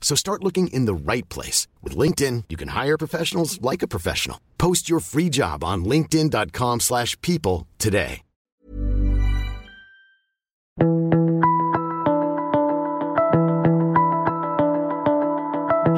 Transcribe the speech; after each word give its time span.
So 0.00 0.16
start 0.16 0.42
looking 0.42 0.66
in 0.68 0.86
the 0.86 0.94
right 0.94 1.28
place. 1.28 1.68
With 1.82 1.96
LinkedIn, 1.96 2.44
you 2.48 2.56
can 2.56 2.68
hire 2.68 2.98
professionals 2.98 3.62
like 3.62 3.84
a 3.84 3.88
professional. 3.88 4.40
Post 4.58 4.90
your 4.90 4.98
free 4.98 5.28
job 5.28 5.62
on 5.62 5.84
linkedin.com 5.84 6.80
slash 6.80 7.16
people 7.20 7.68
today. 7.78 8.22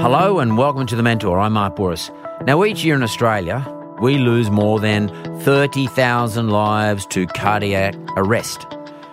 Hello 0.02 0.40
and 0.40 0.58
welcome 0.58 0.84
to 0.86 0.96
The 0.96 1.02
Mentor. 1.04 1.38
I'm 1.38 1.52
Mark 1.52 1.76
Bouris. 1.76 2.10
Now, 2.44 2.64
each 2.64 2.82
year 2.84 2.96
in 2.96 3.04
Australia, 3.04 3.64
we 4.00 4.18
lose 4.18 4.50
more 4.50 4.80
than 4.80 5.08
30,000 5.42 6.50
lives 6.50 7.06
to 7.06 7.26
cardiac 7.28 7.94
arrest. 8.16 8.66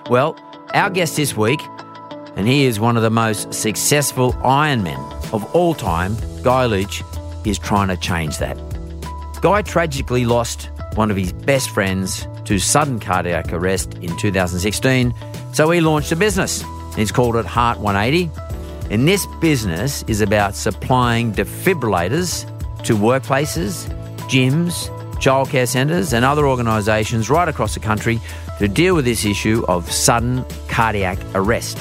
Well, 0.10 0.36
our 0.74 0.90
guest 0.90 1.16
this 1.16 1.38
week, 1.38 1.60
and 2.36 2.48
he 2.48 2.66
is 2.66 2.80
one 2.80 2.98
of 2.98 3.04
the 3.04 3.10
most 3.10 3.54
successful 3.54 4.34
Ironmen 4.34 5.00
of 5.34 5.44
all 5.56 5.74
time, 5.74 6.16
Guy 6.44 6.66
Leech, 6.66 7.04
is 7.46 7.58
trying 7.60 7.88
to 7.90 7.98
change 7.98 8.38
that. 8.38 8.58
Guy 9.42 9.62
tragically 9.62 10.26
lost 10.26 10.70
one 10.96 11.12
of 11.12 11.18
his 11.18 11.32
best 11.32 11.70
friends 11.70 12.28
to 12.46 12.60
sudden 12.60 13.00
cardiac 13.00 13.54
arrest 13.54 13.94
in 13.96 14.16
2016, 14.18 15.14
so 15.54 15.70
he 15.72 15.82
launched 15.82 16.12
a 16.12 16.16
business. 16.16 16.64
He's 16.96 17.12
called 17.12 17.36
it 17.36 17.46
Heart 17.46 17.80
180. 17.80 18.30
And 18.90 19.08
this 19.08 19.26
business 19.40 20.04
is 20.08 20.20
about 20.22 20.56
supplying 20.56 21.32
defibrillators 21.32 22.46
to 22.84 22.96
workplaces, 22.96 23.88
gyms, 24.28 24.90
childcare 25.20 25.68
centres, 25.68 26.14
and 26.14 26.26
other 26.26 26.48
organisations 26.48 27.30
right 27.30 27.48
across 27.48 27.74
the 27.76 27.80
country 27.80 28.20
to 28.58 28.68
deal 28.68 28.96
with 28.96 29.06
this 29.06 29.26
issue 29.26 29.64
of 29.68 29.90
sudden 29.92 30.44
cardiac 30.68 31.20
arrest. 31.36 31.78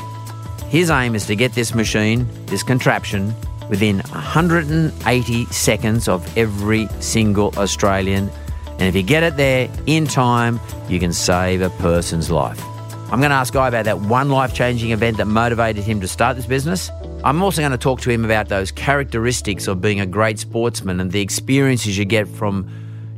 His 0.69 0.91
aim 0.91 1.15
is 1.15 1.25
to 1.27 1.35
get 1.35 1.55
this 1.55 1.75
machine, 1.75 2.29
this 2.45 2.63
contraption, 2.63 3.35
within 3.71 4.01
180 4.01 5.45
seconds 5.47 6.09
of 6.09 6.37
every 6.37 6.89
single 7.01 7.55
Australian. 7.57 8.31
And 8.73 8.83
if 8.83 8.95
you 8.95 9.03
get 9.03 9.23
it 9.23 9.39
there 9.39 9.71
in 9.87 10.07
time, 10.07 10.61
you 10.89 11.01
can 11.01 11.15
save 11.15 11.63
a 11.63 11.71
person's 11.71 12.31
life. 12.31 12.63
I'm 13.11 13.21
going 13.21 13.31
to 13.31 13.37
ask 13.37 13.55
Guy 13.55 13.69
about 13.69 13.87
that 13.87 14.01
one 14.01 14.29
life 14.29 14.53
changing 14.53 14.91
event 14.91 15.17
that 15.17 15.25
motivated 15.25 15.85
him 15.85 16.03
to 16.03 16.09
start 16.09 16.37
this 16.37 16.45
business. 16.45 16.91
I'm 17.25 17.43
also 17.43 17.63
going 17.63 17.73
to 17.73 17.79
talk 17.79 18.03
to 18.03 18.11
him 18.11 18.27
about 18.27 18.49
those 18.49 18.71
characteristics 18.71 19.69
of 19.69 19.81
being 19.81 20.01
a 20.01 20.07
great 20.07 20.39
sportsman 20.39 21.01
and 21.01 21.11
the 21.11 21.23
experiences 21.23 21.97
you 21.97 22.05
get 22.05 22.29
from 22.29 22.71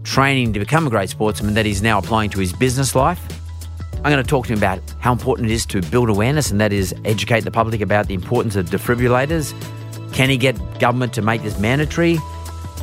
training 0.05 0.53
to 0.53 0.61
become 0.61 0.87
a 0.87 0.91
great 0.91 1.11
sportsman 1.11 1.55
that 1.55 1.67
he's 1.67 1.83
now 1.83 1.99
applying 1.99 2.31
to 2.31 2.39
his 2.39 2.53
business 2.53 2.95
life. 2.95 3.40
I'm 4.03 4.11
going 4.11 4.25
to 4.25 4.29
talk 4.29 4.47
to 4.47 4.55
him 4.55 4.59
about 4.59 4.81
how 4.99 5.13
important 5.13 5.51
it 5.51 5.53
is 5.53 5.67
to 5.67 5.83
build 5.83 6.09
awareness, 6.09 6.51
and 6.51 6.59
that 6.59 6.73
is 6.73 6.95
educate 7.05 7.41
the 7.41 7.51
public 7.51 7.83
about 7.83 8.07
the 8.07 8.15
importance 8.15 8.57
of 8.57 8.71
defibrillators. 8.71 9.53
Can 10.15 10.31
he 10.31 10.39
get 10.39 10.57
government 10.81 11.13
to 11.15 11.23
make 11.23 11.43
this 11.43 11.59
mandatory? 11.59 12.17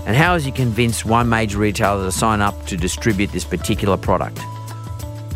And 0.06 0.16
how 0.16 0.34
has 0.34 0.46
he 0.46 0.52
convinced 0.52 1.06
one 1.06 1.28
major 1.28 1.58
retailer 1.58 2.06
to 2.06 2.12
sign 2.12 2.40
up 2.40 2.68
to 2.68 2.78
distribute 2.78 3.32
this 3.32 3.44
particular 3.44 3.98
product? 3.98 4.40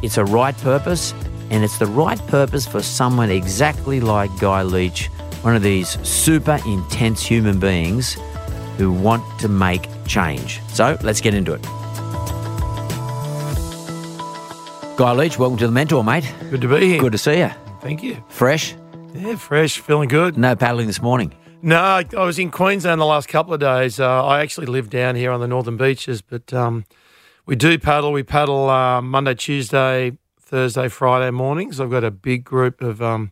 It's 0.03 0.17
a 0.17 0.25
right 0.25 0.55
purpose, 0.59 1.15
and 1.49 1.63
it's 1.63 1.79
the 1.79 1.87
right 1.87 2.19
purpose 2.27 2.67
for 2.67 2.83
someone 2.83 3.31
exactly 3.31 3.99
like 3.99 4.29
Guy 4.39 4.61
Leech, 4.61 5.07
one 5.41 5.55
of 5.55 5.63
these 5.63 5.97
super 6.07 6.59
intense 6.67 7.23
human 7.23 7.59
beings 7.59 8.17
who 8.77 8.91
want 8.91 9.23
to 9.39 9.47
make 9.47 9.89
change. 10.05 10.61
So 10.67 10.95
let's 11.01 11.21
get 11.21 11.33
into 11.33 11.53
it. 11.53 11.65
Guy 15.01 15.13
Leech, 15.13 15.39
welcome 15.39 15.57
to 15.57 15.65
the 15.65 15.71
Mentor, 15.71 16.03
mate. 16.03 16.31
Good 16.51 16.61
to 16.61 16.67
be 16.67 16.85
here. 16.89 16.99
Good 16.99 17.13
to 17.13 17.17
see 17.17 17.39
you. 17.39 17.49
Thank 17.81 18.03
you. 18.03 18.23
Fresh? 18.29 18.75
Yeah, 19.15 19.35
fresh, 19.35 19.79
feeling 19.79 20.07
good. 20.07 20.37
No 20.37 20.55
paddling 20.55 20.85
this 20.85 21.01
morning. 21.01 21.33
No, 21.63 21.79
I 21.79 22.05
was 22.23 22.37
in 22.37 22.51
Queensland 22.51 23.01
the 23.01 23.05
last 23.05 23.27
couple 23.27 23.51
of 23.51 23.59
days. 23.59 23.99
Uh, 23.99 24.23
I 24.23 24.41
actually 24.41 24.67
live 24.67 24.91
down 24.91 25.15
here 25.15 25.31
on 25.31 25.39
the 25.39 25.47
northern 25.47 25.75
beaches, 25.75 26.21
but 26.21 26.53
um, 26.53 26.85
we 27.47 27.55
do 27.55 27.79
paddle. 27.79 28.11
We 28.11 28.21
paddle 28.21 28.69
uh, 28.69 29.01
Monday, 29.01 29.33
Tuesday, 29.33 30.19
Thursday, 30.39 30.87
Friday 30.87 31.31
mornings. 31.31 31.79
I've 31.79 31.89
got 31.89 32.03
a 32.03 32.11
big 32.11 32.43
group 32.43 32.83
of 32.83 33.01
um, 33.01 33.31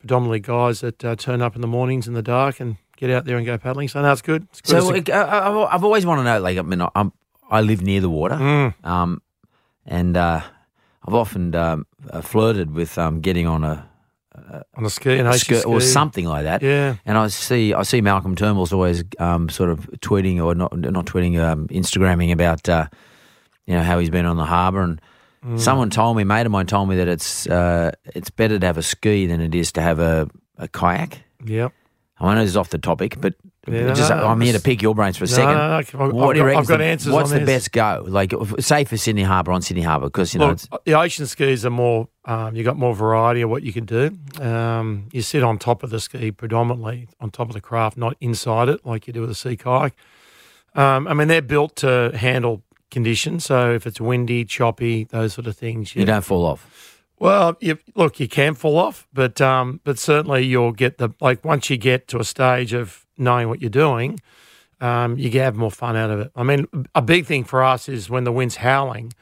predominantly 0.00 0.40
guys 0.40 0.80
that 0.82 1.02
uh, 1.02 1.16
turn 1.16 1.40
up 1.40 1.54
in 1.54 1.62
the 1.62 1.66
mornings 1.66 2.08
in 2.08 2.12
the 2.12 2.20
dark 2.22 2.60
and 2.60 2.76
get 2.98 3.08
out 3.08 3.24
there 3.24 3.38
and 3.38 3.46
go 3.46 3.56
paddling. 3.56 3.88
So 3.88 4.02
no, 4.02 4.12
it's 4.12 4.20
good. 4.20 4.46
It's 4.50 4.60
good. 4.60 4.82
So 4.82 4.92
It's 4.92 5.08
a- 5.08 5.14
uh, 5.14 5.24
I- 5.66 5.74
I've 5.74 5.82
always 5.82 6.04
wanted 6.04 6.24
to 6.24 6.34
know, 6.34 6.40
like, 6.42 6.58
I 6.58 6.62
mean, 6.62 6.86
I'm, 6.94 7.10
I 7.50 7.62
live 7.62 7.80
near 7.80 8.02
the 8.02 8.10
water, 8.10 8.34
Mm. 8.34 8.84
um, 8.84 9.22
and 9.86 10.14
uh, 10.14 10.42
I've 11.06 11.14
often 11.14 11.54
um, 11.54 11.86
uh, 12.10 12.20
flirted 12.20 12.72
with 12.72 12.98
um, 12.98 13.20
getting 13.20 13.46
on 13.46 13.64
a, 13.64 13.86
on 14.76 14.84
a 14.84 14.90
ski 14.90 15.18
and 15.18 15.26
a 15.26 15.30
ocean 15.30 15.38
skirt 15.56 15.66
or 15.66 15.80
something 15.80 16.24
like 16.26 16.44
that. 16.44 16.62
Yeah. 16.62 16.96
And 17.06 17.16
I 17.18 17.28
see, 17.28 17.72
I 17.74 17.82
see 17.82 18.00
Malcolm 18.00 18.34
Turnbull's 18.36 18.72
always 18.72 19.02
um, 19.18 19.48
sort 19.48 19.70
of 19.70 19.86
tweeting 20.00 20.42
or 20.44 20.54
not, 20.54 20.76
not 20.76 21.06
tweeting, 21.06 21.38
um, 21.40 21.68
Instagramming 21.68 22.32
about, 22.32 22.68
uh, 22.68 22.86
you 23.66 23.74
know, 23.74 23.82
how 23.82 23.98
he's 23.98 24.10
been 24.10 24.26
on 24.26 24.36
the 24.36 24.44
harbour. 24.46 24.82
And 24.82 25.00
Mm. 25.42 25.58
someone 25.58 25.88
told 25.88 26.18
me, 26.18 26.22
a 26.22 26.26
mate 26.26 26.44
of 26.44 26.52
mine 26.52 26.66
told 26.66 26.90
me 26.90 26.96
that 26.96 27.08
it's 27.08 27.46
uh, 27.46 27.92
it's 28.14 28.28
better 28.28 28.58
to 28.58 28.66
have 28.66 28.76
a 28.76 28.82
ski 28.82 29.24
than 29.26 29.40
it 29.40 29.54
is 29.54 29.72
to 29.72 29.80
have 29.80 29.98
a, 29.98 30.28
a 30.58 30.68
kayak. 30.68 31.22
Yep. 31.46 31.72
I 32.20 32.34
know 32.34 32.42
this 32.42 32.50
is 32.50 32.56
off 32.56 32.68
the 32.68 32.78
topic, 32.78 33.16
but 33.20 33.34
Yeah, 33.66 33.92
just, 33.94 34.10
no, 34.10 34.26
I'm 34.26 34.40
here 34.40 34.52
to 34.52 34.60
pick 34.60 34.82
your 34.82 34.94
brains 34.94 35.16
for 35.16 35.24
a 35.24 35.28
No, 35.28 35.34
second. 35.34 35.52
no, 35.54 35.68
no, 35.68 35.76
I've- 35.76 35.98
I've 35.98 36.12
what 36.12 36.34
do 36.34 36.40
you? 36.40 36.48
I've 36.54 36.66
got 36.66 36.80
answers 36.80 37.12
What's 37.12 37.30
the 37.30 37.38
this. 37.40 37.46
best 37.46 37.72
go? 37.72 38.04
Like, 38.06 38.32
say 38.58 38.84
for 38.84 38.96
Sydney 38.96 39.22
Harbour 39.22 39.52
on 39.52 39.62
Sydney 39.62 39.82
Harbour, 39.82 40.06
because 40.06 40.34
you 40.34 40.40
know 40.40 40.48
Look, 40.70 40.84
the 40.84 40.94
ocean 40.94 41.26
skis 41.26 41.64
are 41.64 41.70
more. 41.70 42.08
Um, 42.26 42.54
you 42.56 42.62
got 42.64 42.76
more 42.76 42.94
variety 42.94 43.40
of 43.42 43.50
what 43.50 43.62
you 43.62 43.72
can 43.72 43.84
do. 43.86 44.10
Um, 44.40 45.06
you 45.12 45.22
sit 45.22 45.42
on 45.42 45.58
top 45.58 45.82
of 45.82 45.90
the 45.90 46.00
ski 46.00 46.30
predominantly 46.30 47.08
on 47.20 47.30
top 47.30 47.48
of 47.48 47.54
the 47.54 47.60
craft, 47.60 47.96
not 47.96 48.16
inside 48.20 48.68
it 48.68 48.84
like 48.84 49.06
you 49.06 49.12
do 49.12 49.20
with 49.22 49.30
a 49.30 49.34
sea 49.34 49.56
kayak. 49.56 49.94
Um, 50.74 51.06
I 51.08 51.14
mean, 51.14 51.28
they're 51.28 51.42
built 51.42 51.76
to 51.76 52.12
handle 52.14 52.62
conditions. 52.90 53.44
So 53.44 53.72
if 53.72 53.86
it's 53.86 54.00
windy, 54.00 54.44
choppy, 54.44 55.04
those 55.04 55.34
sort 55.34 55.46
of 55.46 55.56
things, 55.56 55.94
you 55.96 56.04
don't 56.04 56.24
fall 56.24 56.44
off. 56.44 56.89
Well, 57.20 57.56
you, 57.60 57.78
look, 57.94 58.18
you 58.18 58.26
can 58.26 58.54
fall 58.54 58.78
off, 58.78 59.06
but 59.12 59.40
um, 59.42 59.80
but 59.84 59.98
certainly 59.98 60.44
you'll 60.44 60.72
get 60.72 60.96
the 60.96 61.10
like 61.20 61.44
once 61.44 61.68
you 61.68 61.76
get 61.76 62.08
to 62.08 62.18
a 62.18 62.24
stage 62.24 62.72
of 62.72 63.06
knowing 63.18 63.48
what 63.50 63.60
you're 63.60 63.68
doing, 63.68 64.18
um, 64.80 65.18
you 65.18 65.30
can 65.30 65.40
have 65.40 65.54
more 65.54 65.70
fun 65.70 65.96
out 65.96 66.10
of 66.10 66.20
it. 66.20 66.32
I 66.34 66.42
mean, 66.42 66.66
a 66.94 67.02
big 67.02 67.26
thing 67.26 67.44
for 67.44 67.62
us 67.62 67.90
is 67.90 68.08
when 68.08 68.24
the 68.24 68.32
wind's 68.32 68.56
howling, 68.56 69.12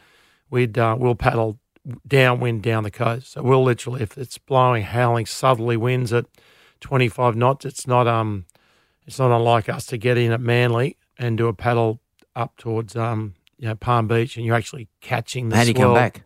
we'd 0.49 0.79
uh, 0.79 0.97
we'll 0.99 1.17
paddle 1.17 1.59
downwind 2.07 2.63
down 2.63 2.85
the 2.85 2.91
coast. 2.93 3.33
So 3.33 3.43
we'll 3.43 3.65
literally, 3.65 4.01
if 4.03 4.17
it's 4.17 4.39
blowing 4.39 4.85
howling 4.85 5.27
southerly 5.27 5.77
winds 5.77 6.13
at 6.13 6.27
25 6.81 7.35
knots, 7.35 7.65
it's 7.65 7.87
not 7.89 8.07
um, 8.07 8.47
it's 9.09 9.19
not 9.19 9.35
unlike 9.35 9.69
us 9.69 9.87
to 9.87 9.99
get 9.99 10.17
in 10.17 10.31
at 10.31 10.41
Manly 10.41 10.97
and 11.19 11.37
do 11.37 11.49
a 11.49 11.53
paddle 11.53 12.01
up 12.37 12.57
towards 12.59 12.95
um, 12.95 13.35
you 13.59 13.67
know 13.67 13.75
Palm 13.75 14.07
Beach, 14.07 14.37
and 14.37 14.47
you're 14.47 14.55
actually 14.55 14.87
catching 15.01 15.49
the 15.49 15.57
How 15.57 15.63
do 15.65 15.69
you 15.71 15.75
come 15.75 15.83
swell. 15.83 15.95
back? 15.95 16.23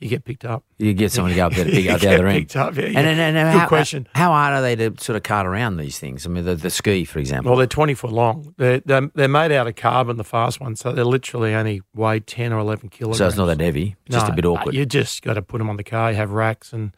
You 0.00 0.08
get 0.08 0.24
picked 0.24 0.44
up. 0.44 0.62
You 0.78 0.94
get 0.94 1.10
someone 1.12 1.30
to 1.32 1.36
go 1.36 1.46
up 1.46 1.52
there 1.54 1.64
to 1.64 1.70
pick 1.72 1.84
You 1.84 1.90
up 1.92 2.00
the 2.00 2.14
other 2.14 2.26
end. 2.28 2.38
picked 2.38 2.56
up, 2.56 2.76
yeah, 2.76 2.84
And, 2.84 2.94
yeah. 2.94 3.00
and, 3.00 3.20
and 3.20 3.52
Good 3.54 3.60
how, 3.60 3.66
question. 3.68 4.08
How 4.14 4.30
hard 4.30 4.54
are 4.54 4.62
they 4.62 4.76
to 4.76 4.94
sort 5.00 5.16
of 5.16 5.22
cart 5.24 5.46
around 5.46 5.76
these 5.76 5.98
things? 5.98 6.24
I 6.24 6.28
mean, 6.28 6.44
the, 6.44 6.54
the 6.54 6.70
ski, 6.70 7.04
for 7.04 7.18
example. 7.18 7.50
Well, 7.50 7.58
they're 7.58 7.66
20 7.66 7.94
foot 7.94 8.12
long. 8.12 8.54
They're, 8.58 8.80
they're, 8.80 9.10
they're 9.14 9.28
made 9.28 9.50
out 9.52 9.66
of 9.66 9.74
carbon, 9.76 10.16
the 10.16 10.24
fast 10.24 10.60
ones, 10.60 10.80
so 10.80 10.92
they're 10.92 11.04
literally 11.04 11.54
only 11.54 11.82
weigh 11.94 12.20
10 12.20 12.52
or 12.52 12.58
11 12.60 12.90
kilograms. 12.90 13.18
so 13.18 13.26
it's 13.26 13.36
not 13.36 13.46
that 13.46 13.60
heavy. 13.60 13.96
It's 14.06 14.14
just 14.14 14.28
a 14.28 14.32
bit 14.32 14.44
awkward. 14.44 14.74
You 14.74 14.86
just 14.86 15.22
got 15.22 15.34
to 15.34 15.42
put 15.42 15.58
them 15.58 15.68
on 15.68 15.76
the 15.76 15.84
car. 15.84 16.10
You 16.12 16.16
have 16.16 16.30
racks, 16.32 16.72
and 16.72 16.92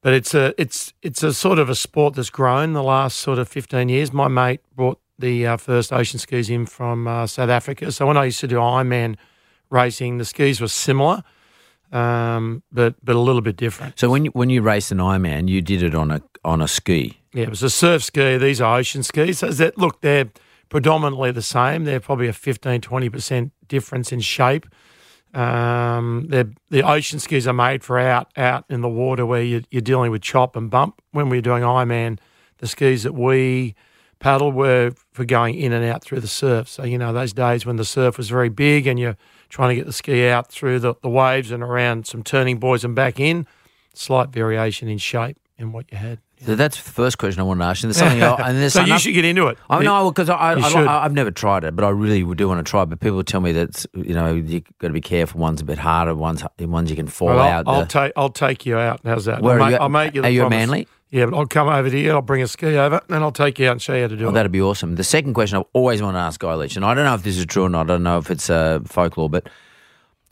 but 0.00 0.12
it's 0.12 0.34
a 0.34 0.52
it's 0.60 0.92
it's 1.02 1.22
a 1.22 1.32
sort 1.32 1.60
of 1.60 1.68
a 1.70 1.76
sport 1.76 2.14
that's 2.14 2.28
grown 2.30 2.72
the 2.72 2.82
last 2.82 3.18
sort 3.20 3.38
of 3.38 3.48
15 3.48 3.88
years. 3.88 4.12
My 4.12 4.26
mate 4.26 4.60
brought 4.74 4.98
the 5.16 5.46
uh, 5.46 5.56
first 5.56 5.92
ocean 5.92 6.18
skis 6.18 6.50
in 6.50 6.66
from 6.66 7.06
uh, 7.06 7.28
South 7.28 7.50
Africa. 7.50 7.92
So 7.92 8.06
when 8.06 8.16
I 8.16 8.24
used 8.24 8.40
to 8.40 8.48
do 8.48 8.56
Ironman 8.56 9.14
racing, 9.70 10.18
the 10.18 10.24
skis 10.24 10.60
were 10.60 10.66
similar. 10.68 11.22
Um, 11.92 12.62
but 12.72 12.94
but 13.04 13.14
a 13.14 13.20
little 13.20 13.42
bit 13.42 13.56
different. 13.56 13.98
So 13.98 14.10
when 14.10 14.24
you, 14.24 14.30
when 14.32 14.50
you 14.50 14.62
raced 14.62 14.90
an 14.92 14.98
Ironman, 14.98 15.48
you 15.48 15.60
did 15.60 15.82
it 15.82 15.94
on 15.94 16.10
a 16.10 16.22
on 16.44 16.60
a 16.60 16.68
ski. 16.68 17.18
Yeah, 17.32 17.44
it 17.44 17.50
was 17.50 17.62
a 17.62 17.70
surf 17.70 18.02
ski. 18.02 18.36
These 18.38 18.60
are 18.60 18.78
ocean 18.78 19.02
skis. 19.02 19.38
So 19.38 19.50
that 19.50 19.78
look, 19.78 20.00
they're 20.00 20.30
predominantly 20.68 21.30
the 21.32 21.42
same. 21.42 21.84
They're 21.84 22.00
probably 22.00 22.28
a 22.28 22.32
15, 22.32 22.80
20 22.80 23.08
percent 23.08 23.52
difference 23.68 24.12
in 24.12 24.20
shape. 24.20 24.66
Um, 25.34 26.26
the 26.28 26.82
ocean 26.82 27.18
skis 27.18 27.46
are 27.46 27.54
made 27.54 27.82
for 27.82 27.98
out 27.98 28.30
out 28.36 28.64
in 28.68 28.82
the 28.82 28.88
water 28.88 29.24
where 29.24 29.42
you, 29.42 29.62
you're 29.70 29.80
dealing 29.80 30.10
with 30.10 30.22
chop 30.22 30.56
and 30.56 30.70
bump. 30.70 31.00
When 31.12 31.28
we 31.28 31.38
were 31.38 31.42
doing 31.42 31.62
Ironman, 31.62 32.18
the 32.58 32.66
skis 32.66 33.02
that 33.02 33.14
we 33.14 33.74
paddle 34.18 34.52
were 34.52 34.92
for 35.12 35.24
going 35.24 35.56
in 35.56 35.72
and 35.72 35.84
out 35.84 36.02
through 36.02 36.20
the 36.20 36.28
surf. 36.28 36.68
So 36.68 36.84
you 36.84 36.98
know 36.98 37.12
those 37.12 37.32
days 37.32 37.66
when 37.66 37.76
the 37.76 37.84
surf 37.84 38.16
was 38.18 38.28
very 38.28 38.50
big 38.50 38.86
and 38.86 38.98
you're 38.98 39.16
trying 39.52 39.68
to 39.68 39.74
get 39.76 39.84
the 39.86 39.92
ski 39.92 40.26
out 40.28 40.50
through 40.50 40.78
the, 40.80 40.94
the 41.02 41.10
waves 41.10 41.50
and 41.50 41.62
around 41.62 42.06
some 42.06 42.22
turning 42.22 42.58
buoys 42.58 42.84
and 42.84 42.94
back 42.94 43.20
in, 43.20 43.46
slight 43.92 44.30
variation 44.30 44.88
in 44.88 44.96
shape 44.96 45.36
in 45.58 45.72
what 45.72 45.84
you 45.92 45.98
had. 45.98 46.18
So 46.44 46.56
that's 46.56 46.76
the 46.82 46.90
first 46.90 47.18
question 47.18 47.38
I 47.40 47.44
want 47.44 47.60
to 47.60 47.66
ask 47.66 47.82
you. 47.82 47.88
There's 47.88 47.98
something 47.98 48.20
else, 48.22 48.40
and 48.42 48.56
there's 48.58 48.72
so 48.72 48.82
you 48.82 48.98
should 48.98 49.12
get 49.14 49.24
into 49.26 49.46
it. 49.46 49.58
I 49.70 49.80
know 49.84 50.10
because 50.10 50.28
I, 50.30 50.34
I, 50.54 50.54
I, 50.54 51.04
I've 51.04 51.12
never 51.12 51.30
tried 51.30 51.62
it, 51.64 51.76
but 51.76 51.84
I 51.84 51.90
really 51.90 52.24
do 52.34 52.48
want 52.48 52.66
to 52.66 52.68
try. 52.68 52.82
it. 52.82 52.86
But 52.86 52.98
people 52.98 53.22
tell 53.22 53.40
me 53.42 53.52
that 53.52 53.84
you 53.94 54.14
know 54.14 54.34
you 54.34 54.60
got 54.80 54.88
to 54.88 54.92
be 54.94 55.00
careful. 55.02 55.38
One's 55.40 55.60
a 55.60 55.64
bit 55.64 55.78
harder. 55.78 56.14
One's 56.16 56.42
one's 56.58 56.90
you 56.90 56.96
can 56.96 57.06
fall 57.06 57.28
Well, 57.28 57.38
out. 57.40 57.68
I'll, 57.68 57.74
I'll 57.74 57.80
the- 57.82 57.86
take 57.86 58.12
I'll 58.16 58.30
take 58.30 58.66
you 58.66 58.76
out. 58.76 59.02
How's 59.04 59.26
that? 59.26 59.40
Where 59.40 59.60
I'll, 59.60 59.62
are 59.62 59.66
make, 59.66 59.74
you- 59.76 59.82
I'll 59.82 59.88
make 59.88 60.14
you. 60.16 60.22
Are 60.24 60.30
you 60.30 60.40
promise. 60.40 60.56
Manly? 60.56 60.88
Yeah, 61.12 61.26
but 61.26 61.36
I'll 61.36 61.46
come 61.46 61.68
over 61.68 61.90
to 61.90 61.98
you. 61.98 62.10
I'll 62.10 62.22
bring 62.22 62.40
a 62.42 62.48
ski 62.48 62.74
over, 62.78 63.00
and 63.10 63.22
I'll 63.22 63.30
take 63.32 63.58
you 63.58 63.68
out 63.68 63.72
and 63.72 63.82
show 63.82 63.94
you 63.94 64.00
how 64.02 64.08
to 64.08 64.16
do 64.16 64.26
Oh, 64.26 64.30
it. 64.30 64.32
that'd 64.32 64.50
be 64.50 64.62
awesome. 64.62 64.94
The 64.96 65.04
second 65.04 65.34
question 65.34 65.58
I've 65.58 65.66
always 65.74 66.00
wanted 66.00 66.16
to 66.18 66.24
ask 66.24 66.40
Guy 66.40 66.54
Leech, 66.54 66.74
and 66.76 66.84
I 66.86 66.94
don't 66.94 67.04
know 67.04 67.14
if 67.14 67.22
this 67.22 67.36
is 67.36 67.44
true 67.44 67.64
or 67.64 67.68
not. 67.68 67.82
I 67.82 67.88
don't 67.94 68.02
know 68.02 68.16
if 68.16 68.30
it's 68.30 68.48
uh, 68.48 68.80
folklore, 68.86 69.28
but 69.28 69.46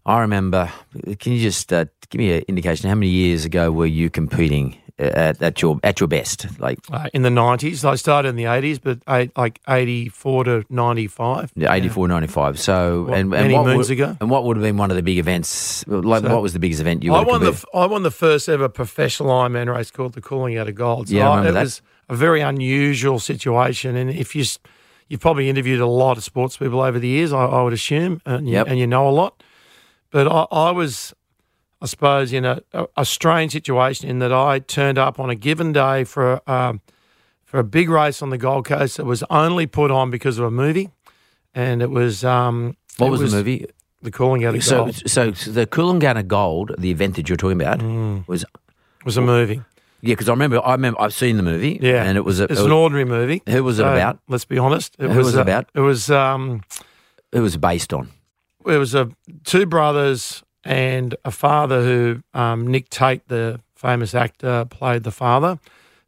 I 0.07 0.21
remember. 0.21 0.73
Can 1.19 1.35
you 1.35 1.41
just 1.41 1.71
uh, 1.71 1.85
give 2.09 2.19
me 2.19 2.33
an 2.39 2.45
indication? 2.49 2.89
How 2.89 2.95
many 2.95 3.09
years 3.11 3.45
ago 3.45 3.71
were 3.71 3.85
you 3.85 4.09
competing 4.09 4.80
at, 5.01 5.43
at 5.43 5.63
your 5.63 5.81
at 5.83 5.99
your 6.01 6.09
best? 6.09 6.47
Like 6.61 6.79
Uh, 6.91 7.09
in 7.15 7.23
the 7.23 7.31
nineties, 7.31 7.85
I 7.85 7.97
started 7.97 8.29
in 8.31 8.37
the 8.37 8.45
eighties, 8.47 8.79
but 8.79 8.99
eight, 9.09 9.31
like 9.37 9.61
eighty-four 9.69 10.45
to 10.45 10.65
ninety-five. 10.69 11.53
yeah, 11.57 11.73
84, 11.73 12.09
95. 12.09 12.59
So 12.61 13.03
What, 13.05 13.13
and, 13.15 13.21
and 13.21 13.31
many 13.31 13.55
what 13.55 13.67
moons 13.67 13.89
would, 13.89 13.99
ago? 13.99 14.17
And 14.21 14.31
what 14.31 14.45
would 14.45 14.57
have 14.57 14.63
been 14.65 14.77
one 14.77 14.91
of 14.91 14.97
the 14.97 15.03
big 15.03 15.19
events? 15.19 15.85
Like 15.87 16.23
So- 16.23 16.33
what 16.33 16.43
was 16.43 16.53
the 16.53 16.59
biggest 16.59 16.81
event 16.81 17.03
you? 17.03 17.15
I 17.15 17.23
won 17.25 17.41
the 17.41 17.47
competed? 17.53 17.55
f- 17.55 17.65
I 17.83 17.87
won 17.87 18.03
the 18.03 18.11
first 18.11 18.49
ever 18.49 18.69
professional 18.69 19.31
Ironman 19.31 19.75
race 19.75 19.91
called 19.91 20.13
the 20.13 20.21
Coolangatta 20.21 20.75
Gold. 20.75 21.09
So 21.09 21.15
Yeah, 21.17 21.29
I 21.31 21.37
remember 21.37 21.51
it 21.51 21.53
that. 21.55 21.61
was 21.63 21.83
a 22.09 22.15
very 22.17 22.41
unusual 22.41 23.19
situation, 23.19 23.97
and 23.97 24.11
if 24.11 24.35
you 24.37 24.45
you've 25.09 25.21
probably 25.21 25.49
interviewed 25.49 25.81
a 25.81 25.87
lot 25.87 26.17
of 26.19 26.23
sports 26.25 26.57
people 26.57 26.81
over 26.81 26.99
the 26.99 27.09
years, 27.09 27.33
I, 27.33 27.45
I 27.45 27.63
would 27.63 27.73
assume, 27.73 28.21
and 28.27 28.47
you, 28.49 28.55
Yep. 28.55 28.67
and 28.69 28.79
you 28.79 28.87
know 28.87 29.09
a 29.09 29.11
lot. 29.11 29.43
But 30.13 30.27
I, 30.29 30.47
I 30.51 30.71
was, 30.73 31.15
I 31.83 31.87
suppose, 31.87 32.33
in 32.33 32.45
a, 32.45 32.61
a, 32.73 32.87
a 32.99 33.05
strange 33.05 33.53
situation 33.53 34.09
in 34.09 34.19
that 34.19 34.33
I 34.33 34.59
turned 34.59 34.99
up 34.99 35.19
on 35.19 35.31
a 35.31 35.35
given 35.35 35.73
day 35.73 36.05
for 36.05 36.41
um, 36.51 36.81
for 37.45 37.59
a 37.59 37.65
big 37.65 37.89
race 37.89 38.21
on 38.23 38.31
the 38.31 38.39
Gold 38.39 38.67
Coast 38.67 38.97
that 38.99 39.05
was 39.07 39.23
only 39.31 39.67
put 39.67 39.91
on 39.91 40.11
because 40.11 40.39
of 40.39 40.45
a 40.45 40.51
movie, 40.51 40.91
and 41.55 41.83
it 41.83 41.91
was 41.91 42.25
um, 42.25 42.77
What 42.99 43.07
it 43.09 43.11
was, 43.11 43.33
the 43.33 43.39
movie? 43.39 43.67
The 44.03 44.11
Coolangatta 44.11 44.63
So, 44.63 44.77
Gold 44.85 44.95
so, 45.09 45.33
so 45.33 45.51
the 45.51 45.67
Coolangatta 45.67 46.27
Gold, 46.27 46.75
the 46.79 46.91
event 46.91 47.17
that 47.17 47.29
you're 47.29 47.37
talking 47.37 47.61
about, 47.61 47.81
Mm. 47.81 48.27
was 48.29 48.45
was 49.05 49.17
a 49.17 49.21
movie. 49.23 49.63
yeah. 50.03 50.13
Because 50.13 50.29
I 50.29 50.33
remember, 50.33 50.61
I 50.65 50.73
remember, 50.73 51.01
I've 51.01 51.15
seen 51.15 51.37
the 51.39 51.43
movie. 51.43 51.79
Yeah, 51.83 52.05
and 52.05 52.17
it 52.19 52.25
was 52.25 52.41
a, 52.41 52.45
It's 52.45 52.61
it 52.61 52.67
an 52.67 52.73
ordinary 52.73 53.05
movie. 53.07 53.43
who 53.49 53.65
was 53.65 53.79
it 53.79 53.87
about? 53.87 54.19
Let's 54.29 54.45
be 54.45 54.59
honest. 54.59 54.97
It 54.99 55.11
Who 55.11 55.19
was 55.19 55.35
it 55.35 55.39
uh, 55.39 55.43
about? 55.43 55.71
It 55.75 55.81
was 55.81 56.11
um, 56.11 56.63
it 57.33 57.41
was 57.41 57.57
based 57.57 57.93
on. 57.95 58.11
it 58.67 58.77
was 58.77 58.95
a 58.95 59.09
two 59.45 59.65
brothers 59.67 60.43
and 60.65 61.15
a 61.25 61.31
father 61.31 61.83
who 61.83 62.23
um, 62.35 62.67
Nick 62.67 62.91
Tate, 62.91 63.27
the 63.29 63.61
famous 63.75 64.15
actor, 64.15 64.65
played 64.67 65.05
the 65.05 65.11
father. 65.11 65.59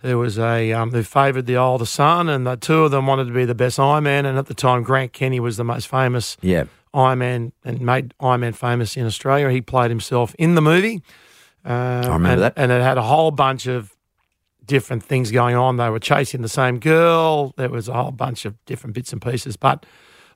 There 0.03 0.19
was 0.19 0.39
a 0.39 0.73
um, 0.73 0.91
who 0.91 1.03
favoured 1.03 1.47
the 1.47 1.57
older 1.57 1.87
son, 1.87 2.29
and 2.29 2.47
the 2.47 2.57
two 2.57 2.85
of 2.85 2.91
them 2.91 3.07
wanted 3.07 3.27
to 3.27 3.33
be 3.33 3.45
the 3.45 3.55
best 3.55 3.79
Ironman. 3.79 4.27
And 4.27 4.37
at 4.37 4.47
the 4.47 4.55
time, 4.55 4.83
Grant 4.83 5.13
Kenny 5.13 5.39
was 5.39 5.57
the 5.57 5.65
most 5.65 5.87
famous 5.87 6.37
Yeah, 6.43 6.65
Ironman 6.93 7.53
and 7.65 7.81
made 7.81 8.13
Ironman 8.21 8.55
famous 8.55 8.97
in 8.97 9.07
Australia. 9.07 9.49
He 9.51 9.61
played 9.61 9.91
himself 9.91 10.35
in 10.39 10.55
the 10.57 10.63
movie. 10.63 11.03
Um, 11.65 11.75
I 11.75 11.99
remember 12.15 12.29
and, 12.29 12.43
that. 12.43 12.53
And 12.57 12.73
it 12.73 12.83
had 12.83 12.99
a 12.99 13.03
whole 13.03 13.31
bunch 13.31 13.67
of 13.67 13.95
different 14.65 15.05
things 15.05 15.31
going 15.31 15.55
on. 15.55 15.77
They 15.77 15.89
were 15.89 16.01
chasing 16.01 16.43
the 16.43 16.49
same 16.49 16.79
girl. 16.79 17.55
There 17.57 17.69
was 17.69 17.89
a 17.89 17.95
whole 17.95 18.11
bunch 18.11 18.45
of 18.45 18.63
different 18.65 18.95
bits 18.95 19.13
and 19.13 19.23
pieces. 19.23 19.57
But 19.57 19.87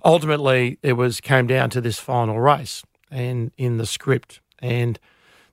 ultimately, 0.04 0.78
it 0.82 0.92
was 0.92 1.20
came 1.20 1.48
down 1.48 1.70
to 1.70 1.80
this 1.80 1.98
final 1.98 2.38
race 2.40 2.84
and 3.10 3.52
in 3.56 3.78
the 3.78 3.86
script. 3.86 4.40
And 4.58 4.98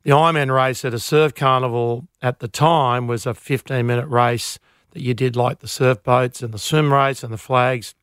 the 0.04 0.12
Ironman 0.12 0.54
race 0.54 0.84
at 0.84 0.94
a 0.94 1.00
surf 1.00 1.34
carnival 1.34 2.08
at 2.22 2.40
the 2.40 2.48
time 2.48 3.08
was 3.08 3.26
a 3.26 3.34
15 3.34 3.86
minute 3.86 4.08
race 4.08 4.60
that 4.92 5.02
you 5.02 5.14
did 5.14 5.36
like 5.36 5.60
the 5.60 5.68
surf 5.68 6.04
boats 6.04 6.42
and 6.42 6.54
the 6.54 6.60
swim 6.60 6.94
race 6.94 7.24
and 7.24 7.34
the 7.34 7.38
flags 7.38 7.96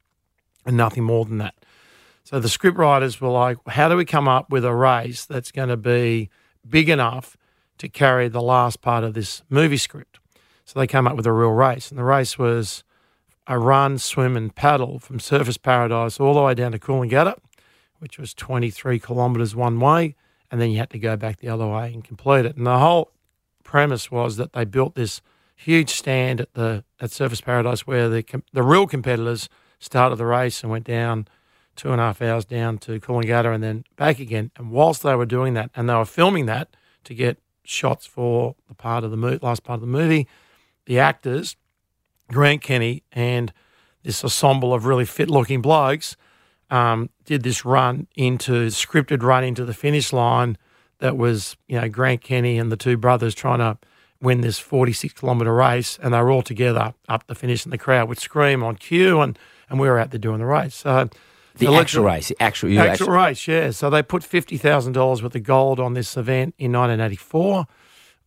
and 0.66 0.76
nothing 0.76 1.04
more 1.04 1.24
than 1.24 1.38
that. 1.38 1.54
So 2.24 2.38
the 2.38 2.48
script 2.48 2.78
writers 2.78 3.20
were 3.20 3.28
like, 3.28 3.58
how 3.66 3.88
do 3.88 3.96
we 3.96 4.04
come 4.04 4.28
up 4.28 4.50
with 4.50 4.64
a 4.64 4.74
race 4.74 5.24
that's 5.26 5.50
going 5.50 5.68
to 5.68 5.76
be 5.76 6.30
big 6.68 6.88
enough 6.88 7.36
to 7.78 7.88
carry 7.88 8.28
the 8.28 8.42
last 8.42 8.80
part 8.80 9.04
of 9.04 9.14
this 9.14 9.42
movie 9.48 9.76
script? 9.76 10.18
So 10.64 10.78
they 10.78 10.86
came 10.86 11.08
up 11.08 11.16
with 11.16 11.26
a 11.26 11.32
real 11.32 11.50
race. 11.50 11.90
And 11.90 11.98
the 11.98 12.04
race 12.04 12.38
was 12.38 12.84
a 13.46 13.58
run, 13.58 13.98
swim, 13.98 14.36
and 14.36 14.54
paddle 14.54 15.00
from 15.00 15.18
Surfers 15.18 15.60
Paradise 15.60 16.20
all 16.20 16.34
the 16.34 16.42
way 16.42 16.54
down 16.54 16.72
to 16.72 16.78
Coolangatta, 16.78 17.36
which 18.00 18.18
was 18.18 18.34
23 18.34 18.98
kilometres 18.98 19.54
one 19.54 19.78
way. 19.78 20.16
And 20.50 20.60
then 20.60 20.70
you 20.70 20.78
had 20.78 20.90
to 20.90 20.98
go 20.98 21.16
back 21.16 21.38
the 21.38 21.48
other 21.48 21.66
way 21.66 21.92
and 21.92 22.02
complete 22.02 22.44
it. 22.44 22.56
And 22.56 22.66
the 22.66 22.78
whole 22.78 23.12
premise 23.62 24.10
was 24.10 24.36
that 24.36 24.52
they 24.52 24.64
built 24.64 24.96
this 24.96 25.22
huge 25.54 25.90
stand 25.90 26.40
at 26.40 26.54
the 26.54 26.82
at 26.98 27.10
Surfers 27.10 27.44
Paradise 27.44 27.86
where 27.86 28.08
the 28.08 28.24
the 28.52 28.62
real 28.62 28.86
competitors 28.86 29.48
started 29.78 30.16
the 30.16 30.26
race 30.26 30.62
and 30.62 30.72
went 30.72 30.86
down 30.86 31.28
two 31.76 31.92
and 31.92 32.00
a 32.00 32.04
half 32.04 32.20
hours 32.20 32.44
down 32.44 32.78
to 32.78 32.98
Coolangatta 32.98 33.54
and 33.54 33.62
then 33.62 33.84
back 33.96 34.18
again. 34.18 34.50
And 34.56 34.70
whilst 34.70 35.02
they 35.02 35.14
were 35.14 35.26
doing 35.26 35.54
that, 35.54 35.70
and 35.76 35.88
they 35.88 35.94
were 35.94 36.04
filming 36.04 36.46
that 36.46 36.76
to 37.04 37.14
get 37.14 37.38
shots 37.62 38.06
for 38.06 38.56
the 38.68 38.74
part 38.74 39.04
of 39.04 39.10
the 39.10 39.16
mo- 39.16 39.38
last 39.40 39.62
part 39.62 39.76
of 39.76 39.80
the 39.82 39.86
movie, 39.86 40.26
the 40.86 40.98
actors, 40.98 41.56
Grant 42.28 42.62
Kenny 42.62 43.02
and 43.12 43.52
this 44.02 44.24
ensemble 44.24 44.72
of 44.74 44.86
really 44.86 45.04
fit-looking 45.04 45.62
blokes, 45.62 46.16
um, 46.70 47.10
did 47.24 47.42
this 47.42 47.64
run 47.64 48.06
into 48.16 48.68
scripted 48.68 49.22
run 49.22 49.44
into 49.44 49.64
the 49.64 49.74
finish 49.74 50.12
line. 50.12 50.56
That 50.98 51.16
was 51.16 51.56
you 51.66 51.80
know 51.80 51.88
Grant 51.88 52.22
Kenny 52.22 52.58
and 52.58 52.70
the 52.70 52.76
two 52.76 52.96
brothers 52.96 53.34
trying 53.34 53.58
to 53.58 53.78
win 54.20 54.42
this 54.42 54.58
46 54.58 55.14
kilometre 55.14 55.54
race, 55.54 55.98
and 56.02 56.12
they 56.12 56.18
were 56.18 56.30
all 56.30 56.42
together 56.42 56.94
up 57.08 57.26
the 57.26 57.34
finish, 57.34 57.64
and 57.64 57.72
the 57.72 57.78
crowd 57.78 58.08
would 58.08 58.18
scream 58.18 58.62
on 58.62 58.76
cue, 58.76 59.20
and 59.20 59.38
and 59.68 59.78
we 59.80 59.88
were 59.88 59.98
out 59.98 60.10
there 60.10 60.18
doing 60.18 60.38
the 60.38 60.46
race. 60.46 60.74
So 60.74 61.08
the 61.56 61.66
so 61.66 61.74
actual 61.74 62.04
race, 62.04 62.28
the 62.28 62.42
actual, 62.42 62.70
you 62.70 62.80
Actual 62.80 63.10
race, 63.10 63.46
yeah. 63.48 63.70
So 63.70 63.90
they 63.90 64.02
put 64.02 64.22
fifty 64.22 64.56
thousand 64.56 64.92
dollars 64.92 65.22
worth 65.22 65.34
of 65.34 65.42
gold 65.42 65.80
on 65.80 65.94
this 65.94 66.16
event 66.16 66.54
in 66.58 66.72
1984. 66.72 67.66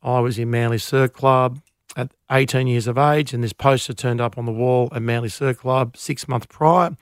I 0.02 0.20
was 0.20 0.38
in 0.38 0.50
Manly 0.50 0.80
Surf 0.80 1.14
Club 1.14 1.62
at 1.96 2.12
18 2.30 2.68
years 2.68 2.88
of 2.88 2.98
age, 2.98 3.34
and 3.34 3.44
this 3.44 3.54
poster 3.54 3.94
turned 3.94 4.20
up 4.20 4.38
on 4.38 4.46
the 4.46 4.52
wall 4.52 4.90
at 4.92 5.02
Manly 5.02 5.30
Surf 5.30 5.60
Club 5.60 5.96
six 5.96 6.28
months 6.28 6.48
prior 6.50 6.98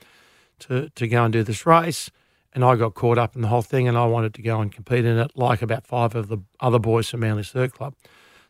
to 0.61 0.89
to 0.89 1.07
go 1.07 1.23
and 1.23 1.33
do 1.33 1.43
this 1.43 1.65
race. 1.65 2.09
And 2.53 2.65
I 2.65 2.75
got 2.75 2.95
caught 2.95 3.17
up 3.17 3.35
in 3.35 3.41
the 3.41 3.47
whole 3.47 3.61
thing, 3.61 3.87
and 3.87 3.97
I 3.97 4.05
wanted 4.05 4.33
to 4.33 4.41
go 4.41 4.59
and 4.59 4.71
compete 4.71 5.05
in 5.05 5.17
it, 5.17 5.31
like 5.35 5.61
about 5.61 5.87
five 5.87 6.15
of 6.15 6.27
the 6.27 6.39
other 6.59 6.79
boys 6.79 7.09
from 7.09 7.21
Manly 7.21 7.43
Surf 7.43 7.71
Club. 7.71 7.95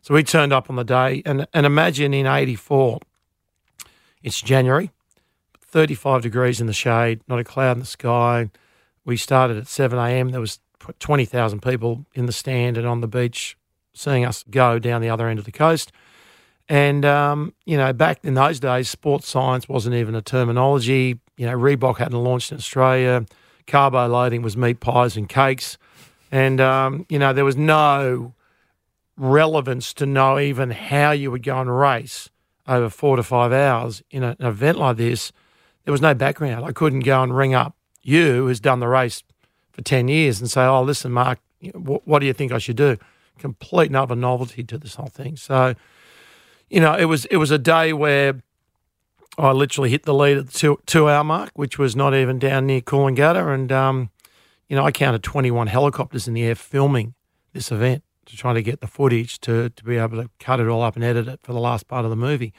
So 0.00 0.14
we 0.14 0.24
turned 0.24 0.52
up 0.52 0.68
on 0.68 0.76
the 0.76 0.84
day, 0.84 1.22
and 1.24 1.46
and 1.54 1.64
imagine 1.66 2.12
in 2.12 2.26
'84, 2.26 2.98
it's 4.22 4.40
January, 4.40 4.90
35 5.60 6.22
degrees 6.22 6.60
in 6.60 6.66
the 6.66 6.72
shade, 6.72 7.20
not 7.28 7.38
a 7.38 7.44
cloud 7.44 7.76
in 7.76 7.80
the 7.80 7.86
sky. 7.86 8.50
We 9.04 9.16
started 9.16 9.56
at 9.56 9.66
7 9.66 9.98
a.m. 9.98 10.30
There 10.30 10.40
was 10.40 10.60
20,000 10.98 11.60
people 11.60 12.06
in 12.14 12.26
the 12.26 12.32
stand 12.32 12.76
and 12.76 12.86
on 12.86 13.00
the 13.00 13.08
beach 13.08 13.56
seeing 13.94 14.24
us 14.24 14.44
go 14.50 14.78
down 14.78 15.00
the 15.00 15.08
other 15.08 15.28
end 15.28 15.38
of 15.38 15.44
the 15.44 15.52
coast. 15.52 15.92
And, 16.72 17.04
um, 17.04 17.52
you 17.66 17.76
know, 17.76 17.92
back 17.92 18.20
in 18.22 18.32
those 18.32 18.58
days, 18.58 18.88
sports 18.88 19.28
science 19.28 19.68
wasn't 19.68 19.94
even 19.94 20.14
a 20.14 20.22
terminology. 20.22 21.20
You 21.36 21.44
know, 21.44 21.54
Reebok 21.54 21.98
hadn't 21.98 22.18
launched 22.18 22.50
in 22.50 22.56
Australia. 22.56 23.26
Carbo 23.66 24.06
loading 24.06 24.40
was 24.40 24.56
meat 24.56 24.80
pies 24.80 25.14
and 25.14 25.28
cakes. 25.28 25.76
And, 26.30 26.62
um, 26.62 27.04
you 27.10 27.18
know, 27.18 27.34
there 27.34 27.44
was 27.44 27.58
no 27.58 28.32
relevance 29.18 29.92
to 29.92 30.06
know 30.06 30.38
even 30.38 30.70
how 30.70 31.10
you 31.10 31.30
would 31.30 31.42
go 31.42 31.60
and 31.60 31.78
race 31.78 32.30
over 32.66 32.88
four 32.88 33.16
to 33.16 33.22
five 33.22 33.52
hours 33.52 34.02
in 34.10 34.22
an 34.22 34.36
event 34.40 34.78
like 34.78 34.96
this. 34.96 35.30
There 35.84 35.92
was 35.92 36.00
no 36.00 36.14
background. 36.14 36.64
I 36.64 36.72
couldn't 36.72 37.00
go 37.00 37.22
and 37.22 37.36
ring 37.36 37.52
up 37.52 37.76
you, 38.00 38.46
who's 38.46 38.60
done 38.60 38.80
the 38.80 38.88
race 38.88 39.22
for 39.72 39.82
10 39.82 40.08
years, 40.08 40.40
and 40.40 40.50
say, 40.50 40.64
oh, 40.64 40.82
listen, 40.82 41.12
Mark, 41.12 41.38
what, 41.74 42.08
what 42.08 42.20
do 42.20 42.26
you 42.26 42.32
think 42.32 42.50
I 42.50 42.56
should 42.56 42.76
do? 42.76 42.96
Complete 43.36 43.90
novelty 43.90 44.64
to 44.64 44.78
this 44.78 44.94
whole 44.94 45.08
thing. 45.08 45.36
So, 45.36 45.74
you 46.72 46.80
know, 46.80 46.96
it 46.96 47.04
was 47.04 47.26
it 47.26 47.36
was 47.36 47.50
a 47.50 47.58
day 47.58 47.92
where 47.92 48.40
I 49.36 49.52
literally 49.52 49.90
hit 49.90 50.04
the 50.04 50.14
lead 50.14 50.38
at 50.38 50.46
the 50.46 50.52
two, 50.52 50.80
two 50.86 51.08
hour 51.08 51.22
mark, 51.22 51.50
which 51.54 51.78
was 51.78 51.94
not 51.94 52.14
even 52.14 52.38
down 52.38 52.66
near 52.66 52.80
Coolangatta. 52.80 53.54
And, 53.54 53.70
um, 53.70 54.10
you 54.68 54.76
know, 54.76 54.84
I 54.84 54.90
counted 54.90 55.22
21 55.22 55.66
helicopters 55.66 56.26
in 56.26 56.34
the 56.34 56.42
air 56.42 56.54
filming 56.54 57.14
this 57.52 57.70
event 57.70 58.02
to 58.24 58.36
try 58.36 58.54
to 58.54 58.62
get 58.62 58.80
the 58.80 58.86
footage 58.86 59.38
to 59.40 59.68
to 59.68 59.84
be 59.84 59.98
able 59.98 60.22
to 60.22 60.30
cut 60.38 60.60
it 60.60 60.68
all 60.68 60.82
up 60.82 60.96
and 60.96 61.04
edit 61.04 61.28
it 61.28 61.40
for 61.42 61.52
the 61.52 61.60
last 61.60 61.88
part 61.88 62.04
of 62.06 62.10
the 62.10 62.16
movie. 62.16 62.54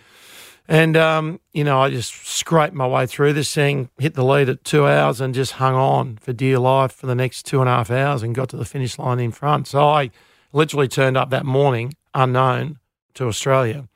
And 0.67 0.96
um, 0.96 1.39
you 1.51 1.63
know, 1.63 1.82
I 1.82 1.89
just 1.89 2.27
scraped 2.27 2.75
my 2.75 2.86
way 2.86 3.08
through 3.08 3.34
this 3.34 3.51
thing, 3.51 3.89
hit 3.98 4.13
the 4.13 4.24
lead 4.24 4.48
at 4.48 4.63
two 4.63 4.86
hours, 4.86 5.22
and 5.22 5.34
just 5.34 5.53
hung 5.53 5.74
on 5.74 6.17
for 6.17 6.34
dear 6.34 6.60
life 6.60 6.91
for 6.91 7.08
the 7.08 7.15
next 7.15 7.48
two 7.48 7.62
and 7.62 7.70
a 7.70 7.74
half 7.74 7.89
hours, 7.89 8.22
and 8.22 8.36
got 8.36 8.50
to 8.50 8.58
the 8.58 8.65
finish 8.65 9.00
line 9.00 9.20
in 9.20 9.32
front. 9.32 9.67
So 9.67 9.88
I 9.88 10.12
literally 10.51 10.88
turned 10.88 11.17
up 11.17 11.32
that 11.32 11.46
morning, 11.48 11.96
unknown 12.13 12.77
to 13.15 13.25
Australia. 13.25 13.88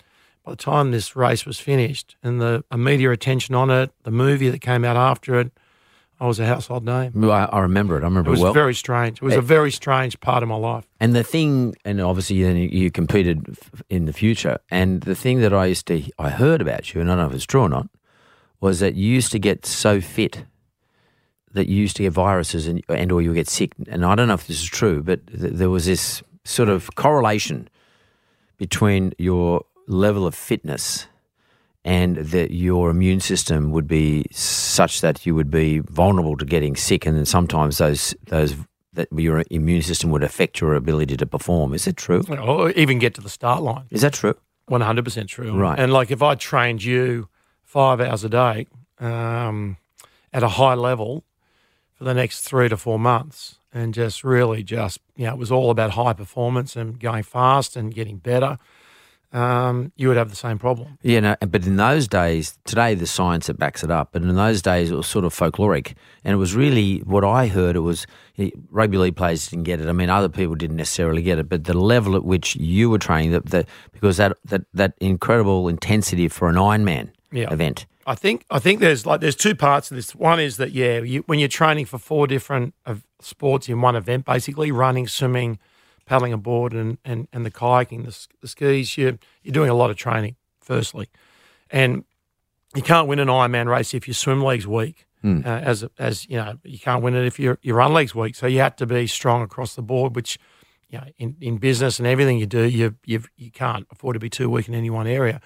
By 0.47 0.51
the 0.51 0.55
time 0.55 0.91
this 0.91 1.13
race 1.13 1.45
was 1.45 1.59
finished, 1.59 2.15
and 2.23 2.39
the 2.39 2.63
media 2.73 3.11
attention 3.11 3.53
on 3.53 3.69
it, 3.69 3.91
the 4.03 4.11
movie 4.11 4.47
that 4.49 4.61
came 4.61 4.85
out 4.85 4.95
after 4.95 5.37
it, 5.41 5.51
I 6.21 6.25
was 6.25 6.39
a 6.39 6.45
household 6.45 6.85
name. 6.85 7.21
I, 7.25 7.47
I 7.47 7.59
remember 7.59 7.97
it. 7.97 8.03
I 8.03 8.05
remember 8.05 8.29
It 8.29 8.31
was 8.31 8.39
well. 8.39 8.53
very 8.53 8.73
strange. 8.73 9.17
It 9.17 9.23
was 9.23 9.33
a 9.33 9.39
eh. 9.39 9.41
very 9.41 9.71
strange 9.71 10.17
part 10.21 10.43
of 10.43 10.47
my 10.47 10.55
life. 10.55 10.87
And 11.01 11.13
the 11.13 11.21
thing, 11.25 11.75
and 11.83 11.99
obviously 11.99 12.41
then 12.43 12.55
you, 12.55 12.69
you 12.69 12.89
competed 12.89 13.45
f- 13.49 13.83
in 13.89 14.05
the 14.05 14.13
future. 14.13 14.57
And 14.71 15.01
the 15.01 15.15
thing 15.15 15.41
that 15.41 15.53
I 15.53 15.65
used 15.65 15.85
to, 15.87 16.01
I 16.17 16.29
heard 16.29 16.61
about 16.61 16.93
you, 16.93 17.01
and 17.01 17.11
I 17.11 17.15
don't 17.17 17.25
know 17.25 17.29
if 17.29 17.35
it's 17.35 17.45
true 17.45 17.63
or 17.63 17.69
not, 17.69 17.89
was 18.61 18.79
that 18.79 18.95
you 18.95 19.05
used 19.05 19.33
to 19.33 19.39
get 19.39 19.65
so 19.65 19.99
fit 19.99 20.45
that 21.51 21.67
you 21.67 21.75
used 21.75 21.97
to 21.97 22.03
get 22.03 22.13
viruses 22.13 22.67
and, 22.67 22.81
and 22.87 23.11
or 23.11 23.21
you 23.21 23.31
would 23.31 23.35
get 23.35 23.49
sick. 23.49 23.73
And 23.89 24.05
I 24.05 24.15
don't 24.15 24.29
know 24.29 24.35
if 24.35 24.47
this 24.47 24.61
is 24.61 24.69
true, 24.69 25.03
but 25.03 25.27
th- 25.27 25.55
there 25.55 25.69
was 25.69 25.87
this 25.87 26.23
sort 26.45 26.69
of 26.69 26.95
correlation 26.95 27.67
between 28.57 29.11
your 29.17 29.65
level 29.87 30.25
of 30.27 30.35
fitness 30.35 31.07
and 31.87 32.17
that 32.17 32.51
your 32.51 32.89
immune 32.89 33.21
system 33.21 33.71
would 33.71 33.87
be 33.87 34.25
such 34.31 34.99
that 34.99 35.25
you 35.25 35.33
would 35.33 35.49
be 35.49 35.79
vulnerable 35.79 36.35
to 36.35 36.43
getting 36.45 36.75
sick, 36.75 37.05
and 37.05 37.15
then 37.15 37.25
sometimes 37.25 37.77
those 37.77 38.13
those 38.25 38.55
that 38.93 39.07
your 39.15 39.43
immune 39.49 39.81
system 39.81 40.11
would 40.11 40.23
affect 40.23 40.59
your 40.59 40.75
ability 40.75 41.15
to 41.15 41.25
perform. 41.25 41.73
Is 41.73 41.87
it 41.87 41.95
true? 41.95 42.23
Or 42.29 42.71
even 42.71 42.99
get 42.99 43.13
to 43.15 43.21
the 43.21 43.29
start 43.29 43.61
line. 43.61 43.85
Is 43.89 44.01
that 44.01 44.13
true? 44.13 44.35
One 44.65 44.81
hundred 44.81 45.05
percent 45.05 45.29
true. 45.29 45.53
Right. 45.53 45.79
And 45.79 45.93
like 45.93 46.11
if 46.11 46.21
I 46.21 46.35
trained 46.35 46.83
you 46.83 47.29
five 47.63 48.01
hours 48.01 48.25
a 48.25 48.29
day 48.29 48.67
um, 48.99 49.77
at 50.33 50.43
a 50.43 50.49
high 50.49 50.73
level 50.73 51.23
for 51.93 52.03
the 52.03 52.13
next 52.13 52.41
three 52.41 52.67
to 52.67 52.75
four 52.75 52.99
months, 52.99 53.59
and 53.71 53.93
just 53.93 54.25
really 54.25 54.61
just 54.61 54.99
you 55.15 55.25
know 55.25 55.31
it 55.31 55.37
was 55.37 55.51
all 55.51 55.69
about 55.69 55.91
high 55.91 56.13
performance 56.13 56.75
and 56.75 56.99
going 56.99 57.23
fast 57.23 57.77
and 57.77 57.93
getting 57.93 58.17
better, 58.17 58.57
um, 59.33 59.91
you 59.95 60.07
would 60.07 60.17
have 60.17 60.29
the 60.29 60.35
same 60.35 60.57
problem. 60.57 60.97
Yeah, 61.01 61.19
no, 61.19 61.35
but 61.47 61.65
in 61.65 61.75
those 61.75 62.07
days, 62.07 62.57
today 62.65 62.95
the 62.95 63.05
science 63.07 63.47
that 63.47 63.59
backs 63.59 63.83
it 63.83 63.91
up, 63.91 64.09
but 64.13 64.21
in 64.21 64.35
those 64.35 64.61
days 64.61 64.89
it 64.91 64.95
was 64.95 65.07
sort 65.07 65.25
of 65.25 65.33
folkloric, 65.33 65.93
and 66.23 66.33
it 66.33 66.37
was 66.37 66.55
really 66.55 66.99
what 66.99 67.23
I 67.23 67.47
heard. 67.47 67.75
It 67.75 67.81
was 67.81 68.07
eh, 68.37 68.51
rugby 68.71 68.97
league 68.97 69.15
players 69.17 69.47
didn't 69.47 69.63
get 69.65 69.81
it. 69.81 69.87
I 69.87 69.91
mean, 69.91 70.09
other 70.09 70.29
people 70.29 70.55
didn't 70.55 70.77
necessarily 70.77 71.21
get 71.21 71.39
it, 71.39 71.49
but 71.49 71.65
the 71.65 71.77
level 71.77 72.15
at 72.15 72.23
which 72.23 72.55
you 72.55 72.89
were 72.89 72.99
training, 72.99 73.31
that 73.31 73.47
that 73.47 73.67
because 73.91 74.17
that 74.17 74.37
that 74.45 74.63
that 74.73 74.93
incredible 75.01 75.67
intensity 75.67 76.27
for 76.29 76.47
an 76.49 76.55
Ironman 76.55 77.09
Yeah. 77.31 77.51
event. 77.53 77.85
I 78.05 78.15
think 78.15 78.45
I 78.49 78.59
think 78.59 78.79
there's 78.79 79.05
like 79.05 79.19
there's 79.19 79.35
two 79.35 79.53
parts 79.55 79.89
to 79.89 79.95
this. 79.95 80.15
One 80.15 80.39
is 80.39 80.55
that 80.57 80.71
yeah, 80.71 80.99
you, 80.99 81.23
when 81.25 81.39
you're 81.39 81.49
training 81.49 81.85
for 81.87 81.97
four 81.97 82.25
different 82.27 82.73
sports 83.19 83.67
in 83.67 83.81
one 83.81 83.97
event, 83.97 84.23
basically 84.25 84.71
running, 84.71 85.07
swimming, 85.09 85.59
paddling 86.07 86.33
a 86.33 86.37
board, 86.37 86.73
and 86.73 86.97
and, 87.05 87.27
and 87.31 87.45
the 87.45 87.51
kayaking, 87.51 88.05
the, 88.05 88.27
the 88.41 88.47
skis, 88.47 88.97
you're, 88.97 89.19
you're 89.43 89.53
doing 89.53 89.69
a 89.69 89.75
lot 89.75 89.91
of 89.91 89.95
training. 89.95 90.35
Firstly, 90.59 91.07
and 91.69 92.03
you 92.75 92.81
can't 92.81 93.07
win 93.07 93.19
an 93.19 93.27
Ironman 93.27 93.67
race 93.67 93.93
if 93.93 94.07
your 94.07 94.15
swim 94.15 94.43
leg's 94.43 94.67
weak. 94.67 95.05
Uh, 95.45 95.49
as 95.49 95.85
as 95.97 96.27
you 96.29 96.37
know, 96.37 96.57
you 96.63 96.79
can't 96.79 97.03
win 97.03 97.15
it 97.15 97.25
if 97.25 97.39
your 97.39 97.59
your 97.61 97.75
run 97.75 97.93
leg's 97.93 98.15
weak. 98.15 98.35
So 98.35 98.47
you 98.47 98.59
have 98.59 98.75
to 98.77 98.85
be 98.85 99.07
strong 99.07 99.41
across 99.43 99.75
the 99.75 99.81
board, 99.81 100.15
which 100.15 100.39
you 100.89 100.97
know, 100.97 101.05
in, 101.17 101.35
in 101.41 101.57
business 101.57 101.99
and 101.99 102.07
everything 102.07 102.37
you 102.37 102.45
do, 102.45 102.63
you 102.63 102.95
you 103.05 103.23
you 103.35 103.51
can't 103.51 103.85
afford 103.91 104.15
to 104.15 104.19
be 104.19 104.29
too 104.29 104.49
weak 104.49 104.67
in 104.67 104.75
any 104.75 104.89
one 104.89 105.07
area. 105.07 105.41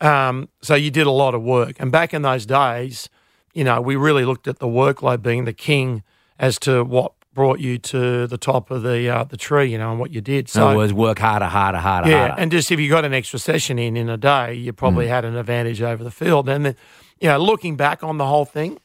Um, 0.00 0.48
so 0.62 0.74
you 0.74 0.90
did 0.90 1.06
a 1.06 1.10
lot 1.10 1.34
of 1.34 1.42
work. 1.42 1.76
And 1.78 1.92
back 1.92 2.12
in 2.12 2.22
those 2.22 2.46
days, 2.46 3.08
you 3.52 3.64
know, 3.64 3.80
we 3.80 3.96
really 3.96 4.24
looked 4.24 4.48
at 4.48 4.58
the 4.58 4.66
workload 4.66 5.22
being 5.22 5.44
the 5.44 5.52
king 5.52 6.02
as 6.38 6.58
to 6.60 6.84
what 6.84 7.12
brought 7.34 7.58
you 7.60 7.78
to 7.78 8.26
the 8.26 8.38
top 8.38 8.70
of 8.70 8.82
the 8.82 9.08
uh, 9.08 9.24
the 9.24 9.36
tree, 9.36 9.70
you 9.72 9.78
know, 9.78 9.90
and 9.90 10.00
what 10.00 10.12
you 10.12 10.20
did. 10.20 10.44
In 10.46 10.48
So 10.48 10.68
other 10.68 10.76
words, 10.76 10.92
work 10.92 11.18
harder, 11.18 11.46
harder, 11.46 11.78
harder, 11.78 12.08
yeah, 12.08 12.28
harder. 12.28 12.40
and 12.40 12.50
just 12.52 12.70
if 12.70 12.78
you 12.80 12.88
got 12.88 13.04
an 13.04 13.12
extra 13.12 13.38
session 13.38 13.78
in 13.78 13.96
in 13.96 14.08
a 14.08 14.16
day, 14.16 14.54
you 14.54 14.72
probably 14.72 15.08
had 15.08 15.24
an 15.24 15.36
advantage 15.36 15.82
over 15.82 16.02
the 16.04 16.10
field. 16.10 16.48
And 16.48 16.64
then, 16.64 16.76
you 17.20 17.28
know, 17.28 17.38
looking 17.38 17.76
back 17.76 18.02
on 18.02 18.18
the 18.18 18.26
whole 18.26 18.44
thing, 18.44 18.78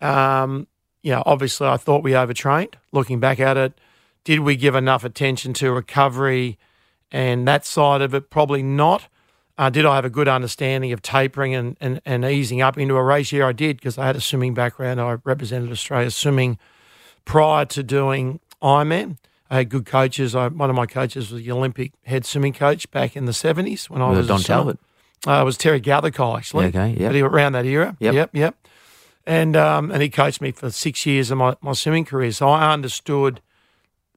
um, 0.00 0.66
you 1.02 1.12
know, 1.12 1.22
obviously 1.24 1.66
I 1.68 1.76
thought 1.76 2.02
we 2.02 2.14
overtrained. 2.16 2.76
Looking 2.92 3.20
back 3.20 3.40
at 3.40 3.56
it, 3.56 3.78
did 4.24 4.40
we 4.40 4.56
give 4.56 4.74
enough 4.74 5.04
attention 5.04 5.52
to 5.54 5.72
recovery 5.72 6.58
and 7.12 7.46
that 7.46 7.64
side 7.64 8.02
of 8.02 8.14
it? 8.14 8.30
Probably 8.30 8.62
not. 8.62 9.08
Uh, 9.56 9.70
did 9.70 9.86
I 9.86 9.94
have 9.94 10.04
a 10.04 10.10
good 10.10 10.26
understanding 10.26 10.92
of 10.92 11.00
tapering 11.00 11.54
and, 11.54 11.76
and, 11.80 12.00
and 12.04 12.24
easing 12.24 12.60
up 12.60 12.76
into 12.76 12.96
a 12.96 13.02
race? 13.04 13.30
Yeah, 13.30 13.46
I 13.46 13.52
did 13.52 13.76
because 13.76 13.96
I 13.98 14.06
had 14.06 14.16
a 14.16 14.20
swimming 14.20 14.52
background. 14.52 15.00
I 15.00 15.18
represented 15.24 15.70
Australia 15.70 16.10
swimming 16.10 16.58
prior 17.24 17.64
to 17.66 17.82
doing 17.82 18.40
Ironman. 18.62 19.18
I 19.50 19.56
had 19.58 19.68
good 19.68 19.86
coaches. 19.86 20.34
I, 20.34 20.48
one 20.48 20.70
of 20.70 20.76
my 20.76 20.86
coaches 20.86 21.30
was 21.30 21.42
the 21.42 21.50
Olympic 21.52 21.92
head 22.04 22.24
swimming 22.24 22.52
coach 22.54 22.90
back 22.90 23.14
in 23.16 23.26
the 23.26 23.32
70s 23.32 23.88
when 23.90 24.02
I 24.02 24.06
Uh, 24.06 24.10
was 24.12 24.26
a 24.26 24.28
Don. 24.28 24.40
Talbot. 24.40 24.78
Uh, 25.26 25.40
it 25.40 25.44
was 25.44 25.56
Terry 25.56 25.80
Gathercole, 25.80 26.36
actually. 26.36 26.70
Yeah, 26.70 26.84
okay, 26.84 27.12
he, 27.14 27.20
around 27.22 27.52
that 27.52 27.64
era. 27.66 27.96
Yep. 28.00 28.14
Yep, 28.14 28.30
yep. 28.34 28.68
And, 29.26 29.56
um, 29.56 29.90
and 29.90 30.02
he 30.02 30.10
coached 30.10 30.40
me 30.40 30.52
for 30.52 30.70
six 30.70 31.06
years 31.06 31.30
of 31.30 31.38
my, 31.38 31.56
my 31.62 31.72
swimming 31.72 32.04
career. 32.04 32.30
So 32.32 32.48
I 32.48 32.72
understood 32.72 33.40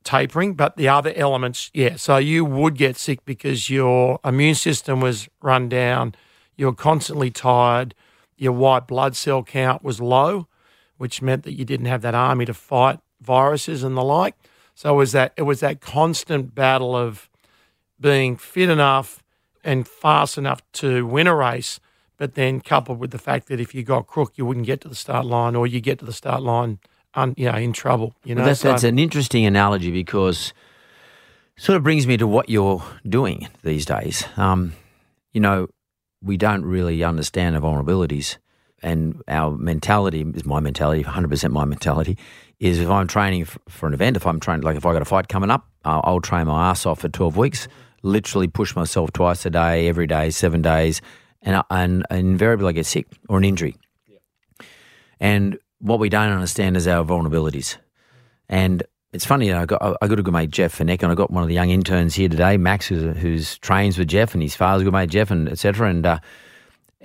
tapering, 0.03 0.53
but 0.53 0.75
the 0.77 0.87
other 0.89 1.13
elements, 1.15 1.69
yeah. 1.73 1.95
So 1.97 2.17
you 2.17 2.43
would 2.45 2.75
get 2.75 2.97
sick 2.97 3.23
because 3.25 3.69
your 3.69 4.19
immune 4.25 4.55
system 4.55 4.99
was 5.01 5.29
run 5.41 5.69
down, 5.69 6.15
you're 6.55 6.73
constantly 6.73 7.29
tired, 7.29 7.93
your 8.37 8.53
white 8.53 8.87
blood 8.87 9.15
cell 9.15 9.43
count 9.43 9.83
was 9.83 9.99
low, 10.01 10.47
which 10.97 11.21
meant 11.21 11.43
that 11.43 11.53
you 11.53 11.65
didn't 11.65 11.85
have 11.87 12.01
that 12.01 12.15
army 12.15 12.45
to 12.45 12.53
fight 12.53 12.99
viruses 13.21 13.83
and 13.83 13.95
the 13.97 14.03
like. 14.03 14.35
So 14.75 14.93
it 14.93 14.97
was 14.97 15.11
that 15.13 15.33
it 15.37 15.43
was 15.43 15.59
that 15.61 15.81
constant 15.81 16.53
battle 16.53 16.95
of 16.95 17.29
being 17.99 18.37
fit 18.37 18.69
enough 18.69 19.23
and 19.63 19.87
fast 19.87 20.37
enough 20.37 20.61
to 20.73 21.05
win 21.05 21.25
a 21.27 21.35
race, 21.35 21.79
but 22.17 22.35
then 22.35 22.61
coupled 22.61 22.99
with 22.99 23.11
the 23.11 23.17
fact 23.17 23.47
that 23.47 23.59
if 23.59 23.73
you 23.73 23.83
got 23.83 24.07
crook, 24.07 24.33
you 24.35 24.45
wouldn't 24.45 24.65
get 24.65 24.81
to 24.81 24.87
the 24.87 24.95
start 24.95 25.25
line, 25.25 25.55
or 25.55 25.65
you 25.67 25.81
get 25.81 25.99
to 25.99 26.05
the 26.05 26.13
start 26.13 26.41
line, 26.43 26.79
un, 27.15 27.33
you 27.37 27.51
know, 27.51 27.57
in 27.57 27.73
trouble. 27.73 28.13
You 28.23 28.35
know, 28.35 28.41
Well, 28.41 28.49
that's, 28.49 28.59
So- 28.61 28.69
that's 28.69 28.83
an 28.83 28.99
interesting 28.99 29.45
analogy 29.45 29.91
because 29.91 30.53
it 31.57 31.63
sort 31.63 31.75
of 31.75 31.83
brings 31.83 32.05
me 32.05 32.17
to 32.17 32.27
what 32.27 32.49
you're 32.49 32.83
doing 33.07 33.47
these 33.63 33.85
days. 33.85 34.25
Um, 34.37 34.73
you 35.33 35.41
know, 35.41 35.67
we 36.21 36.37
don't 36.37 36.63
really 36.63 37.03
understand 37.03 37.55
the 37.55 37.59
vulnerabilities, 37.59 38.37
and 38.83 39.21
our 39.27 39.51
mentality 39.57 40.25
is 40.35 40.45
my 40.45 40.59
mentality, 40.59 41.03
100% 41.03 41.51
my 41.51 41.65
mentality. 41.65 42.17
Is 42.59 42.79
if 42.79 42.89
I'm 42.89 43.07
training 43.07 43.45
for 43.45 43.85
an 43.87 43.93
event, 43.93 44.17
if 44.17 44.25
I'm 44.25 44.39
training, 44.39 44.63
like 44.63 44.77
if 44.77 44.85
I 44.85 44.91
got 44.93 45.01
a 45.03 45.05
fight 45.05 45.27
coming 45.27 45.51
up, 45.51 45.67
uh, 45.85 46.01
I'll 46.03 46.21
train 46.21 46.47
my 46.47 46.69
ass 46.71 46.85
off 46.87 47.01
for 47.01 47.09
12 47.09 47.37
weeks, 47.37 47.67
literally 48.01 48.47
push 48.47 48.75
myself 48.75 49.13
twice 49.13 49.45
a 49.45 49.51
day, 49.51 49.87
every 49.87 50.07
day, 50.07 50.31
seven 50.31 50.61
days, 50.63 50.99
and, 51.43 51.55
I- 51.57 51.63
and, 51.69 52.05
and 52.09 52.19
invariably 52.19 52.69
I 52.69 52.71
get 52.71 52.87
sick 52.87 53.05
or 53.29 53.37
an 53.37 53.43
injury. 53.43 53.75
And 55.19 55.57
what 55.79 55.99
we 55.99 56.09
don't 56.09 56.31
understand 56.31 56.77
is 56.77 56.87
our 56.87 57.03
vulnerabilities. 57.03 57.77
And 58.49 58.83
it's 59.13 59.25
funny, 59.25 59.47
you 59.47 59.53
know, 59.53 59.61
I 59.61 59.65
got 59.65 59.97
I 60.01 60.07
got 60.07 60.19
a 60.19 60.23
good 60.23 60.33
mate 60.33 60.49
Jeff 60.51 60.77
Fenech, 60.77 61.01
and 61.01 61.11
I 61.11 61.15
got 61.15 61.31
one 61.31 61.43
of 61.43 61.49
the 61.49 61.55
young 61.55 61.69
interns 61.69 62.15
here 62.15 62.29
today, 62.29 62.57
Max, 62.57 62.87
who's, 62.87 63.17
who's 63.17 63.57
trains 63.59 63.97
with 63.97 64.07
Jeff, 64.09 64.33
and 64.33 64.43
his 64.43 64.55
father's 64.55 64.81
a 64.81 64.85
good 64.85 64.93
mate 64.93 65.09
Jeff, 65.09 65.31
and 65.31 65.47
etc. 65.49 65.89
And 65.89 66.05
uh, 66.05 66.19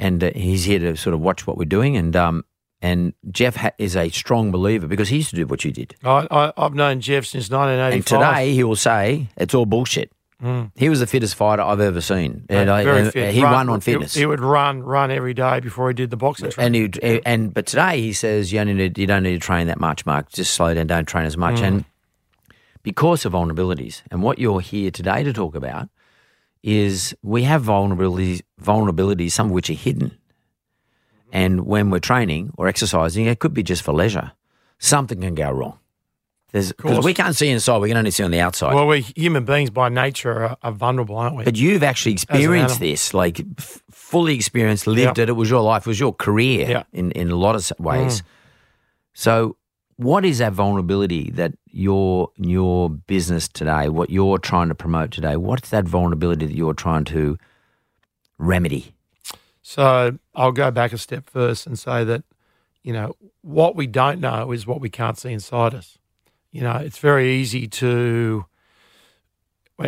and 0.02 0.22
uh, 0.24 0.30
he's 0.34 0.64
here 0.64 0.78
to 0.80 0.96
sort 0.96 1.14
of 1.14 1.20
watch 1.20 1.46
what 1.46 1.56
we're 1.56 1.64
doing. 1.78 1.96
And 1.96 2.14
um, 2.16 2.44
and 2.80 3.14
Jeff 3.30 3.56
ha- 3.56 3.70
is 3.78 3.94
a 3.96 4.08
strong 4.10 4.50
believer 4.50 4.86
because 4.88 5.08
he 5.08 5.16
used 5.16 5.30
to 5.30 5.36
do 5.36 5.46
what 5.46 5.64
you 5.64 5.70
did. 5.72 5.94
I, 6.04 6.26
I, 6.30 6.52
I've 6.56 6.74
known 6.74 7.00
Jeff 7.00 7.24
since 7.26 7.48
1985. 7.50 7.94
And 7.94 8.06
today 8.34 8.52
he 8.54 8.64
will 8.64 8.76
say 8.76 9.28
it's 9.36 9.54
all 9.54 9.66
bullshit. 9.66 10.10
He 10.74 10.88
was 10.88 10.98
the 10.98 11.06
fittest 11.06 11.36
fighter 11.36 11.62
I've 11.62 11.78
ever 11.78 12.00
seen, 12.00 12.46
and, 12.48 12.68
I, 12.68 12.80
Mm. 12.82 12.84
very 12.84 13.00
and 13.02 13.12
fit. 13.12 13.32
he 13.32 13.44
Run- 13.44 13.52
won 13.52 13.68
on 13.68 13.80
fitness. 13.80 14.12
He, 14.14 14.26
would 14.26 14.40
run, 14.40 14.82
run 14.82 15.12
every 15.12 15.34
day 15.34 15.60
before 15.60 15.86
he 15.88 15.94
did 15.94 16.10
the 16.10 16.16
boxing. 16.16 16.50
training. 16.50 16.84
and 16.84 16.94
he 17.00 17.20
and 17.24 17.54
but 17.54 17.66
today 17.66 18.00
he 18.00 18.12
says 18.12 18.52
you 18.52 18.58
only 18.58 18.74
need, 18.74 18.98
you 18.98 19.06
don't 19.06 19.22
need 19.22 19.34
to 19.40 19.46
train 19.46 19.68
that 19.68 19.78
much, 19.78 20.04
Mark. 20.04 20.32
Just 20.32 20.54
slow 20.54 20.74
down, 20.74 20.88
don't 20.88 21.06
train 21.06 21.26
as 21.26 21.36
much. 21.36 21.60
And 21.60 21.84
because 22.82 23.24
of 23.24 23.34
vulnerabilities, 23.34 24.02
and 24.10 24.20
what 24.20 24.40
you're 24.40 24.58
here 24.60 24.90
today 24.90 25.22
to 25.22 25.32
talk 25.32 25.54
about 25.54 25.88
is 26.62 27.14
we 27.22 27.42
have 27.44 27.62
vulnerabilities, 27.64 28.42
vulnerabilities, 28.60 29.32
some 29.32 29.46
of 29.48 29.52
which 29.52 29.68
are 29.70 29.74
hidden. 29.74 30.16
And 31.32 31.66
when 31.66 31.90
we're 31.90 31.98
training 31.98 32.52
or 32.58 32.68
exercising, 32.68 33.26
it 33.26 33.38
could 33.38 33.54
be 33.54 33.62
just 33.62 33.82
for 33.82 33.92
leisure. 33.92 34.32
Something 34.78 35.20
can 35.20 35.34
go 35.34 35.50
wrong. 35.50 35.78
Because 36.52 37.02
we 37.02 37.14
can't 37.14 37.34
see 37.34 37.48
inside, 37.48 37.78
we 37.78 37.88
can 37.88 37.96
only 37.96 38.10
see 38.10 38.22
on 38.22 38.30
the 38.30 38.40
outside. 38.40 38.74
well, 38.74 38.86
we 38.86 39.00
human 39.00 39.46
beings 39.46 39.70
by 39.70 39.88
nature 39.88 40.44
are, 40.44 40.56
are 40.62 40.72
vulnerable, 40.72 41.16
aren't 41.16 41.34
we? 41.36 41.44
But 41.44 41.56
you've 41.56 41.82
actually 41.82 42.12
experienced 42.12 42.78
this, 42.78 43.14
like 43.14 43.40
f- 43.58 43.82
fully 43.90 44.34
experienced, 44.34 44.86
lived 44.86 45.16
Yeah. 45.16 45.22
it. 45.22 45.28
It 45.30 45.32
was 45.32 45.48
your 45.48 45.62
life, 45.62 45.86
it 45.86 45.88
was 45.88 45.98
your 45.98 46.12
career. 46.12 46.66
Mm. 46.66 46.84
in, 46.92 47.10
in 47.12 47.30
a 47.30 47.36
lot 47.36 47.54
of 47.56 47.72
ways. 47.80 48.22
So, 49.14 49.56
what 49.96 50.24
is 50.24 50.38
that 50.38 50.52
vulnerability 50.52 51.30
that 51.30 51.54
your 51.70 52.30
your 52.36 52.90
business 52.90 53.48
today, 53.48 53.88
what 53.88 54.10
you're 54.10 54.38
trying 54.38 54.68
to 54.68 54.74
promote 54.74 55.10
today? 55.10 55.36
What's 55.36 55.70
that 55.70 55.84
vulnerability 55.84 56.46
that 56.46 56.54
you're 56.56 56.74
trying 56.74 57.04
to 57.06 57.38
remedy? 58.38 58.94
So 59.62 60.18
I'll 60.34 60.52
go 60.52 60.70
back 60.70 60.92
a 60.92 60.98
step 60.98 61.30
first 61.30 61.66
and 61.66 61.78
say 61.78 62.04
that, 62.04 62.24
you 62.82 62.92
know, 62.92 63.16
what 63.42 63.76
we 63.76 63.86
don't 63.86 64.20
know 64.20 64.52
is 64.52 64.66
what 64.66 64.80
we 64.80 64.90
can't 64.90 65.16
see 65.16 65.32
inside 65.32 65.74
us. 65.74 65.98
You 66.50 66.62
know, 66.62 66.76
it's 66.76 66.98
very 66.98 67.32
easy 67.32 67.66
to, 67.68 68.44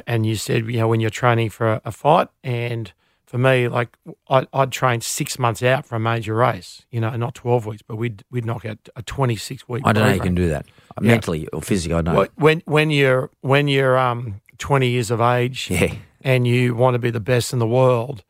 and 0.06 0.24
you 0.24 0.36
said, 0.36 0.66
you 0.66 0.78
know, 0.78 0.88
when 0.88 1.00
you're 1.00 1.10
training 1.10 1.50
for 1.50 1.74
a, 1.74 1.82
a 1.84 1.92
fight, 1.92 2.28
and 2.42 2.92
for 3.34 3.38
me, 3.38 3.66
like 3.66 3.88
I, 4.30 4.46
I'd 4.52 4.70
train 4.70 5.00
six 5.00 5.40
months 5.40 5.60
out 5.60 5.84
for 5.84 5.96
a 5.96 5.98
major 5.98 6.36
race, 6.36 6.86
you 6.92 7.00
know, 7.00 7.10
not 7.16 7.34
12 7.34 7.66
weeks, 7.66 7.82
but 7.82 7.96
we'd, 7.96 8.22
we'd 8.30 8.44
knock 8.44 8.64
out 8.64 8.78
a 8.94 9.02
26 9.02 9.68
week 9.68 9.82
I 9.84 9.92
don't 9.92 10.04
know 10.04 10.08
how 10.10 10.14
you 10.14 10.20
can 10.20 10.36
do 10.36 10.50
that 10.50 10.66
Yeah. 11.00 11.08
mentally 11.08 11.48
or 11.48 11.60
physically. 11.60 11.96
I 11.96 12.02
don't. 12.02 12.14
Well, 12.14 12.28
when 12.36 12.62
when 12.66 12.90
you're 12.90 13.30
when 13.40 13.66
you're 13.66 13.98
um 13.98 14.40
20 14.58 14.88
years 14.88 15.10
of 15.10 15.20
age 15.20 15.68
yeah, 15.72 15.92
and 16.22 16.46
you 16.46 16.76
want 16.76 16.94
to 16.94 17.00
be 17.00 17.10
the 17.10 17.18
best 17.18 17.52
in 17.52 17.58
the 17.58 17.66
world 17.66 18.22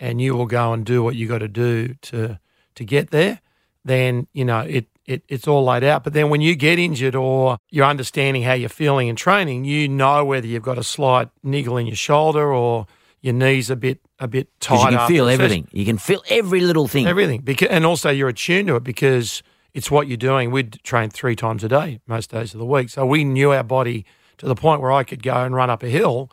and 0.00 0.20
you 0.20 0.34
will 0.34 0.46
go 0.46 0.72
and 0.72 0.84
do 0.84 1.04
what 1.04 1.14
you 1.14 1.28
got 1.28 1.38
to 1.38 1.46
do 1.46 1.94
to 2.02 2.40
to 2.74 2.84
get 2.84 3.10
there 3.10 3.40
then 3.84 4.26
you 4.32 4.44
know 4.44 4.62
it, 4.62 4.86
it 5.06 5.22
it's 5.28 5.46
all 5.46 5.62
laid 5.64 5.84
out 5.84 6.02
but 6.02 6.14
then 6.14 6.30
when 6.30 6.40
you 6.40 6.56
get 6.56 6.80
injured 6.80 7.14
or 7.14 7.58
you're 7.70 7.86
understanding 7.86 8.42
how 8.42 8.54
you're 8.54 8.68
feeling 8.68 9.06
in 9.06 9.14
training 9.14 9.64
you 9.64 9.86
know 9.88 10.24
whether 10.24 10.48
you've 10.48 10.64
got 10.64 10.78
a 10.78 10.82
slight 10.82 11.28
niggle 11.44 11.76
in 11.76 11.86
your 11.86 11.94
shoulder 11.94 12.52
or 12.52 12.88
your 13.20 13.34
knees 13.34 13.70
a 13.70 13.76
bit 13.76 14.00
a 14.18 14.28
bit 14.28 14.48
tight 14.60 14.90
you 14.90 14.96
can 14.96 15.08
feel 15.08 15.28
everything. 15.28 15.68
You 15.72 15.84
can 15.84 15.98
feel 15.98 16.22
every 16.28 16.60
little 16.60 16.88
thing. 16.88 17.06
Everything, 17.06 17.40
because, 17.42 17.68
and 17.68 17.84
also 17.84 18.10
you're 18.10 18.28
attuned 18.28 18.68
to 18.68 18.76
it 18.76 18.84
because 18.84 19.42
it's 19.74 19.90
what 19.90 20.08
you're 20.08 20.16
doing. 20.16 20.50
We'd 20.50 20.82
train 20.82 21.10
three 21.10 21.36
times 21.36 21.64
a 21.64 21.68
day 21.68 22.00
most 22.06 22.30
days 22.30 22.54
of 22.54 22.58
the 22.58 22.66
week, 22.66 22.90
so 22.90 23.06
we 23.06 23.24
knew 23.24 23.52
our 23.52 23.62
body 23.62 24.04
to 24.38 24.46
the 24.46 24.54
point 24.54 24.80
where 24.80 24.92
I 24.92 25.04
could 25.04 25.22
go 25.22 25.34
and 25.34 25.54
run 25.54 25.70
up 25.70 25.82
a 25.82 25.88
hill, 25.88 26.30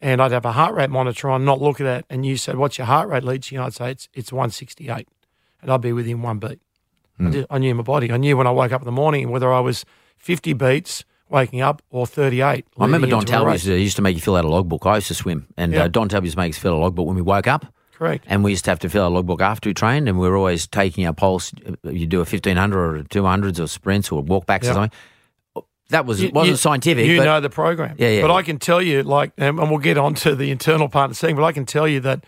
and 0.00 0.20
I'd 0.20 0.32
have 0.32 0.44
a 0.44 0.52
heart 0.52 0.74
rate 0.74 0.90
monitor 0.90 1.30
on, 1.30 1.44
not 1.44 1.60
look 1.60 1.80
at 1.80 1.86
it. 1.86 2.06
And 2.10 2.24
you 2.24 2.36
said, 2.36 2.56
"What's 2.56 2.78
your 2.78 2.86
heart 2.86 3.08
rate, 3.08 3.24
Leech?" 3.24 3.52
And 3.52 3.62
I'd 3.62 3.74
say 3.74 3.90
it's 3.90 4.08
it's 4.14 4.32
168, 4.32 5.08
and 5.62 5.70
I'd 5.70 5.80
be 5.80 5.92
within 5.92 6.22
one 6.22 6.38
beat. 6.38 6.60
I, 7.18 7.22
hmm. 7.22 7.30
did, 7.30 7.46
I 7.50 7.58
knew 7.58 7.74
my 7.74 7.82
body. 7.82 8.12
I 8.12 8.16
knew 8.16 8.36
when 8.36 8.46
I 8.46 8.50
woke 8.50 8.72
up 8.72 8.80
in 8.80 8.86
the 8.86 8.92
morning 8.92 9.30
whether 9.30 9.52
I 9.52 9.60
was 9.60 9.84
50 10.18 10.52
beats 10.52 11.04
waking 11.30 11.60
up 11.60 11.82
or 11.90 12.06
38. 12.06 12.64
I 12.78 12.84
remember 12.84 13.06
Don 13.06 13.24
Talbot 13.24 13.64
used 13.64 13.96
to, 13.96 14.02
make 14.02 14.14
you 14.16 14.20
fill 14.22 14.36
out 14.36 14.44
a 14.44 14.48
logbook. 14.48 14.86
I 14.86 14.96
used 14.96 15.08
to 15.08 15.14
swim, 15.14 15.46
and 15.56 15.72
Yeah. 15.72 15.84
uh, 15.84 15.88
Don 15.88 16.08
Talbot 16.08 16.24
used 16.26 16.36
to 16.36 16.40
make 16.42 16.54
us 16.54 16.58
fill 16.58 16.74
out 16.74 16.78
a 16.78 16.82
logbook 16.84 17.06
when 17.06 17.16
we 17.16 17.22
woke 17.22 17.46
up. 17.46 17.66
Correct. 17.94 18.24
And 18.28 18.44
we 18.44 18.52
used 18.52 18.64
to 18.66 18.70
have 18.70 18.78
to 18.80 18.88
fill 18.88 19.04
out 19.04 19.08
a 19.12 19.14
logbook 19.14 19.40
after 19.40 19.68
we 19.68 19.74
trained, 19.74 20.08
and 20.08 20.18
we 20.18 20.28
were 20.28 20.36
always 20.36 20.66
taking 20.66 21.04
our 21.06 21.12
pulse. 21.12 21.52
You 21.82 22.06
do 22.06 22.20
a 22.20 22.24
fifteen 22.24 22.56
hundred 22.56 22.78
or 23.00 23.02
two 23.02 23.24
hundreds 23.24 23.58
or 23.60 23.66
sprints 23.66 24.12
or 24.12 24.22
walkbacks 24.22 24.64
Yeah. 24.64 24.70
or 24.70 24.74
something. 24.74 24.90
That 25.90 26.04
was 26.06 26.22
You- 26.22 26.30
wasn't 26.32 26.50
you- 26.52 26.56
scientific. 26.56 27.06
You 27.06 27.16
but 27.18 27.24
know 27.24 27.40
the 27.40 27.48
program. 27.50 27.96
Yeah, 27.98 28.08
yeah, 28.10 28.20
But 28.22 28.28
yeah. 28.28 28.34
I 28.34 28.42
can 28.42 28.58
tell 28.58 28.80
you, 28.82 29.02
like, 29.02 29.32
and 29.38 29.58
and 29.58 29.68
we'll 29.70 29.78
get 29.80 29.96
on 29.98 30.14
to 30.16 30.34
the 30.36 30.50
internal 30.50 30.88
part 30.88 31.10
of 31.10 31.18
the 31.18 31.26
thing, 31.26 31.34
but 31.34 31.44
I 31.44 31.52
can 31.52 31.64
tell 31.66 31.88
you 31.88 31.98
that 32.00 32.24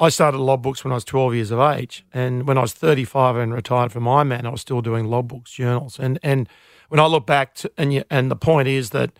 I 0.00 0.08
started 0.08 0.38
logbooks 0.38 0.82
when 0.82 0.92
I 0.92 0.94
was 0.94 1.04
12 1.04 1.34
years 1.34 1.50
of 1.50 1.60
age. 1.60 2.04
And 2.14 2.46
when 2.48 2.56
I 2.56 2.62
was 2.62 2.72
35 2.72 3.36
and 3.36 3.52
retired 3.52 3.92
from 3.92 4.04
Ironman, 4.04 4.46
I 4.46 4.48
was 4.48 4.62
still 4.62 4.80
doing 4.80 5.06
logbooks, 5.06 5.52
journals. 5.52 5.98
And 6.00 6.18
and 6.22 6.48
when 6.90 6.98
I 6.98 7.06
look 7.06 7.24
back, 7.24 7.54
to, 7.54 7.72
and, 7.78 7.94
you, 7.94 8.04
and 8.10 8.30
the 8.30 8.36
point 8.36 8.66
is 8.68 8.90
that 8.90 9.12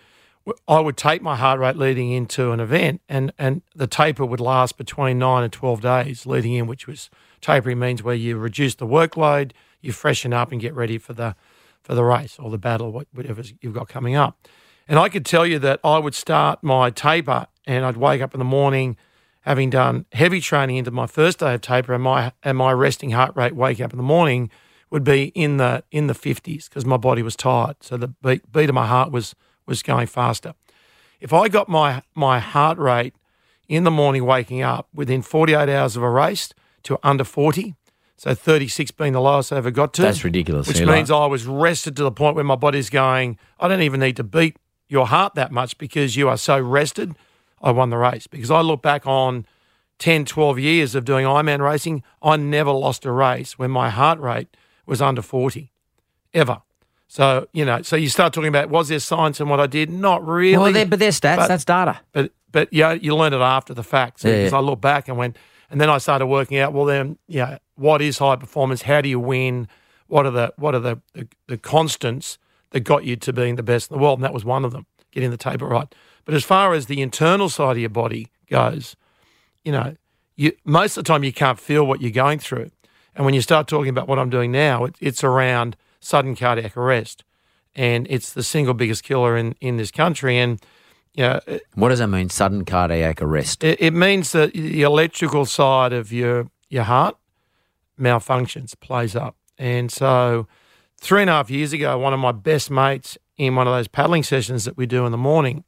I 0.66 0.80
would 0.80 0.96
take 0.96 1.22
my 1.22 1.36
heart 1.36 1.60
rate 1.60 1.76
leading 1.76 2.10
into 2.10 2.50
an 2.50 2.58
event, 2.58 3.00
and, 3.08 3.32
and 3.38 3.62
the 3.76 3.86
taper 3.86 4.26
would 4.26 4.40
last 4.40 4.76
between 4.76 5.20
nine 5.20 5.44
and 5.44 5.52
12 5.52 5.80
days 5.80 6.26
leading 6.26 6.54
in, 6.54 6.66
which 6.66 6.88
was 6.88 7.10
tapering 7.40 7.78
means 7.78 8.02
where 8.02 8.14
you 8.14 8.36
reduce 8.36 8.74
the 8.74 8.88
workload, 8.88 9.52
you 9.80 9.92
freshen 9.92 10.32
up 10.32 10.50
and 10.50 10.60
get 10.60 10.74
ready 10.74 10.98
for 10.98 11.12
the 11.14 11.34
for 11.82 11.94
the 11.94 12.04
race 12.04 12.36
or 12.38 12.50
the 12.50 12.58
battle, 12.58 12.92
whatever 13.12 13.42
you've 13.62 13.72
got 13.72 13.88
coming 13.88 14.14
up. 14.14 14.46
And 14.86 14.98
I 14.98 15.08
could 15.08 15.24
tell 15.24 15.46
you 15.46 15.58
that 15.60 15.80
I 15.82 15.98
would 15.98 16.14
start 16.14 16.62
my 16.62 16.90
taper 16.90 17.46
and 17.66 17.86
I'd 17.86 17.96
wake 17.96 18.20
up 18.20 18.34
in 18.34 18.38
the 18.38 18.44
morning 18.44 18.98
having 19.42 19.70
done 19.70 20.04
heavy 20.12 20.42
training 20.42 20.76
into 20.76 20.90
my 20.90 21.06
first 21.06 21.38
day 21.38 21.54
of 21.54 21.62
taper 21.62 21.94
and 21.94 22.02
my 22.02 22.32
and 22.42 22.58
my 22.58 22.72
resting 22.72 23.12
heart 23.12 23.34
rate 23.34 23.54
waking 23.54 23.84
up 23.84 23.92
in 23.92 23.96
the 23.96 24.02
morning 24.02 24.50
would 24.90 25.04
be 25.04 25.26
in 25.28 25.56
the 25.56 25.84
in 25.90 26.06
the 26.06 26.14
50s 26.14 26.68
because 26.68 26.84
my 26.84 26.96
body 26.96 27.22
was 27.22 27.36
tired. 27.36 27.76
So 27.80 27.96
the 27.96 28.08
beat, 28.08 28.50
beat 28.52 28.68
of 28.68 28.74
my 28.74 28.86
heart 28.86 29.10
was 29.10 29.34
was 29.66 29.82
going 29.82 30.06
faster. 30.06 30.54
If 31.20 31.32
I 31.32 31.48
got 31.48 31.68
my 31.68 32.02
my 32.14 32.38
heart 32.38 32.78
rate 32.78 33.14
in 33.68 33.84
the 33.84 33.90
morning 33.90 34.24
waking 34.24 34.62
up 34.62 34.88
within 34.92 35.22
48 35.22 35.68
hours 35.68 35.96
of 35.96 36.02
a 36.02 36.10
race 36.10 36.52
to 36.82 36.98
under 37.02 37.24
40, 37.24 37.74
so 38.16 38.34
36 38.34 38.90
being 38.92 39.12
the 39.12 39.20
lowest 39.20 39.52
I 39.52 39.58
ever 39.58 39.70
got 39.70 39.94
to. 39.94 40.02
That's 40.02 40.24
ridiculous. 40.24 40.66
Which 40.66 40.82
means 40.82 41.10
I 41.10 41.26
was 41.26 41.46
rested 41.46 41.96
to 41.96 42.02
the 42.02 42.10
point 42.10 42.34
where 42.34 42.44
my 42.44 42.56
body's 42.56 42.90
going, 42.90 43.38
I 43.60 43.68
don't 43.68 43.82
even 43.82 44.00
need 44.00 44.16
to 44.16 44.24
beat 44.24 44.56
your 44.88 45.06
heart 45.06 45.36
that 45.36 45.52
much 45.52 45.78
because 45.78 46.16
you 46.16 46.28
are 46.28 46.36
so 46.36 46.58
rested. 46.60 47.14
I 47.62 47.70
won 47.70 47.90
the 47.90 47.96
race 47.96 48.26
because 48.26 48.50
I 48.50 48.60
look 48.62 48.82
back 48.82 49.06
on 49.06 49.46
10, 50.00 50.24
12 50.24 50.58
years 50.58 50.94
of 50.94 51.04
doing 51.04 51.24
Ironman 51.24 51.60
racing. 51.60 52.02
I 52.22 52.36
never 52.36 52.72
lost 52.72 53.04
a 53.04 53.12
race 53.12 53.58
when 53.58 53.70
my 53.70 53.90
heart 53.90 54.18
rate 54.18 54.56
was 54.90 55.00
under 55.00 55.22
40, 55.22 55.72
ever. 56.34 56.60
So, 57.08 57.48
you 57.52 57.64
know, 57.64 57.80
so 57.82 57.96
you 57.96 58.08
start 58.08 58.32
talking 58.32 58.48
about 58.48 58.68
was 58.68 58.88
there 58.88 58.98
science 58.98 59.40
in 59.40 59.48
what 59.48 59.60
I 59.60 59.66
did? 59.66 59.88
Not 59.88 60.26
really. 60.26 60.58
well, 60.58 60.72
they're, 60.72 60.86
but 60.86 60.98
they're 60.98 61.10
stats. 61.10 61.36
But- 61.36 61.48
that's 61.48 61.64
data. 61.64 62.00
But 62.12 62.32
but 62.52 62.72
yeah, 62.72 62.92
you 62.92 63.14
learn 63.14 63.32
it 63.32 63.38
after 63.38 63.72
the 63.72 63.84
fact. 63.84 64.20
So 64.20 64.28
Yeah, 64.28 64.38
because 64.38 64.52
yeah. 64.52 64.58
I 64.58 64.60
look 64.60 64.80
back 64.80 65.06
and 65.08 65.16
went, 65.16 65.36
and 65.70 65.80
then 65.80 65.88
I 65.88 65.98
started 65.98 66.26
working 66.26 66.58
out. 66.58 66.72
Well, 66.72 66.84
then, 66.84 67.16
yeah, 67.28 67.46
you 67.46 67.52
know, 67.52 67.58
what 67.76 68.02
is 68.02 68.18
high 68.18 68.34
performance? 68.34 68.82
How 68.82 69.00
do 69.00 69.08
you 69.08 69.20
win? 69.20 69.68
What 70.08 70.26
are 70.26 70.32
the 70.32 70.52
what 70.56 70.74
are 70.74 70.80
the 70.80 71.00
the, 71.14 71.28
the 71.46 71.56
constants 71.56 72.38
that 72.70 72.80
got 72.80 73.04
you 73.04 73.14
to 73.16 73.32
being 73.32 73.54
the 73.54 73.62
best 73.62 73.90
in 73.90 73.96
the 73.96 74.02
world? 74.02 74.18
And 74.18 74.24
that 74.24 74.34
was 74.34 74.44
one 74.44 74.64
of 74.64 74.72
them, 74.72 74.86
getting 75.12 75.30
the 75.30 75.36
taper 75.36 75.66
right. 75.66 75.92
But 76.24 76.34
as 76.34 76.44
far 76.44 76.74
as 76.74 76.86
the 76.86 77.00
internal 77.00 77.48
side 77.48 77.72
of 77.72 77.78
your 77.78 77.90
body 77.90 78.28
goes, 78.48 78.96
you 79.64 79.70
know, 79.70 79.96
you 80.34 80.52
most 80.64 80.96
of 80.96 81.04
the 81.04 81.08
time 81.08 81.22
you 81.22 81.32
can't 81.32 81.58
feel 81.60 81.86
what 81.86 82.00
you're 82.00 82.10
going 82.10 82.40
through. 82.40 82.70
And 83.14 83.24
when 83.24 83.34
you 83.34 83.42
start 83.42 83.66
talking 83.68 83.88
about 83.90 84.08
what 84.08 84.18
I'm 84.18 84.30
doing 84.30 84.52
now, 84.52 84.84
it, 84.84 84.96
it's 85.00 85.24
around 85.24 85.76
sudden 86.00 86.34
cardiac 86.36 86.76
arrest, 86.76 87.24
and 87.74 88.06
it's 88.10 88.32
the 88.32 88.42
single 88.42 88.74
biggest 88.74 89.02
killer 89.02 89.36
in 89.36 89.54
in 89.60 89.76
this 89.76 89.90
country. 89.90 90.38
And 90.38 90.60
you 91.14 91.24
know, 91.24 91.40
What 91.74 91.88
does 91.88 91.98
that 91.98 92.08
mean? 92.08 92.28
Sudden 92.28 92.64
cardiac 92.64 93.20
arrest. 93.20 93.64
it, 93.64 93.80
it 93.80 93.92
means 93.92 94.32
that 94.32 94.52
the 94.52 94.82
electrical 94.82 95.44
side 95.44 95.92
of 95.92 96.12
your 96.12 96.50
your 96.68 96.84
heart 96.84 97.16
malfunctions, 98.00 98.78
plays 98.80 99.14
up. 99.14 99.36
And 99.58 99.92
so, 99.92 100.48
three 100.96 101.20
and 101.20 101.30
a 101.30 101.34
half 101.34 101.50
years 101.50 101.72
ago, 101.72 101.98
one 101.98 102.14
of 102.14 102.20
my 102.20 102.32
best 102.32 102.70
mates 102.70 103.18
in 103.36 103.54
one 103.54 103.66
of 103.66 103.74
those 103.74 103.88
paddling 103.88 104.22
sessions 104.22 104.64
that 104.64 104.76
we 104.76 104.86
do 104.86 105.06
in 105.06 105.12
the 105.12 105.18
morning, 105.18 105.64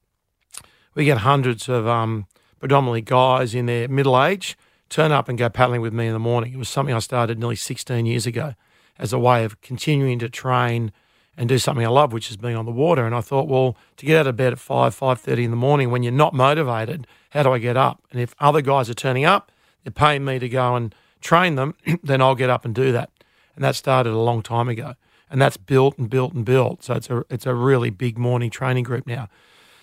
we 0.94 1.04
get 1.04 1.18
hundreds 1.18 1.68
of 1.68 1.86
um, 1.86 2.26
predominantly 2.58 3.02
guys 3.02 3.54
in 3.54 3.66
their 3.66 3.88
middle 3.88 4.20
age 4.22 4.56
turn 4.92 5.10
up 5.10 5.28
and 5.28 5.38
go 5.38 5.48
paddling 5.48 5.80
with 5.80 5.92
me 5.92 6.06
in 6.06 6.12
the 6.12 6.18
morning. 6.18 6.52
It 6.52 6.58
was 6.58 6.68
something 6.68 6.94
I 6.94 6.98
started 6.98 7.38
nearly 7.38 7.56
16 7.56 8.06
years 8.06 8.26
ago 8.26 8.54
as 8.98 9.12
a 9.12 9.18
way 9.18 9.44
of 9.44 9.60
continuing 9.62 10.18
to 10.18 10.28
train 10.28 10.92
and 11.36 11.48
do 11.48 11.58
something 11.58 11.84
I 11.84 11.88
love, 11.88 12.12
which 12.12 12.30
is 12.30 12.36
being 12.36 12.56
on 12.56 12.66
the 12.66 12.72
water. 12.72 13.06
And 13.06 13.14
I 13.14 13.22
thought, 13.22 13.48
well, 13.48 13.76
to 13.96 14.06
get 14.06 14.18
out 14.18 14.26
of 14.26 14.36
bed 14.36 14.52
at 14.52 14.58
five, 14.58 14.94
five 14.94 15.18
thirty 15.18 15.44
in 15.44 15.50
the 15.50 15.56
morning 15.56 15.90
when 15.90 16.02
you're 16.02 16.12
not 16.12 16.34
motivated, 16.34 17.06
how 17.30 17.42
do 17.42 17.52
I 17.52 17.58
get 17.58 17.76
up? 17.76 18.02
And 18.10 18.20
if 18.20 18.34
other 18.38 18.60
guys 18.60 18.90
are 18.90 18.94
turning 18.94 19.24
up, 19.24 19.50
they're 19.82 19.90
paying 19.90 20.24
me 20.24 20.38
to 20.38 20.48
go 20.48 20.76
and 20.76 20.94
train 21.22 21.54
them, 21.54 21.74
then 22.02 22.20
I'll 22.20 22.34
get 22.34 22.50
up 22.50 22.66
and 22.66 22.74
do 22.74 22.92
that. 22.92 23.10
And 23.56 23.64
that 23.64 23.76
started 23.76 24.12
a 24.12 24.18
long 24.18 24.42
time 24.42 24.68
ago. 24.68 24.94
And 25.30 25.40
that's 25.40 25.56
built 25.56 25.96
and 25.96 26.10
built 26.10 26.34
and 26.34 26.44
built. 26.44 26.84
So 26.84 26.94
it's 26.94 27.08
a 27.08 27.24
it's 27.30 27.46
a 27.46 27.54
really 27.54 27.88
big 27.88 28.18
morning 28.18 28.50
training 28.50 28.84
group 28.84 29.06
now. 29.06 29.28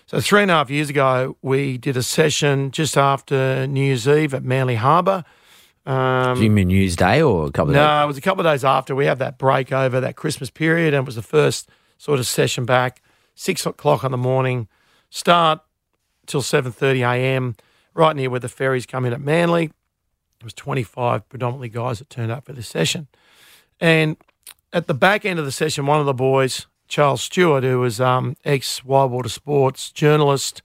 So 0.10 0.20
three 0.20 0.42
and 0.42 0.50
a 0.50 0.56
half 0.56 0.72
years 0.72 0.90
ago, 0.90 1.38
we 1.44 1.78
did 1.78 1.96
a 1.96 2.02
session 2.02 2.72
just 2.72 2.98
after 2.98 3.68
New 3.68 3.84
Year's 3.84 4.08
Eve 4.08 4.34
at 4.34 4.44
Manly 4.44 4.74
Harbour. 4.74 5.24
Um, 5.86 6.36
Do 6.36 6.44
you 6.44 6.50
mean 6.50 6.70
News 6.70 6.96
Day 6.96 7.22
or 7.22 7.46
a 7.46 7.52
couple 7.52 7.70
of 7.70 7.76
days? 7.76 7.82
no, 7.82 8.04
it 8.06 8.08
was 8.08 8.18
a 8.18 8.22
couple 8.22 8.44
of 8.44 8.52
days 8.52 8.66
after 8.66 8.96
we 8.96 9.06
have 9.06 9.20
that 9.20 9.38
break 9.38 9.72
over 9.72 10.00
that 10.00 10.16
Christmas 10.16 10.50
period, 10.50 10.96
and 10.96 11.04
it 11.04 11.06
was 11.06 11.14
the 11.14 11.22
first 11.22 11.70
sort 12.00 12.18
of 12.18 12.26
session 12.26 12.66
back. 12.66 13.04
Six 13.36 13.68
o'clock 13.68 14.04
in 14.04 14.10
the 14.10 14.18
morning, 14.18 14.68
start 15.12 15.60
till 16.26 16.42
seven 16.42 16.72
thirty 16.72 17.04
a.m. 17.04 17.56
Right 17.94 18.16
near 18.16 18.32
where 18.32 18.40
the 18.40 18.50
ferries 18.50 18.88
come 18.88 19.06
in 19.06 19.14
at 19.14 19.22
Manly. 19.22 19.68
There 19.68 20.46
was 20.46 20.56
twenty 20.56 20.82
five 20.82 21.30
predominantly 21.30 21.70
guys 21.70 22.00
that 22.00 22.10
turned 22.10 22.32
up 22.32 22.46
for 22.46 22.54
this 22.54 22.68
session, 22.68 23.06
and 23.80 24.18
at 24.74 24.88
the 24.88 24.96
back 24.96 25.24
end 25.24 25.38
of 25.38 25.46
the 25.46 25.52
session, 25.52 25.86
one 25.86 26.00
of 26.00 26.08
the 26.08 26.16
boys, 26.16 26.66
Charles 26.90 27.22
Stewart, 27.22 27.64
who 27.64 27.80
was 27.80 28.02
um, 28.02 28.36
ex 28.44 28.82
Wildwater 28.82 29.30
Sports 29.30 29.92
journalist, 29.92 30.62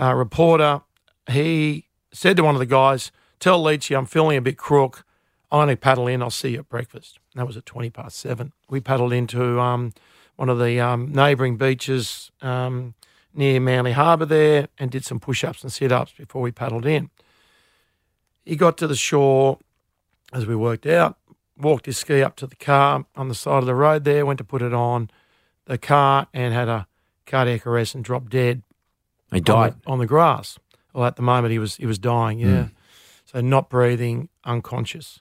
uh, 0.00 0.14
reporter, 0.14 0.82
he 1.28 1.86
said 2.12 2.36
to 2.36 2.44
one 2.44 2.54
of 2.54 2.58
the 2.58 2.66
guys, 2.66 3.10
Tell 3.40 3.62
Leechy 3.62 3.96
I'm 3.96 4.06
feeling 4.06 4.36
a 4.36 4.42
bit 4.42 4.58
crook. 4.58 5.04
I'm 5.50 5.58
going 5.58 5.68
to 5.68 5.76
paddle 5.76 6.06
in. 6.06 6.22
I'll 6.22 6.30
see 6.30 6.50
you 6.50 6.60
at 6.60 6.68
breakfast. 6.68 7.18
And 7.32 7.40
that 7.40 7.46
was 7.46 7.56
at 7.56 7.66
20 7.66 7.90
past 7.90 8.18
seven. 8.18 8.52
We 8.68 8.80
paddled 8.80 9.12
into 9.12 9.58
um, 9.60 9.92
one 10.36 10.48
of 10.48 10.58
the 10.58 10.78
um, 10.80 11.12
neighbouring 11.12 11.56
beaches 11.56 12.30
um, 12.42 12.94
near 13.34 13.58
Manly 13.60 13.92
Harbour 13.92 14.26
there 14.26 14.68
and 14.78 14.90
did 14.90 15.04
some 15.04 15.20
push 15.20 15.42
ups 15.44 15.62
and 15.62 15.72
sit 15.72 15.92
ups 15.92 16.12
before 16.16 16.42
we 16.42 16.52
paddled 16.52 16.86
in. 16.86 17.10
He 18.44 18.56
got 18.56 18.76
to 18.78 18.86
the 18.86 18.96
shore 18.96 19.58
as 20.32 20.46
we 20.46 20.54
worked 20.54 20.86
out, 20.86 21.16
walked 21.56 21.86
his 21.86 21.96
ski 21.96 22.22
up 22.22 22.36
to 22.36 22.46
the 22.46 22.56
car 22.56 23.06
on 23.14 23.28
the 23.28 23.34
side 23.34 23.58
of 23.58 23.66
the 23.66 23.74
road 23.74 24.04
there, 24.04 24.26
went 24.26 24.38
to 24.38 24.44
put 24.44 24.62
it 24.62 24.74
on, 24.74 25.10
the 25.66 25.78
car 25.78 26.26
and 26.32 26.54
had 26.54 26.68
a 26.68 26.86
cardiac 27.26 27.66
arrest 27.66 27.94
and 27.94 28.04
dropped 28.04 28.30
dead 28.30 28.62
He 29.30 29.38
on 29.38 29.42
died. 29.42 29.74
the, 29.82 29.90
on 29.90 29.98
the 29.98 30.06
grass. 30.06 30.58
Well, 30.92 31.04
at 31.04 31.16
the 31.16 31.22
moment 31.22 31.52
he 31.52 31.58
was 31.58 31.76
he 31.76 31.86
was 31.86 31.98
dying. 31.98 32.38
Yeah, 32.38 32.62
hmm. 32.64 32.74
so 33.24 33.40
not 33.40 33.68
breathing, 33.68 34.28
unconscious, 34.44 35.20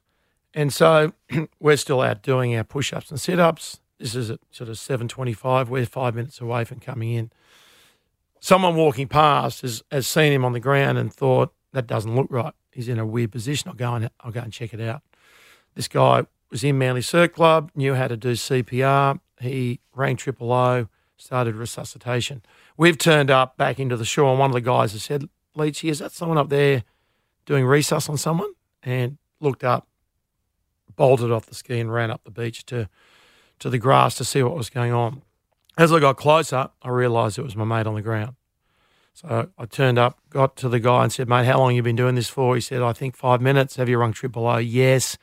and 0.54 0.72
so 0.72 1.14
we're 1.60 1.78
still 1.78 2.02
out 2.02 2.22
doing 2.22 2.56
our 2.56 2.64
push-ups 2.64 3.12
and 3.12 3.20
sit-ups. 3.20 3.80
This 4.00 4.16
is 4.16 4.30
at 4.30 4.40
sort 4.52 4.70
of 4.70 4.78
seven 4.78 5.08
twenty-five. 5.08 5.70
We're 5.70 5.86
five 5.86 6.16
minutes 6.16 6.40
away 6.40 6.64
from 6.64 6.80
coming 6.80 7.12
in. 7.12 7.32
Someone 8.40 8.76
walking 8.76 9.08
past 9.08 9.62
has, 9.62 9.84
has 9.92 10.06
seen 10.08 10.32
him 10.32 10.46
on 10.46 10.54
the 10.54 10.60
ground 10.60 10.98
and 10.98 11.12
thought 11.12 11.52
that 11.74 11.88
doesn't 11.88 12.16
look 12.16 12.28
right. 12.30 12.54
He's 12.72 12.88
in 12.88 13.00
a 13.00 13.06
weird 13.06 13.32
position. 13.32 13.70
I'll 13.70 13.76
go 13.76 13.94
and 13.96 14.10
I'll 14.22 14.32
go 14.32 14.42
and 14.42 14.54
check 14.54 14.74
it 14.74 14.82
out. 14.82 15.02
This 15.74 15.88
guy 15.88 16.26
was 16.52 16.64
in 16.64 16.78
Manly 16.78 17.02
Surf 17.02 17.34
Club, 17.34 17.72
knew 17.76 17.96
how 17.96 18.08
to 18.08 18.16
do 18.16 18.34
CPR. 18.34 19.20
He 19.46 19.80
rang 19.94 20.18
triple 20.18 20.52
O, 20.52 20.88
started 21.18 21.56
resuscitation. 21.56 22.42
We've 22.78 22.98
turned 22.98 23.32
up 23.32 23.58
back 23.58 23.80
into 23.80 23.98
the 23.98 24.06
shore, 24.06 24.32
and 24.32 24.40
one 24.40 24.50
of 24.50 24.54
the 24.54 24.62
guys 24.62 24.92
has 24.94 25.04
said, 25.04 25.30
Leechy, 25.56 25.90
is 25.90 26.00
that 26.00 26.12
someone 26.12 26.38
up 26.38 26.50
there 26.50 26.84
doing 27.46 27.66
resus 27.66 28.10
on 28.10 28.18
someone? 28.18 28.52
And 28.84 29.18
looked 29.40 29.64
up, 29.64 29.88
bolted 30.96 31.32
off 31.32 31.46
the 31.46 31.56
ski, 31.56 31.80
and 31.80 31.92
ran 31.92 32.12
up 32.12 32.24
the 32.24 32.32
beach 32.32 32.66
to, 32.68 32.90
to 33.60 33.70
the 33.70 33.78
grass 33.78 34.16
to 34.16 34.26
see 34.26 34.44
what 34.44 34.56
was 34.56 34.70
going 34.70 34.94
on. 34.94 35.22
As 35.78 35.92
I 35.92 36.00
got 36.00 36.18
closer, 36.18 36.70
I 36.82 36.90
realised 36.90 37.38
it 37.38 37.44
was 37.44 37.56
my 37.56 37.66
mate 37.66 37.88
on 37.88 37.96
the 37.96 38.02
ground. 38.02 38.36
So 39.14 39.50
I 39.58 39.66
turned 39.66 39.98
up, 39.98 40.20
got 40.30 40.58
to 40.58 40.68
the 40.68 40.80
guy 40.80 41.04
and 41.04 41.12
said, 41.12 41.30
mate, 41.30 41.46
how 41.46 41.60
long 41.60 41.74
you 41.74 41.82
been 41.82 41.96
doing 41.96 42.16
this 42.16 42.28
for? 42.28 42.56
He 42.56 42.62
said, 42.62 42.82
I 42.82 42.92
think 42.92 43.16
five 43.16 43.42
minutes. 43.42 43.78
Have 43.78 43.88
you 43.88 43.98
rung 43.98 44.12
triple 44.12 44.46
O? 44.46 44.58
Yes. 44.58 45.18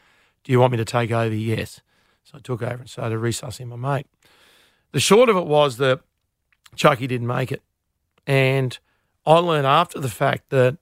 Do 0.45 0.53
you 0.53 0.61
want 0.61 0.73
me 0.73 0.79
to 0.79 0.85
take 0.85 1.11
over? 1.11 1.35
Yes. 1.35 1.83
So 2.25 2.39
I 2.39 2.41
took 2.41 2.63
over 2.63 2.75
and 2.75 2.91
started 2.91 3.19
resuscitating 3.19 3.77
my 3.77 3.97
mate. 3.97 4.07
The 4.93 5.01
short 5.01 5.29
of 5.29 5.37
it 5.37 5.47
was 5.47 5.79
that 5.79 6.01
Chucky 6.77 7.07
didn't 7.07 7.27
make 7.27 7.51
it. 7.53 7.63
And 8.27 8.79
I 9.27 9.39
learned 9.39 9.67
after 9.67 9.99
the 10.01 10.09
fact 10.09 10.51
that 10.51 10.77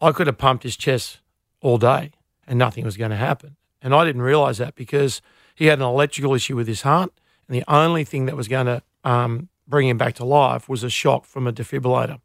I 0.00 0.12
could 0.12 0.26
have 0.26 0.38
pumped 0.38 0.62
his 0.62 0.76
chest 0.76 1.18
all 1.60 1.78
day 1.78 2.12
and 2.46 2.58
nothing 2.58 2.84
was 2.84 2.96
going 2.96 3.10
to 3.10 3.16
happen. 3.16 3.56
And 3.82 3.94
I 3.94 4.04
didn't 4.04 4.22
realise 4.22 4.58
that 4.58 4.74
because 4.74 5.20
he 5.54 5.66
had 5.66 5.78
an 5.78 5.84
electrical 5.84 6.34
issue 6.34 6.56
with 6.56 6.68
his 6.68 6.82
heart. 6.82 7.12
And 7.48 7.56
the 7.56 7.64
only 7.68 8.04
thing 8.04 8.26
that 8.26 8.36
was 8.36 8.48
going 8.48 8.66
to 8.66 8.82
um, 9.04 9.48
bring 9.66 9.88
him 9.88 9.98
back 9.98 10.14
to 10.16 10.24
life 10.24 10.68
was 10.68 10.82
a 10.82 10.90
shock 10.90 11.24
from 11.24 11.46
a 11.46 11.52
defibrillator. 11.52 12.20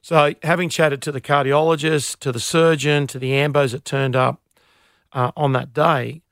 So, 0.00 0.34
having 0.42 0.68
chatted 0.68 1.00
to 1.02 1.12
the 1.12 1.20
cardiologist, 1.20 2.18
to 2.20 2.32
the 2.32 2.40
surgeon, 2.40 3.06
to 3.06 3.20
the 3.20 3.30
ambos 3.30 3.70
that 3.70 3.84
turned 3.84 4.16
up 4.16 4.40
uh, 5.12 5.30
on 5.36 5.52
that 5.52 5.72
day, 5.72 6.22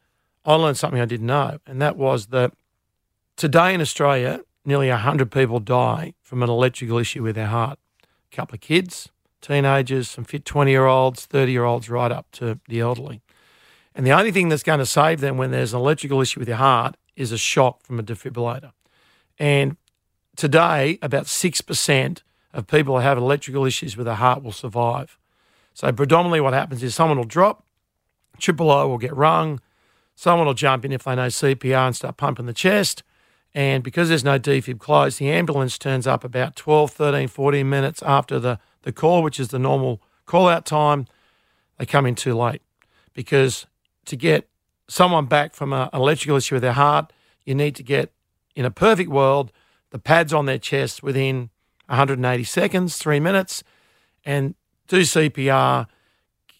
I 0.44 0.54
learned 0.54 0.76
something 0.76 1.00
I 1.00 1.04
didn't 1.04 1.26
know, 1.26 1.58
and 1.66 1.80
that 1.82 1.96
was 1.96 2.26
that 2.28 2.52
today 3.36 3.74
in 3.74 3.80
Australia, 3.80 4.40
nearly 4.64 4.88
100 4.88 5.30
people 5.30 5.60
die 5.60 6.14
from 6.22 6.42
an 6.42 6.48
electrical 6.48 6.98
issue 6.98 7.22
with 7.22 7.34
their 7.34 7.46
heart. 7.46 7.78
A 8.32 8.36
couple 8.36 8.54
of 8.54 8.60
kids, 8.60 9.10
teenagers, 9.40 10.10
some 10.10 10.24
fit 10.24 10.44
20 10.44 10.70
year 10.70 10.86
olds, 10.86 11.26
30 11.26 11.52
year 11.52 11.64
olds, 11.64 11.90
right 11.90 12.12
up 12.12 12.26
to 12.32 12.58
the 12.68 12.80
elderly. 12.80 13.20
And 13.94 14.06
the 14.06 14.12
only 14.12 14.30
thing 14.30 14.48
that's 14.48 14.62
going 14.62 14.78
to 14.78 14.86
save 14.86 15.20
them 15.20 15.36
when 15.36 15.50
there's 15.50 15.74
an 15.74 15.80
electrical 15.80 16.20
issue 16.20 16.40
with 16.40 16.48
your 16.48 16.58
heart 16.58 16.96
is 17.16 17.32
a 17.32 17.38
shock 17.38 17.82
from 17.82 17.98
a 17.98 18.02
defibrillator. 18.02 18.72
And 19.38 19.76
today, 20.36 20.98
about 21.02 21.24
6% 21.24 22.22
of 22.52 22.66
people 22.66 22.94
who 22.96 23.02
have 23.02 23.18
electrical 23.18 23.64
issues 23.64 23.96
with 23.96 24.06
their 24.06 24.14
heart 24.14 24.42
will 24.42 24.52
survive. 24.52 25.18
So, 25.74 25.92
predominantly, 25.92 26.40
what 26.40 26.52
happens 26.52 26.82
is 26.82 26.94
someone 26.94 27.18
will 27.18 27.24
drop, 27.24 27.64
triple 28.38 28.70
O 28.70 28.88
will 28.88 28.98
get 28.98 29.14
rung, 29.14 29.60
someone 30.20 30.46
will 30.46 30.52
jump 30.52 30.84
in 30.84 30.92
if 30.92 31.04
they 31.04 31.14
know 31.14 31.28
CPR 31.28 31.86
and 31.86 31.96
start 31.96 32.18
pumping 32.18 32.44
the 32.44 32.52
chest. 32.52 33.02
And 33.54 33.82
because 33.82 34.10
there's 34.10 34.22
no 34.22 34.38
defib 34.38 34.78
closed, 34.78 35.18
the 35.18 35.30
ambulance 35.30 35.78
turns 35.78 36.06
up 36.06 36.24
about 36.24 36.56
12, 36.56 36.90
13, 36.90 37.26
14 37.26 37.66
minutes 37.66 38.02
after 38.02 38.38
the, 38.38 38.58
the 38.82 38.92
call, 38.92 39.22
which 39.22 39.40
is 39.40 39.48
the 39.48 39.58
normal 39.58 40.02
call 40.26 40.46
out 40.46 40.66
time. 40.66 41.06
They 41.78 41.86
come 41.86 42.04
in 42.04 42.16
too 42.16 42.34
late 42.34 42.60
because 43.14 43.64
to 44.04 44.14
get 44.14 44.46
someone 44.88 45.24
back 45.24 45.54
from 45.54 45.72
a, 45.72 45.88
an 45.90 46.00
electrical 46.02 46.36
issue 46.36 46.56
with 46.56 46.62
their 46.62 46.74
heart, 46.74 47.14
you 47.46 47.54
need 47.54 47.74
to 47.76 47.82
get, 47.82 48.12
in 48.54 48.66
a 48.66 48.70
perfect 48.70 49.08
world, 49.08 49.50
the 49.88 49.98
pads 49.98 50.34
on 50.34 50.44
their 50.44 50.58
chest 50.58 51.02
within 51.02 51.48
180 51.86 52.44
seconds, 52.44 52.98
three 52.98 53.20
minutes, 53.20 53.64
and 54.26 54.54
do 54.86 55.00
CPR, 55.00 55.86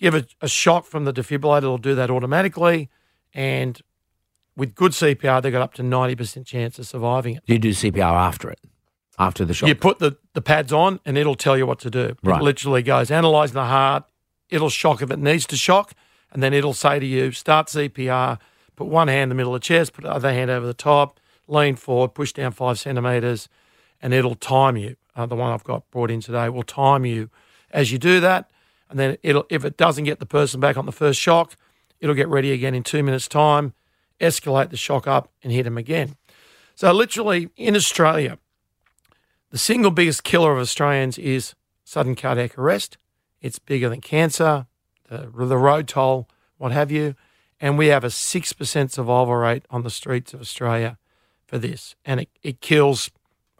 give 0.00 0.14
a, 0.14 0.24
a 0.40 0.48
shock 0.48 0.86
from 0.86 1.04
the 1.04 1.12
defibrillator, 1.12 1.58
it'll 1.58 1.76
do 1.76 1.94
that 1.94 2.10
automatically. 2.10 2.88
And 3.34 3.80
with 4.56 4.74
good 4.74 4.92
CPR, 4.92 5.42
they 5.42 5.50
got 5.50 5.62
up 5.62 5.74
to 5.74 5.82
90% 5.82 6.44
chance 6.44 6.78
of 6.78 6.86
surviving 6.86 7.36
it. 7.36 7.42
You 7.46 7.58
do 7.58 7.70
CPR 7.70 8.12
after 8.12 8.50
it, 8.50 8.60
after 9.18 9.44
the 9.44 9.54
shock. 9.54 9.68
You 9.68 9.74
put 9.74 9.98
the, 9.98 10.16
the 10.34 10.42
pads 10.42 10.72
on 10.72 11.00
and 11.04 11.16
it'll 11.16 11.34
tell 11.34 11.56
you 11.56 11.66
what 11.66 11.78
to 11.80 11.90
do. 11.90 12.16
Right. 12.22 12.40
It 12.40 12.44
literally 12.44 12.82
goes 12.82 13.10
analyse 13.10 13.52
the 13.52 13.64
heart, 13.64 14.04
it'll 14.48 14.70
shock 14.70 15.02
if 15.02 15.10
it 15.10 15.18
needs 15.18 15.46
to 15.46 15.56
shock, 15.56 15.94
and 16.32 16.42
then 16.42 16.52
it'll 16.52 16.74
say 16.74 16.98
to 16.98 17.06
you, 17.06 17.32
start 17.32 17.68
CPR, 17.68 18.38
put 18.76 18.86
one 18.86 19.08
hand 19.08 19.24
in 19.24 19.28
the 19.30 19.34
middle 19.34 19.54
of 19.54 19.60
the 19.60 19.64
chest, 19.64 19.92
put 19.92 20.04
the 20.04 20.12
other 20.12 20.32
hand 20.32 20.50
over 20.50 20.66
the 20.66 20.74
top, 20.74 21.18
lean 21.48 21.76
forward, 21.76 22.14
push 22.14 22.32
down 22.32 22.52
five 22.52 22.78
centimetres, 22.78 23.48
and 24.02 24.14
it'll 24.14 24.34
time 24.34 24.76
you. 24.76 24.96
Uh, 25.16 25.26
the 25.26 25.36
one 25.36 25.52
I've 25.52 25.64
got 25.64 25.90
brought 25.90 26.10
in 26.10 26.20
today 26.20 26.48
will 26.48 26.62
time 26.62 27.04
you 27.04 27.30
as 27.70 27.92
you 27.92 27.98
do 27.98 28.20
that. 28.20 28.50
And 28.88 28.98
then 28.98 29.16
it'll 29.22 29.46
if 29.50 29.64
it 29.64 29.76
doesn't 29.76 30.04
get 30.04 30.18
the 30.18 30.26
person 30.26 30.60
back 30.60 30.76
on 30.76 30.86
the 30.86 30.92
first 30.92 31.20
shock, 31.20 31.56
it'll 32.00 32.14
get 32.14 32.28
ready 32.28 32.52
again 32.52 32.74
in 32.74 32.82
two 32.82 33.02
minutes' 33.02 33.28
time, 33.28 33.74
escalate 34.20 34.70
the 34.70 34.76
shock 34.76 35.06
up, 35.06 35.30
and 35.42 35.52
hit 35.52 35.64
them 35.64 35.78
again. 35.78 36.16
So 36.74 36.92
literally 36.92 37.50
in 37.56 37.76
Australia, 37.76 38.38
the 39.50 39.58
single 39.58 39.90
biggest 39.90 40.24
killer 40.24 40.52
of 40.52 40.58
Australians 40.58 41.18
is 41.18 41.54
sudden 41.84 42.14
cardiac 42.14 42.56
arrest. 42.56 42.96
It's 43.40 43.58
bigger 43.58 43.88
than 43.88 44.00
cancer, 44.00 44.66
the, 45.08 45.30
the 45.34 45.58
road 45.58 45.88
toll, 45.88 46.28
what 46.56 46.72
have 46.72 46.90
you. 46.90 47.16
And 47.60 47.76
we 47.76 47.88
have 47.88 48.04
a 48.04 48.08
6% 48.08 48.90
survival 48.90 49.34
rate 49.34 49.66
on 49.70 49.82
the 49.82 49.90
streets 49.90 50.32
of 50.32 50.40
Australia 50.40 50.98
for 51.46 51.58
this. 51.58 51.96
And 52.04 52.20
it, 52.20 52.28
it 52.42 52.60
kills 52.60 53.10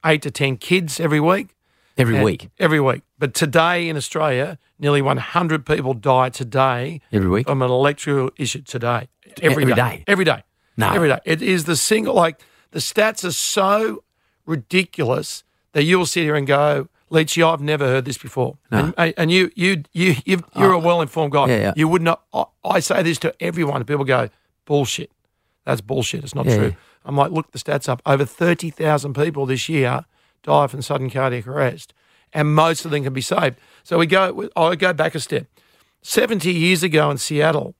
eight 0.05 0.22
to 0.22 0.31
10 0.31 0.57
kids 0.57 1.00
every 1.00 1.20
week. 1.20 1.57
Every 2.00 2.16
And- 2.16 2.24
week. 2.24 2.48
Every 2.58 2.80
week. 2.80 3.02
But 3.18 3.34
today 3.34 3.88
in 3.88 3.96
Australia, 3.96 4.58
nearly 4.78 5.02
100 5.02 5.66
people 5.66 5.94
die 5.94 6.30
today 6.30 7.00
Every 7.12 7.28
week. 7.28 7.46
from 7.46 7.62
an 7.62 7.70
electrical 7.70 8.30
issue 8.36 8.62
today. 8.62 9.08
Every 9.42 9.64
Every 9.64 9.66
day. 9.66 9.74
day? 9.74 10.04
Every 10.06 10.24
day. 10.24 10.42
No. 10.76 10.90
Every 10.90 11.08
day. 11.08 11.18
It 11.24 11.42
is 11.42 11.64
the 11.64 11.76
single, 11.76 12.14
like, 12.14 12.40
the 12.70 12.78
stats 12.78 13.24
are 13.24 13.32
so 13.32 14.02
ridiculous 14.46 15.44
that 15.72 15.84
you'll 15.84 16.06
sit 16.06 16.22
here 16.22 16.34
and 16.34 16.46
go, 16.46 16.88
Leechy, 17.10 17.44
I've 17.44 17.60
never 17.60 17.86
heard 17.86 18.04
this 18.04 18.18
before. 18.18 18.56
No. 18.70 18.92
And, 18.96 19.14
and 19.16 19.30
you, 19.30 19.50
you, 19.54 19.82
you, 19.92 20.14
you've, 20.24 20.44
you're 20.56 20.72
a 20.72 20.76
oh. 20.76 20.80
well 20.80 21.00
informed 21.00 21.32
guy. 21.32 21.48
Yeah, 21.48 21.56
yeah. 21.58 21.72
You 21.76 21.88
would 21.88 22.02
not, 22.02 22.22
I, 22.32 22.44
I 22.64 22.80
say 22.80 23.02
this 23.02 23.18
to 23.18 23.34
everyone, 23.40 23.84
people 23.84 24.04
go, 24.04 24.28
bullshit. 24.64 25.10
That's 25.64 25.80
bullshit. 25.80 26.24
It's 26.24 26.34
not 26.34 26.46
Yeah, 26.46 26.56
true. 26.56 26.76
I'm 27.04 27.16
like, 27.16 27.32
look 27.32 27.50
the 27.50 27.58
stats 27.58 27.88
up. 27.88 28.00
Over 28.06 28.24
30,000 28.24 29.14
people 29.14 29.46
this 29.46 29.68
year 29.68 30.04
die 30.42 30.66
from 30.66 30.83
sudden 30.83 31.11
cardiac 31.11 31.46
arrest, 31.46 31.92
and 32.33 32.55
most 32.55 32.85
of 32.85 32.90
them 32.90 33.05
can 33.05 33.12
be 33.12 33.20
saved. 33.20 33.59
So 33.83 33.98
we 33.98 34.07
go, 34.07 34.48
I 34.57 34.76
go 34.76 34.92
back 34.92 35.14
a 35.14 35.20
step. 35.20 35.46
70 36.03 36.53
years 36.53 36.83
ago 36.83 37.11
in 37.11 37.18
Seattle, 37.18 37.74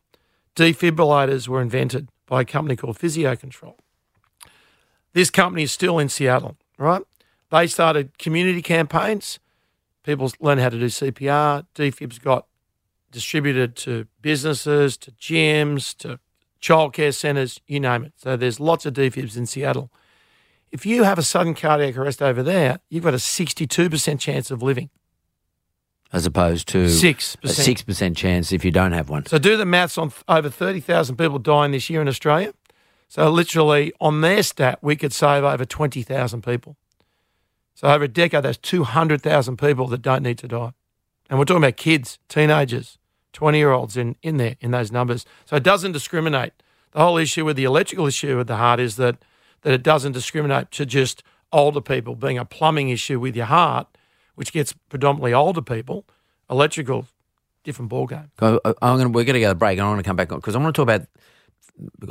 defibrillators 0.57 1.49
were 1.49 1.63
invented 1.63 2.09
by 2.27 2.43
a 2.43 2.45
company 2.45 2.77
called 2.77 2.99
PhysioControl. 2.99 3.77
This 5.13 5.31
company 5.31 5.65
is 5.65 5.73
still 5.73 5.99
in 5.99 6.09
Seattle, 6.09 6.57
right? 6.79 7.03
They 7.51 7.67
started 7.67 8.19
community 8.19 8.63
campaigns. 8.63 9.41
People 10.05 10.31
learned 10.41 10.61
how 10.61 10.69
to 10.69 10.79
do 10.79 10.87
CPR. 10.87 11.67
Defibs 11.75 12.21
got 12.21 12.47
distributed 13.11 13.75
to 13.77 14.07
businesses, 14.23 14.97
to 14.99 15.11
gyms, 15.13 15.97
to 15.99 16.21
childcare 16.61 17.15
centres, 17.15 17.61
you 17.67 17.81
name 17.81 18.05
it. 18.05 18.13
So 18.17 18.37
there's 18.37 18.61
lots 18.61 18.87
of 18.87 18.95
defibs 18.95 19.37
in 19.37 19.47
Seattle. 19.47 19.91
If 20.73 20.87
you 20.87 21.03
have 21.05 21.19
a 21.19 21.23
sudden 21.23 21.55
cardiac 21.55 21.97
arrest 21.97 22.23
over 22.23 22.43
there, 22.43 22.81
you've 22.89 23.05
got 23.05 23.15
a 23.15 23.19
62% 23.19 24.21
chance 24.21 24.51
of 24.51 24.63
living. 24.63 24.91
As 26.13 26.27
opposed 26.27 26.67
to 26.69 26.87
6%. 26.87 27.37
a 27.45 27.49
6% 27.49 28.17
chance 28.17 28.53
if 28.53 28.65
you 28.65 28.71
don't 28.71 28.93
have 28.93 29.09
one. 29.09 29.27
So 29.27 29.39
do 29.39 29.57
the 29.57 29.65
maths 29.65 29.97
on 29.97 30.11
th- 30.11 30.23
over 30.29 30.51
30,000 30.51 31.17
people 31.17 31.39
dying 31.39 31.73
this 31.73 31.89
year 31.89 32.01
in 32.01 32.09
Australia. 32.09 32.53
So 33.09 33.29
literally 33.31 33.93
on 34.01 34.21
their 34.21 34.43
stat, 34.43 34.79
we 34.83 34.97
could 34.97 35.13
save 35.13 35.45
over 35.45 35.65
20,000 35.65 36.43
people. 36.43 36.77
So 37.75 37.89
over 37.89 38.05
a 38.05 38.09
decade, 38.09 38.43
that's 38.43 38.59
200,000 38.59 39.57
people 39.57 39.87
that 39.89 40.03
don't 40.03 40.23
need 40.23 40.39
to 40.39 40.49
die. 40.49 40.73
And 41.29 41.39
we're 41.39 41.45
talking 41.45 41.63
about 41.63 41.77
kids, 41.77 42.19
teenagers, 42.29 42.99
20 43.33 43.59
year 43.59 43.71
olds 43.71 43.97
in, 43.97 44.17
in 44.23 44.37
there, 44.37 44.57
in 44.61 44.73
those 44.73 44.91
numbers. 44.91 45.25
So 45.45 45.57
it 45.57 45.63
doesn't 45.63 45.93
discriminate. 45.93 46.53
The 46.93 46.99
whole 46.99 47.19
issue 47.19 47.45
with 47.45 47.57
the 47.57 47.65
electrical 47.65 48.07
issue 48.07 48.37
with 48.37 48.49
the 48.49 48.57
heart 48.57 48.81
is 48.81 48.97
that, 48.97 49.17
that 49.63 49.73
it 49.73 49.83
doesn't 49.83 50.13
discriminate 50.13 50.71
to 50.73 50.87
just 50.87 51.23
older 51.53 51.81
people 51.81 52.15
being 52.15 52.39
a 52.39 52.45
plumbing 52.45 52.91
issue 52.91 53.19
with 53.19 53.37
your 53.37 53.47
heart, 53.47 53.87
which 54.35 54.53
gets 54.53 54.73
predominantly 54.89 55.35
older 55.35 55.63
people. 55.63 56.05
Electrical, 56.49 57.07
different 57.63 57.91
ballgame. 57.91 58.31
Uh, 58.41 58.59
I'm 58.83 58.99
gonna, 58.99 59.09
we're 59.09 59.25
going 59.25 59.35
to 59.35 59.41
go 59.41 59.51
to 59.51 59.55
break 59.55 59.79
and 59.79 59.87
I 59.87 59.89
want 59.89 60.01
to 60.01 60.05
come 60.05 60.17
back 60.17 60.33
on 60.33 60.39
because 60.39 60.57
I 60.57 60.59
want 60.59 60.75
to 60.75 60.79
talk 60.79 60.85
about 60.85 61.07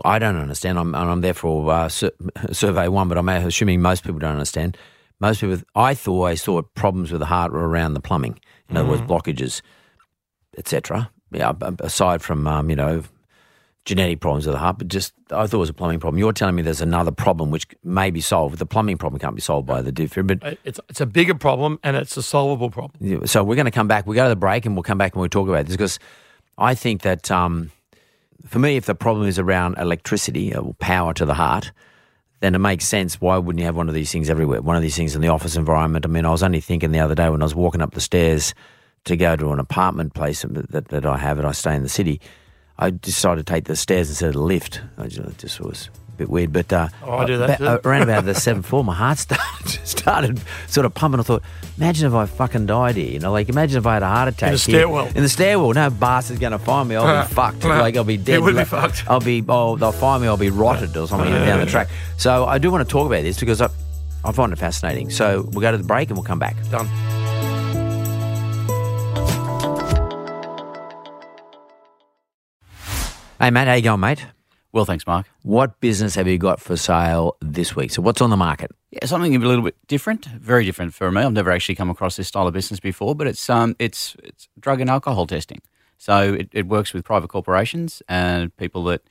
I 0.06 0.20
don't 0.20 0.38
understand. 0.38 0.80
I'm, 0.80 0.96
and 0.96 1.10
I'm 1.10 1.22
there 1.22 1.34
for 1.34 1.72
uh, 1.72 1.90
sur- 1.90 2.12
survey 2.52 2.88
one, 2.88 3.08
but 3.08 3.18
I'm 3.18 3.30
assuming 3.30 3.82
most 3.82 4.04
people 4.04 4.20
don't 4.20 4.32
understand. 4.32 4.78
Most 5.20 5.42
people, 5.42 5.58
I 5.76 5.94
thought 5.94 6.24
I 6.26 6.36
saw 6.36 6.62
problems 6.62 7.12
with 7.12 7.20
the 7.20 7.26
heart 7.26 7.52
were 7.52 7.68
around 7.68 7.94
the 7.94 8.00
plumbing. 8.00 8.40
In 8.70 8.78
other 8.78 8.88
words, 8.88 9.02
blockages, 9.02 9.62
etc. 10.58 11.12
Yeah, 11.32 11.54
aside 11.80 12.22
from 12.22 12.48
um, 12.48 12.70
you 12.70 12.76
know 12.76 13.04
genetic 13.86 14.20
problems 14.20 14.46
with 14.46 14.54
the 14.54 14.60
heart, 14.60 14.78
but 14.78 14.88
just 14.88 15.13
I 15.32 15.48
thought 15.48 15.54
it 15.54 15.58
was 15.58 15.70
a 15.70 15.74
plumbing 15.74 16.00
problem. 16.00 16.20
You're 16.20 16.34
telling 16.34 16.56
me 16.56 16.62
there's 16.62 16.82
another 16.82 17.12
problem 17.12 17.50
which 17.50 17.65
may 17.84 18.12
be 18.12 18.22
solved. 18.22 18.58
The 18.60 18.65
plumbing 18.65 18.98
problem 18.98 19.20
can't 19.20 19.36
be 19.36 19.42
solved 19.42 19.65
by 19.68 19.82
the 19.82 19.92
defibrillator. 19.92 20.54
Uh, 20.54 20.56
It's 20.63 20.80
it's 20.89 21.02
a 21.02 21.06
bigger 21.06 21.34
problem 21.34 21.80
and 21.84 21.96
it's 21.96 22.15
a 22.18 22.22
solvable 22.22 22.70
problem. 22.70 23.26
So 23.26 23.44
we're 23.44 23.56
going 23.56 23.65
to 23.65 23.72
come 23.72 23.88
back. 23.88 24.06
We 24.06 24.15
go 24.15 24.24
to 24.26 24.30
the 24.30 24.36
break, 24.36 24.65
and 24.65 24.76
we'll 24.76 24.84
come 24.84 24.98
back 24.98 25.13
and 25.13 25.22
we'll 25.22 25.30
talk 25.30 25.48
about 25.48 25.65
this 25.65 25.76
because 25.76 26.00
I 26.58 26.76
think 26.76 27.02
that 27.02 27.32
um, 27.32 27.72
for 28.48 28.60
me, 28.60 28.76
if 28.76 28.86
the 28.86 28.96
problem 28.96 29.28
is 29.28 29.39
around 29.39 29.78
electricity 29.78 30.56
or 30.56 30.74
power 30.76 31.13
to 31.15 31.26
the 31.26 31.34
heart, 31.34 31.72
then 32.42 32.56
it 32.56 32.60
makes 32.60 32.88
sense. 32.88 33.20
Why 33.20 33.38
wouldn't 33.38 33.60
you 33.60 33.65
have 33.65 33.76
one 33.76 33.88
of 33.89 33.96
these 33.96 34.12
things 34.12 34.30
everywhere? 34.30 34.62
One 34.62 34.76
of 34.76 34.82
these 34.82 34.96
things 34.96 35.15
in 35.15 35.22
the 35.22 35.30
office 35.30 35.56
environment. 35.56 36.06
I 36.06 36.10
mean, 36.10 36.26
I 36.26 36.32
was 36.32 36.44
only 36.44 36.62
thinking 36.62 36.92
the 36.92 37.00
other 37.00 37.15
day 37.15 37.30
when 37.30 37.42
I 37.42 37.46
was 37.46 37.56
walking 37.56 37.82
up 37.82 37.94
the 37.94 38.02
stairs 38.02 38.54
to 39.06 39.18
go 39.18 39.36
to 39.36 39.52
an 39.52 39.60
apartment 39.60 40.13
place 40.13 40.46
that, 40.48 40.89
that 40.89 41.06
I 41.06 41.18
have, 41.18 41.39
and 41.39 41.48
I 41.48 41.54
stay 41.54 41.76
in 41.76 41.84
the 41.84 41.89
city. 41.89 42.22
I 42.82 42.92
decided 42.92 43.46
to 43.46 43.54
take 43.54 43.65
the 43.65 43.76
stairs 43.76 44.10
instead 44.10 44.30
of 44.30 44.34
the 44.36 44.42
lift. 44.42 44.82
I 44.98 45.08
just, 45.08 45.20
it 45.20 45.38
just 45.38 45.60
was 45.60 45.89
a 46.13 46.18
bit 46.18 46.30
weird, 46.30 46.54
but 46.54 46.72
uh, 46.72 46.88
Oh, 47.04 47.18
I 47.18 47.26
do 47.26 47.38
that 47.39 47.60
about- 47.60 47.86
around 47.86 48.04
about 48.04 48.24
the 48.24 48.34
seventh 48.34 48.68
floor, 48.68 48.86
my 48.86 48.96
heart 48.96 49.18
started, 49.20 49.70
started 49.86 50.42
sort 50.68 50.86
of 50.86 50.94
pumping. 50.94 51.20
I 51.20 51.24
thought, 51.24 51.44
imagine 51.78 52.08
if 52.08 52.13
I 52.13 52.26
fucking 52.26 52.68
died 52.68 52.96
here. 52.96 53.12
You 53.12 53.20
know, 53.20 53.34
like 53.34 53.50
imagine 53.50 53.80
if 53.80 53.86
I 53.86 53.96
had 53.96 54.04
a 54.04 54.08
heart 54.08 54.30
attack 54.30 54.48
in 54.52 54.54
the 54.56 54.60
here. 54.63 54.80
stairwell. 54.80 55.08
In 55.08 55.24
the 55.24 55.30
stairwell, 55.30 55.74
no 55.74 55.89
bastard's 55.89 56.39
going 56.39 56.54
to 56.54 56.58
find 56.60 56.88
me. 56.88 56.96
I'll 56.96 57.28
be 57.28 57.34
fucked. 57.34 57.65
Like 57.65 57.98
I'll 57.98 58.06
be 58.06 58.15
dead. 58.15 58.36
It 58.36 58.42
would 58.44 58.56
be 58.56 58.63
fucked. 58.63 59.04
I'll 59.10 59.20
be. 59.20 59.44
Oh, 59.50 59.76
they'll 59.76 59.92
find 59.92 60.22
me. 60.22 60.30
I'll 60.30 60.38
be 60.38 60.50
rotted 60.50 60.96
or 60.96 61.06
something 61.08 61.30
down 61.32 61.60
the 61.60 61.65
track. 61.65 61.89
So 62.18 62.46
I 62.46 62.60
do 62.60 62.72
want 62.72 62.88
to 62.88 62.92
talk 62.92 63.06
about 63.08 63.24
this 63.24 63.38
because 63.39 63.60
I, 63.60 63.68
I 64.24 64.32
find 64.32 64.54
it 64.54 64.58
fascinating. 64.58 65.10
So 65.10 65.42
we'll 65.52 65.62
go 65.62 65.72
to 65.72 65.78
the 65.78 65.84
break 65.84 66.10
and 66.10 66.18
we'll 66.18 66.24
come 66.26 66.39
back. 66.39 66.56
Done. 66.70 66.88
Hey, 73.41 73.52
Matt, 73.52 73.69
how 73.69 73.75
you 73.75 73.82
going, 73.82 74.02
mate? 74.02 74.25
Well, 74.73 74.84
thanks, 74.84 75.08
Mark. 75.08 75.25
What 75.43 75.80
business 75.80 76.15
have 76.15 76.28
you 76.28 76.38
got 76.38 76.60
for 76.60 76.75
sale 76.75 77.38
this 77.39 77.73
week? 77.73 77.89
So 77.89 78.02
what's 78.02 78.19
on 78.19 78.32
the 78.32 78.36
market? 78.36 78.69
Yeah, 78.91 79.06
something 79.06 79.34
a 79.34 79.39
little 79.39 79.63
bit 79.63 79.78
different, 79.88 80.25
very 80.25 80.65
different 80.65 80.93
for 80.93 81.10
me. 81.10 81.21
I've 81.21 81.32
never 81.32 81.49
actually 81.49 81.75
come 81.75 81.89
across 81.89 82.17
this 82.17 82.28
style 82.28 82.47
of 82.47 82.54
business 82.54 82.82
before, 82.82 83.15
but 83.15 83.28
it's 83.28 83.49
um, 83.49 83.78
it's 83.80 84.17
it's 84.25 84.49
drug 84.60 84.82
and 84.82 84.89
alcohol 84.89 85.25
testing. 85.25 85.62
So 85.97 86.34
it, 86.34 86.49
it 86.52 86.67
works 86.67 86.93
with 86.93 87.06
private 87.06 87.30
corporations 87.30 88.04
and 88.10 88.54
people 88.58 88.84
that 88.86 89.04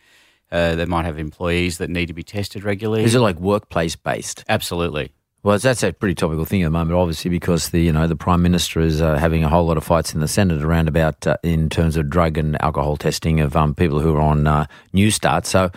uh, 0.53 0.75
that 0.75 0.89
might 0.89 1.07
have 1.07 1.19
employees 1.19 1.79
that 1.79 1.89
need 1.89 2.07
to 2.07 2.15
be 2.15 2.23
tested 2.23 2.65
regularly. 2.65 3.05
Is 3.05 3.15
it 3.15 3.21
like 3.21 3.41
workplace 3.41 3.97
based? 3.97 4.45
Absolutely. 4.47 5.11
Well, 5.45 5.57
that's 5.57 5.85
a 5.85 5.93
pretty 5.93 6.17
topical 6.17 6.45
thing 6.45 6.63
at 6.63 6.67
the 6.67 6.71
moment, 6.71 6.99
obviously, 6.99 7.31
because 7.31 7.71
the 7.71 7.81
you 7.81 7.93
know 7.93 8.09
the 8.09 8.17
prime 8.17 8.43
minister 8.43 8.81
is 8.81 9.01
uh, 9.01 9.17
having 9.17 9.45
a 9.45 9.49
whole 9.49 9.67
lot 9.67 9.77
of 9.77 9.85
fights 9.85 10.13
in 10.13 10.21
the 10.21 10.27
Senate 10.27 10.63
around 10.63 10.89
about 10.89 11.27
uh, 11.29 11.37
in 11.45 11.69
terms 11.69 11.97
of 11.97 12.11
drug 12.11 12.37
and 12.37 12.61
alcohol 12.61 12.97
testing 12.97 13.39
of 13.39 13.57
um, 13.57 13.73
people 13.75 14.01
who 14.01 14.17
are 14.17 14.21
on 14.21 14.49
uh, 14.49 14.67
New 14.93 15.13
Start. 15.13 15.47
So, 15.47 15.71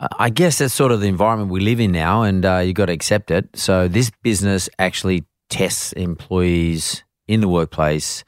I 0.00 0.30
guess 0.30 0.58
that's 0.58 0.72
sort 0.72 0.90
of 0.90 1.02
the 1.02 1.08
environment 1.08 1.50
we 1.50 1.60
live 1.60 1.80
in 1.80 1.92
now, 1.92 2.22
and 2.22 2.46
uh, 2.46 2.58
you've 2.58 2.76
got 2.76 2.86
to 2.86 2.92
accept 2.92 3.30
it. 3.30 3.46
So, 3.54 3.88
this 3.88 4.10
business 4.22 4.70
actually 4.78 5.24
tests 5.50 5.92
employees 5.92 7.04
in 7.28 7.42
the 7.42 7.48
workplace. 7.48 8.24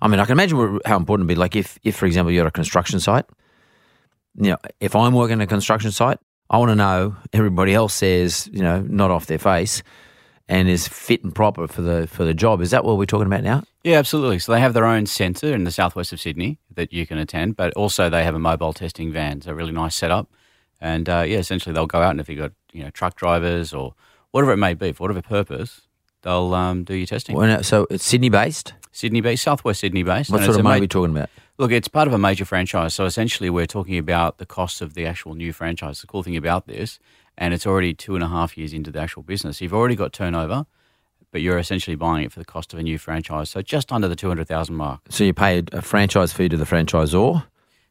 I 0.00 0.08
mean, 0.08 0.20
I 0.20 0.24
can 0.24 0.32
imagine 0.32 0.80
how 0.86 0.96
important 0.96 1.28
it'd 1.28 1.36
be. 1.36 1.38
Like 1.38 1.54
if, 1.54 1.78
if 1.82 1.96
for 1.96 2.06
example, 2.06 2.32
you're 2.32 2.46
at 2.46 2.48
a 2.48 2.50
construction 2.50 2.98
site. 2.98 3.26
You 4.36 4.52
know, 4.52 4.58
if 4.80 4.96
I'm 4.96 5.12
working 5.12 5.40
at 5.40 5.44
a 5.44 5.46
construction 5.46 5.92
site, 5.92 6.18
I 6.48 6.56
want 6.56 6.70
to 6.70 6.76
know 6.76 7.14
everybody 7.34 7.74
else 7.74 7.92
says, 7.92 8.48
you 8.52 8.62
know, 8.62 8.80
not 8.80 9.10
off 9.10 9.26
their 9.26 9.38
face 9.38 9.82
and 10.48 10.68
is 10.68 10.86
fit 10.86 11.24
and 11.24 11.34
proper 11.34 11.66
for 11.66 11.82
the 11.82 12.06
for 12.06 12.24
the 12.24 12.34
job. 12.34 12.60
Is 12.60 12.70
that 12.70 12.84
what 12.84 12.98
we're 12.98 13.06
talking 13.06 13.26
about 13.26 13.42
now? 13.42 13.64
Yeah, 13.82 13.98
absolutely. 13.98 14.38
So 14.38 14.52
they 14.52 14.60
have 14.60 14.74
their 14.74 14.84
own 14.84 15.06
centre 15.06 15.54
in 15.54 15.64
the 15.64 15.70
southwest 15.70 16.12
of 16.12 16.20
Sydney 16.20 16.58
that 16.74 16.92
you 16.92 17.06
can 17.06 17.18
attend, 17.18 17.56
but 17.56 17.72
also 17.74 18.08
they 18.10 18.24
have 18.24 18.34
a 18.34 18.38
mobile 18.38 18.72
testing 18.72 19.12
van. 19.12 19.38
It's 19.38 19.46
a 19.46 19.54
really 19.54 19.72
nice 19.72 19.94
setup, 19.94 20.28
and 20.80 21.08
uh, 21.08 21.24
yeah, 21.26 21.38
essentially 21.38 21.72
they'll 21.72 21.86
go 21.86 22.02
out 22.02 22.10
and 22.10 22.20
if 22.20 22.28
you've 22.28 22.38
got 22.38 22.52
you 22.72 22.84
know 22.84 22.90
truck 22.90 23.16
drivers 23.16 23.72
or 23.72 23.94
whatever 24.32 24.52
it 24.52 24.58
may 24.58 24.74
be 24.74 24.92
for 24.92 25.04
whatever 25.04 25.22
purpose, 25.22 25.82
they'll 26.22 26.54
um, 26.54 26.84
do 26.84 26.94
your 26.94 27.06
testing. 27.06 27.36
Well, 27.36 27.62
so 27.62 27.86
it's 27.90 28.04
Sydney 28.04 28.28
based. 28.28 28.74
Sydney 28.94 29.20
based, 29.20 29.42
southwest 29.42 29.80
Sydney 29.80 30.04
based. 30.04 30.30
What 30.30 30.44
sort 30.44 30.56
of 30.56 30.62
money 30.62 30.78
are 30.78 30.80
we 30.82 30.88
talking 30.88 31.16
about? 31.16 31.28
Look, 31.58 31.72
it's 31.72 31.88
part 31.88 32.06
of 32.06 32.14
a 32.14 32.18
major 32.18 32.44
franchise. 32.44 32.94
So 32.94 33.06
essentially, 33.06 33.50
we're 33.50 33.66
talking 33.66 33.98
about 33.98 34.38
the 34.38 34.46
cost 34.46 34.80
of 34.80 34.94
the 34.94 35.04
actual 35.04 35.34
new 35.34 35.52
franchise. 35.52 36.00
The 36.00 36.06
cool 36.06 36.22
thing 36.22 36.36
about 36.36 36.68
this, 36.68 37.00
and 37.36 37.52
it's 37.52 37.66
already 37.66 37.92
two 37.92 38.14
and 38.14 38.22
a 38.22 38.28
half 38.28 38.56
years 38.56 38.72
into 38.72 38.92
the 38.92 39.00
actual 39.00 39.24
business. 39.24 39.60
You've 39.60 39.74
already 39.74 39.96
got 39.96 40.12
turnover, 40.12 40.66
but 41.32 41.42
you're 41.42 41.58
essentially 41.58 41.96
buying 41.96 42.24
it 42.24 42.30
for 42.30 42.38
the 42.38 42.44
cost 42.44 42.72
of 42.72 42.78
a 42.78 42.84
new 42.84 42.96
franchise. 42.96 43.50
So 43.50 43.62
just 43.62 43.90
under 43.90 44.06
the 44.06 44.14
200,000 44.14 44.76
mark. 44.76 45.00
So 45.10 45.24
you 45.24 45.34
pay 45.34 45.64
a 45.72 45.82
franchise 45.82 46.32
fee 46.32 46.48
to 46.48 46.56
the 46.56 46.64
franchisor. 46.64 47.44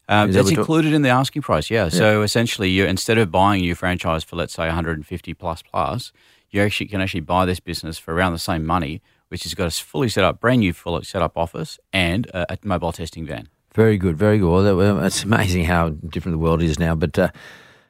Um, 0.08 0.30
Is 0.30 0.36
that 0.36 0.44
that's 0.44 0.52
what 0.52 0.60
included 0.60 0.94
in 0.94 1.02
the 1.02 1.10
asking 1.10 1.42
price, 1.42 1.70
yeah. 1.70 1.90
So 1.90 2.22
essentially, 2.22 2.70
you 2.70 2.86
instead 2.86 3.18
of 3.18 3.30
buying 3.30 3.62
a 3.62 3.66
new 3.66 3.76
franchise 3.76 4.24
for 4.24 4.38
let's 4.38 4.54
say 4.54 4.68
150 4.68 5.34
plus 5.34 5.62
plus, 5.62 6.14
you 6.50 6.62
actually 6.62 6.88
can 6.88 7.02
actually 7.02 7.22
buy 7.22 7.46
this 7.46 7.60
business 7.60 7.98
for 7.98 8.14
around 8.14 8.32
the 8.32 8.40
same 8.40 8.66
money, 8.66 9.02
which 9.34 9.44
has 9.46 9.56
got 9.56 9.66
a 9.66 9.72
fully 9.72 10.10
set 10.10 10.24
up, 10.24 10.40
brand 10.40 10.60
new, 10.60 10.72
fully 10.72 11.04
set 11.04 11.24
up 11.24 11.36
office 11.36 11.80
and 11.92 12.28
a, 12.28 12.54
a 12.54 12.58
mobile 12.64 12.92
testing 12.92 13.26
van. 13.26 13.50
Very 13.74 13.98
good, 13.98 14.16
very 14.16 14.38
good. 14.38 14.48
Well, 14.52 14.62
that- 14.62 14.76
well, 14.76 15.04
it's 15.04 15.24
amazing 15.24 15.66
how 15.66 15.90
different 15.90 16.36
the 16.36 16.38
world 16.38 16.62
is 16.62 16.78
now. 16.78 16.94
But 16.94 17.18
uh, 17.18 17.30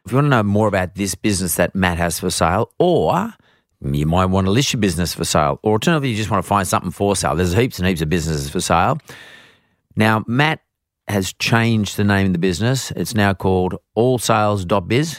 if 0.05 0.11
you 0.13 0.15
want 0.15 0.25
to 0.27 0.29
know 0.29 0.41
more 0.43 0.69
about 0.69 0.95
this 0.95 1.15
business 1.15 1.55
that 1.55 1.75
Matt 1.75 1.97
has 1.97 2.17
for 2.21 2.29
sale, 2.29 2.71
or 2.79 3.33
you 3.81 4.05
might 4.05 4.27
want 4.27 4.47
to 4.47 4.51
list 4.51 4.71
your 4.71 4.79
business 4.79 5.13
for 5.13 5.25
sale, 5.25 5.59
or 5.63 5.73
alternatively, 5.73 6.11
you 6.11 6.15
just 6.15 6.31
want 6.31 6.41
to 6.41 6.47
find 6.47 6.65
something 6.65 6.91
for 6.91 7.13
sale. 7.17 7.35
There's 7.35 7.53
heaps 7.53 7.77
and 7.77 7.87
heaps 7.89 7.99
of 8.01 8.07
businesses 8.07 8.49
for 8.49 8.61
sale. 8.61 8.97
Now, 9.97 10.23
Matt 10.25 10.61
has 11.09 11.33
changed 11.33 11.97
the 11.97 12.05
name 12.05 12.27
of 12.27 12.31
the 12.31 12.39
business. 12.39 12.91
It's 12.91 13.13
now 13.13 13.33
called 13.33 13.75
allsales.biz. 13.97 15.09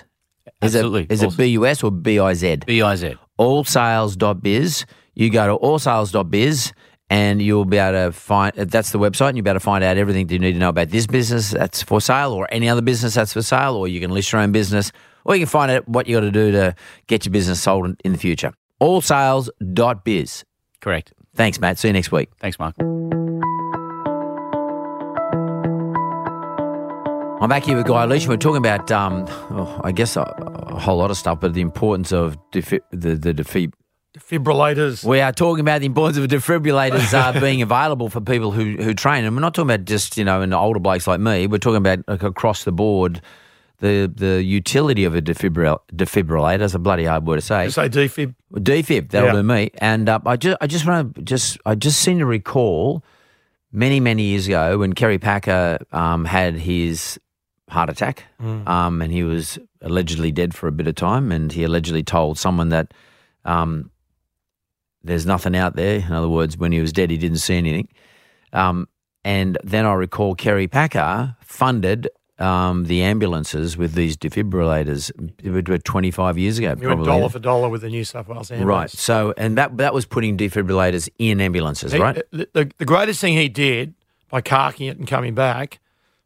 Is 0.63 0.75
Absolutely. 0.75 1.03
it, 1.03 1.13
is 1.13 1.23
it 1.23 1.37
BUS 1.37 1.83
or 1.83 1.91
BIZ? 1.93 2.65
BIZ. 2.65 3.19
allsales.biz. 3.39 4.87
You 5.15 5.31
go 5.31 5.47
to 5.47 5.63
allsales.biz 5.65 6.73
and 7.11 7.41
you'll 7.43 7.65
be 7.65 7.77
able 7.77 8.07
to 8.07 8.13
find 8.13 8.55
that's 8.55 8.91
the 8.91 8.99
website 8.99 9.29
and 9.29 9.37
you'll 9.37 9.45
be 9.45 9.51
able 9.51 9.61
to 9.61 9.65
find 9.65 9.85
out 9.85 9.97
everything 9.97 10.27
that 10.27 10.35
you 10.35 10.41
need 10.41 10.53
to 10.55 10.59
know 10.59 10.71
about 10.71 10.89
this 10.89 11.07
business 11.07 11.51
that's 11.51 11.83
for 11.83 12.01
sale 12.01 12.33
or 12.33 12.49
any 12.51 12.69
other 12.69 12.83
business 12.83 13.15
that's 13.15 13.33
for 13.33 13.43
sale, 13.43 13.75
or 13.77 13.87
you 13.89 14.01
can 14.01 14.11
list 14.11 14.33
your 14.33 14.41
own 14.41 14.53
business, 14.53 14.91
or 15.25 15.35
you 15.37 15.41
can 15.41 15.49
find 15.51 15.71
out 15.71 15.89
what 15.89 16.07
you 16.07 16.17
got 16.17 16.21
to 16.21 16.31
do 16.31 16.51
to 16.53 16.75
get 17.07 17.25
your 17.25 17.33
business 17.33 17.61
sold 17.63 17.97
in, 18.05 18.13
the 18.13 18.19
future. 18.19 18.53
Allsales.biz. 18.81 20.45
Correct. 20.81 21.13
Thanks, 21.35 21.61
Matt. 21.61 21.79
See 21.79 21.89
you 21.89 21.93
next 21.93 22.11
week. 22.13 22.31
Thanks, 22.41 22.59
Mark. 22.59 22.75
I'm 27.41 27.49
back 27.51 27.65
here 27.65 27.77
with 27.77 27.87
Guy 27.87 28.07
Leech. 28.07 28.27
We're 28.27 28.37
talking 28.39 28.57
about, 28.59 28.91
um, 28.91 29.27
oh, 29.51 29.81
I 29.85 29.93
guess, 29.93 30.17
a, 30.17 30.23
a 30.23 30.79
whole 30.79 30.97
lot 30.97 31.11
of 31.11 31.17
stuff, 31.19 31.41
but 31.41 31.53
the 31.53 31.61
importance 31.61 32.11
of 32.13 32.39
defi- 32.53 32.81
the 32.91 33.17
the 33.17 33.35
defi- 33.35 33.71
Defibrillators. 34.17 35.05
We 35.05 35.21
are 35.21 35.33
talking 35.33 35.61
about 35.61 35.81
the 35.81 35.87
importance 35.87 36.19
of 36.19 36.29
defibrillators 36.31 37.13
uh, 37.13 37.39
being 37.41 37.63
available 37.63 38.09
for 38.09 38.21
people 38.21 38.53
who, 38.53 38.77
who 38.77 38.95
train. 38.95 39.25
And 39.25 39.35
we're 39.35 39.41
not 39.41 39.55
talking 39.55 39.71
about 39.71 39.87
just, 39.87 40.17
you 40.17 40.25
know, 40.25 40.41
in 40.41 40.51
the 40.51 40.57
older 40.57 40.79
blokes 40.79 41.07
like 41.09 41.19
me. 41.21 41.47
We're 41.49 41.59
talking 41.59 41.77
about 41.79 42.01
like, 42.07 42.23
across 42.23 42.65
the 42.65 42.73
board 42.73 43.21
the 43.81 44.11
the 44.15 44.41
utility 44.43 45.05
of 45.05 45.17
a 45.17 45.21
defibril- 45.21 45.81
defibrillator. 45.93 46.61
That's 46.61 46.75
a 46.75 46.79
bloody 46.79 47.05
hard 47.05 47.27
word 47.27 47.37
to 47.37 47.43
say. 47.43 47.65
You 47.65 47.71
say 47.71 47.89
defib. 47.89 48.35
Defib, 48.53 49.11
that'll 49.11 49.31
Yeah. 49.31 49.33
do 49.35 49.43
me. 49.43 49.71
And 49.79 50.09
uh, 50.09 50.21
I 50.25 50.37
just 50.37 50.57
I 50.61 50.67
just 50.69 50.87
want 50.87 51.17
to 51.17 51.23
just 51.23 51.59
I 51.67 51.75
just 51.75 51.99
seem 51.99 52.21
to 52.21 52.25
recall 52.27 53.03
many 53.73 53.99
many 53.99 54.23
years 54.23 54.47
ago 54.47 54.79
when 54.79 54.93
Kerry 54.93 55.19
Packer 55.19 55.79
um, 55.91 56.25
had 56.25 56.55
his 56.55 57.19
heart 57.69 57.91
attack, 57.91 58.25
um, 58.41 59.03
and 59.03 59.11
he 59.13 59.25
was 59.25 59.59
allegedly 59.83 60.31
dead 60.31 60.55
for 60.55 60.69
a 60.69 60.73
bit 60.73 60.87
of 60.87 60.95
time, 60.95 61.33
and 61.33 61.51
he 61.51 61.65
allegedly 61.65 62.05
told 62.05 62.39
someone 62.39 62.69
that 62.69 62.95
um, 63.45 63.91
there's 65.05 65.27
nothing 65.27 65.55
out 65.55 65.77
there. 65.77 65.97
In 66.01 66.13
other 66.13 66.29
words, 66.29 66.57
when 66.59 66.73
he 66.73 66.81
was 66.81 66.93
dead, 66.93 67.11
he 67.11 67.19
didn't 67.19 67.39
see 67.39 67.57
anything. 67.57 67.89
Um, 68.53 68.89
and 69.25 69.59
then 69.63 69.85
I 69.87 69.95
recall 69.95 70.35
Kerry 70.35 70.67
Packer 70.69 71.37
funded. 71.41 72.09
Um, 72.37 72.87
the 72.87 73.03
ambulances 73.03 73.77
with 73.77 73.93
these 73.95 74.17
defibrillators 74.17 75.13
it 75.41 75.69
was 75.69 75.81
25 75.85 76.37
years 76.37 76.59
ago, 76.59 76.71
You 76.71 76.89
probably. 76.89 77.05
dollar 77.07 77.29
for 77.29 77.39
dollar 77.39 77.69
with 77.69 77.83
the 77.83 77.89
New 77.89 78.03
South 78.03 78.27
Wales 78.27 78.51
ambulance. 78.51 78.67
Right. 78.69 78.91
So, 78.91 79.35
and 79.37 79.57
that 79.57 79.77
that 79.77 79.95
was 79.95 80.05
putting 80.05 80.37
defibrillators 80.37 81.09
in 81.21 81.41
ambulances, 81.41 81.93
He- 81.93 82.01
right? 82.01 82.21
The, 82.33 82.49
the, 82.53 82.73
the 82.79 82.85
greatest 82.85 83.21
thing 83.21 83.35
he 83.35 83.49
did 83.49 83.95
by 84.31 84.41
carking 84.41 84.89
it 84.89 84.99
and 84.99 85.07
coming 85.07 85.35
back, 85.37 85.79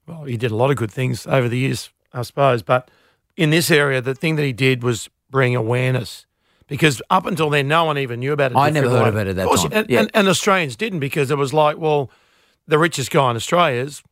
well, 0.06 0.24
he 0.24 0.38
did 0.38 0.50
a 0.50 0.56
lot 0.56 0.70
of 0.70 0.78
good 0.78 0.90
things 0.90 1.26
over 1.26 1.46
the 1.46 1.58
years, 1.58 1.90
I 2.14 2.22
suppose. 2.22 2.62
But 2.62 2.90
in 3.36 3.50
this 3.50 3.70
area, 3.70 4.00
the 4.00 4.14
thing 4.14 4.36
that 4.36 4.44
he 4.44 4.54
did 4.54 4.82
was 4.82 5.10
bring 5.30 5.54
awareness. 5.54 6.24
Because 6.68 7.02
up 7.10 7.26
until 7.26 7.50
then, 7.50 7.66
no 7.66 7.84
one 7.84 7.98
even 7.98 8.20
knew 8.20 8.32
about 8.32 8.52
it. 8.52 8.56
I 8.56 8.70
never 8.70 8.88
heard 8.88 9.08
of 9.08 9.16
it 9.16 9.26
at 9.26 9.36
that 9.36 9.48
time. 9.56 9.70
And, 9.72 9.90
Yeah. 9.90 10.00
and, 10.00 10.10
and 10.14 10.28
Australians 10.28 10.76
didn't 10.76 11.00
because 11.00 11.30
it 11.30 11.38
was 11.38 11.52
like, 11.52 11.78
well, 11.78 12.10
the 12.66 12.78
richest 12.78 13.10
guy 13.10 13.30
in 13.30 13.36
Australia 13.36 13.80
is 13.82 14.02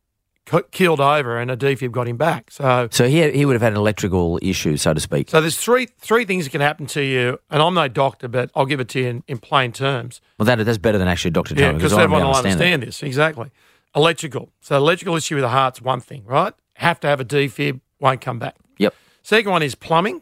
co- 0.45 0.63
keeled 0.71 0.99
over 0.99 1.37
and 1.39 1.51
a 1.51 1.55
defib 1.55 1.91
got 1.91 2.07
him 2.07 2.17
back. 2.17 2.49
So, 2.49 2.87
So 2.91 3.07
he, 3.07 3.29
he 3.31 3.45
would 3.45 3.53
have 3.53 3.61
had 3.61 3.73
an 3.73 3.77
electrical 3.77 4.39
issue, 4.41 4.75
so 4.77 4.93
to 4.95 4.99
speak. 4.99 5.29
so 5.29 5.39
there's 5.39 5.57
three 5.57 5.87
three 5.99 6.25
things 6.25 6.45
that 6.45 6.49
can 6.49 6.61
happen 6.61 6.87
to 6.87 7.01
you, 7.03 7.39
and 7.51 7.61
I'm 7.61 7.75
no 7.75 7.87
doctor, 7.87 8.27
but 8.27 8.49
I'll 8.55 8.65
give 8.65 8.79
it 8.79 8.89
to 8.89 8.99
you 9.01 9.07
in, 9.07 9.23
in 9.27 9.37
plain 9.37 9.71
terms. 9.71 10.19
Well, 10.39 10.45
that, 10.47 10.63
that's 10.65 10.79
better 10.79 10.97
than 10.97 11.07
actually 11.07 11.29
a 11.29 11.33
Dr. 11.33 11.53
Yeah, 11.55 11.73
because 11.73 11.93
everyone 11.93 12.23
will 12.23 12.29
understand 12.29 12.53
understand 12.53 12.83
this 12.83 13.03
exactly. 13.03 13.51
Electrical. 13.95 14.49
So 14.61 14.77
electrical 14.77 15.15
issue 15.15 15.35
with 15.35 15.43
the 15.43 15.49
heart's 15.49 15.81
one 15.81 16.01
thing, 16.01 16.23
right? 16.25 16.53
Have 16.75 16.99
to 17.01 17.07
have 17.07 17.19
a 17.19 17.25
defib, 17.25 17.81
won't 17.99 18.21
come 18.21 18.39
back. 18.39 18.55
Yep. 18.77 18.93
Second 19.23 19.51
one 19.51 19.63
is 19.63 19.75
plumbing, 19.75 20.21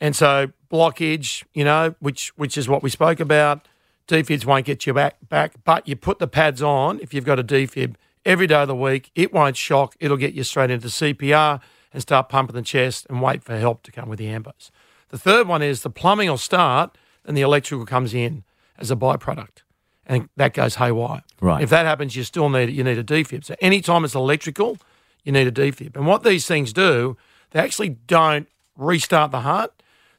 and 0.00 0.14
so 0.16 0.52
blockage, 0.74 1.44
you 1.54 1.64
know, 1.64 1.94
which 2.00 2.32
which 2.36 2.58
is 2.58 2.68
what 2.68 2.82
we 2.82 2.90
spoke 2.90 3.20
about. 3.20 3.68
Defibs 4.08 4.44
won't 4.44 4.66
get 4.66 4.86
you 4.86 4.92
back 4.92 5.16
back, 5.28 5.52
but 5.64 5.86
you 5.88 5.94
put 5.94 6.18
the 6.18 6.26
pads 6.26 6.60
on 6.62 6.98
if 7.00 7.14
you've 7.14 7.24
got 7.24 7.38
a 7.38 7.44
defib 7.44 7.94
every 8.24 8.48
day 8.48 8.62
of 8.62 8.68
the 8.68 8.74
week. 8.74 9.10
It 9.14 9.32
won't 9.32 9.56
shock. 9.56 9.94
It'll 10.00 10.16
get 10.16 10.34
you 10.34 10.42
straight 10.42 10.70
into 10.70 10.88
CPR 10.88 11.60
and 11.92 12.02
start 12.02 12.28
pumping 12.28 12.56
the 12.56 12.62
chest 12.62 13.06
and 13.08 13.22
wait 13.22 13.42
for 13.44 13.56
help 13.56 13.84
to 13.84 13.92
come 13.92 14.08
with 14.08 14.18
the 14.18 14.26
ambos. 14.26 14.70
The 15.10 15.18
third 15.18 15.46
one 15.46 15.62
is 15.62 15.82
the 15.82 15.90
plumbing 15.90 16.28
will 16.28 16.38
start 16.38 16.98
and 17.24 17.36
the 17.36 17.42
electrical 17.42 17.86
comes 17.86 18.12
in 18.12 18.42
as 18.76 18.90
a 18.90 18.96
byproduct, 18.96 19.62
and 20.04 20.28
that 20.36 20.52
goes 20.52 20.74
haywire. 20.74 21.22
Right. 21.40 21.62
If 21.62 21.70
that 21.70 21.86
happens, 21.86 22.16
you 22.16 22.24
still 22.24 22.48
need 22.48 22.70
you 22.70 22.82
need 22.82 22.98
a 22.98 23.04
defib. 23.04 23.44
So 23.44 23.54
anytime 23.60 24.04
it's 24.04 24.16
electrical, 24.16 24.76
you 25.22 25.30
need 25.30 25.46
a 25.46 25.52
defib. 25.52 25.94
And 25.94 26.06
what 26.06 26.24
these 26.24 26.46
things 26.46 26.72
do, 26.72 27.16
they 27.52 27.60
actually 27.60 27.90
don't 27.90 28.48
restart 28.76 29.30
the 29.30 29.40
heart. 29.40 29.72